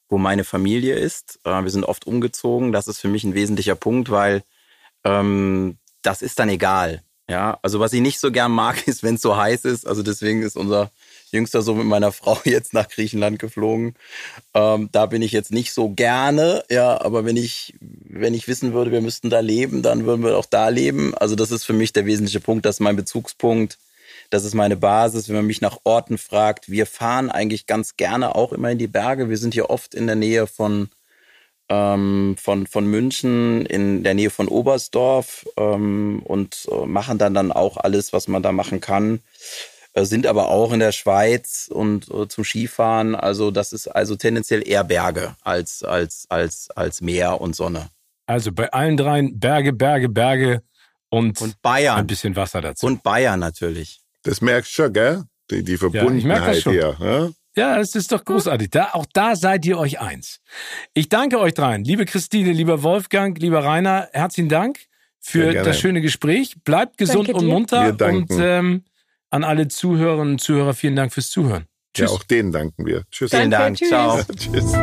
wo 0.09 0.18
meine 0.18 0.43
Familie 0.43 0.95
ist. 0.95 1.39
Äh, 1.43 1.63
wir 1.63 1.70
sind 1.70 1.84
oft 1.84 2.07
umgezogen. 2.07 2.72
Das 2.72 2.88
ist 2.88 2.99
für 2.99 3.07
mich 3.07 3.24
ein 3.24 3.34
wesentlicher 3.34 3.76
Punkt, 3.76 4.09
weil 4.09 4.43
ähm, 5.03 5.78
das 6.01 6.22
ist 6.22 6.39
dann 6.39 6.49
egal. 6.49 7.01
Ja, 7.30 7.59
also 7.61 7.82
was 7.82 7.91
ich 7.91 7.99
nicht 7.99 8.22
so 8.22 8.32
gern 8.32 8.51
mag, 8.51 8.88
ist, 8.88 9.03
wenn 9.03 9.15
es 9.15 9.22
so 9.22 9.36
heiß 9.36 9.65
ist. 9.65 9.86
Also 9.86 10.01
deswegen 10.03 10.43
ist 10.43 10.55
unser 10.55 10.91
jüngster 11.32 11.61
so 11.61 11.76
mit 11.76 11.86
meiner 11.86 12.11
Frau 12.13 12.39
jetzt 12.45 12.74
nach 12.74 12.88
Griechenland 12.88 13.39
geflogen. 13.39 13.95
Ähm, 14.53 14.89
da 14.93 15.07
bin 15.07 15.22
ich 15.22 15.34
jetzt 15.34 15.51
nicht 15.51 15.74
so 15.74 15.89
gerne, 15.89 16.63
ja, 16.70 17.01
aber 17.01 17.26
wenn 17.26 17.36
ich, 17.36 17.76
wenn 17.82 18.34
ich 18.34 18.47
wissen 18.47 18.74
würde, 18.74 18.91
wir 18.91 19.01
müssten 19.01 19.30
da 19.30 19.41
leben, 19.41 19.82
dann 19.82 20.05
würden 20.05 20.24
wir 20.24 20.38
auch 20.38 20.45
da 20.45 20.70
leben. 20.70 21.13
Also 21.15 21.36
das 21.36 21.51
ist 21.51 21.65
für 21.65 21.74
mich 21.74 21.91
der 21.91 22.05
wesentliche 22.05 22.39
Punkt, 22.39 22.65
das 22.65 22.78
ist 22.78 22.80
mein 22.80 22.95
Bezugspunkt. 22.95 23.78
Das 24.30 24.43
ist 24.43 24.53
meine 24.53 24.75
Basis, 24.75 25.30
wenn 25.30 25.38
man 25.38 25.45
mich 25.45 25.61
nach 25.61 25.80
Orten 25.84 26.17
fragt. 26.17 26.69
Wir 26.69 26.86
fahren 26.86 27.32
eigentlich 27.32 27.65
ganz 27.65 27.95
gerne 27.95 28.36
auch 28.36 28.51
immer 28.51 28.71
in 28.71 28.78
die 28.78 28.88
Berge. 28.88 29.30
Wir 29.30 29.38
sind 29.38 29.53
hier 29.53 29.69
oft 29.69 29.95
in 29.95 30.07
der 30.07 30.15
Nähe 30.15 30.47
von, 30.47 30.89
ähm, 31.69 32.36
von, 32.39 32.67
von 32.67 32.86
München, 32.86 33.65
in 33.65 34.03
der 34.03 34.13
Nähe 34.13 34.30
von 34.30 34.47
Oberstdorf 34.47 35.45
ähm, 35.57 36.21
und 36.25 36.67
äh, 36.71 36.86
machen 36.86 37.17
dann, 37.17 37.34
dann 37.34 37.51
auch 37.51 37.78
alles, 37.78 38.11
was 38.11 38.28
man 38.28 38.43
da 38.43 38.51
machen 38.51 38.82
kann. 38.82 39.21
Äh, 39.93 40.05
sind 40.05 40.28
aber 40.28 40.49
auch 40.49 40.73
in 40.73 40.80
der 40.80 40.91
Schweiz 40.91 41.69
und 41.73 42.09
äh, 42.11 42.28
zum 42.28 42.43
Skifahren. 42.43 43.15
Also 43.15 43.49
das 43.49 43.73
ist 43.73 43.88
also 43.88 44.15
tendenziell 44.15 44.67
eher 44.67 44.84
Berge 44.84 45.36
als, 45.41 45.84
als, 45.84 46.25
als, 46.30 46.69
als 46.71 47.01
Meer 47.01 47.41
und 47.41 47.55
Sonne. 47.55 47.89
Also 48.28 48.51
bei 48.51 48.71
allen 48.71 48.97
dreien 48.97 49.39
Berge, 49.39 49.73
Berge, 49.73 50.09
Berge 50.09 50.61
und, 51.09 51.41
und 51.41 51.61
Bayern. 51.61 51.97
ein 51.97 52.07
bisschen 52.07 52.36
Wasser 52.36 52.61
dazu. 52.61 52.86
Und 52.86 53.01
Bayern 53.03 53.39
natürlich. 53.39 54.01
Das 54.28 54.41
merkst 54.41 54.78
du 54.78 54.84
schon, 54.84 54.93
gell? 54.93 55.23
Die, 55.49 55.63
die 55.63 55.78
Verbundenheit 55.78 56.65
ja, 56.65 56.71
hier. 56.71 56.97
Ja? 56.99 57.30
ja, 57.55 57.80
es 57.80 57.95
ist 57.95 58.11
doch 58.11 58.25
großartig. 58.25 58.69
Da, 58.71 58.89
auch 58.91 59.05
da 59.13 59.38
seid 59.38 59.65
ihr 59.65 59.80
euch 59.80 60.01
eins. 60.01 60.41
Ich 60.93 61.07
danke 61.07 61.39
euch 61.39 61.53
dreien. 61.53 61.86
Liebe 61.86 62.03
Christine, 62.03 62.51
lieber 62.51 62.84
Wolfgang, 62.84 63.39
lieber 63.39 63.63
Rainer, 63.63 64.09
herzlichen 64.11 64.49
Dank 64.49 64.80
für 65.21 65.53
das 65.53 65.80
schöne 65.80 66.01
Gespräch. 66.01 66.57
Bleibt 66.65 66.97
gesund 66.97 67.30
und 67.30 67.47
munter. 67.47 67.95
Und 68.05 68.28
ähm, 68.32 68.84
an 69.30 69.45
alle 69.45 69.69
Zuhörerinnen 69.69 70.34
und 70.34 70.39
Zuhörer, 70.39 70.73
vielen 70.73 70.97
Dank 70.97 71.13
fürs 71.13 71.30
Zuhören. 71.30 71.67
Tschüss. 71.93 72.09
Ja, 72.11 72.15
auch 72.17 72.23
denen 72.23 72.51
danken 72.51 72.86
wir. 72.86 73.03
Tschüss. 73.09 73.32
Vielen 73.32 73.49
Dank. 73.49 73.78
Tschüss. 73.78 73.88
Ciao. 73.88 74.21
Tschüss. 74.36 74.73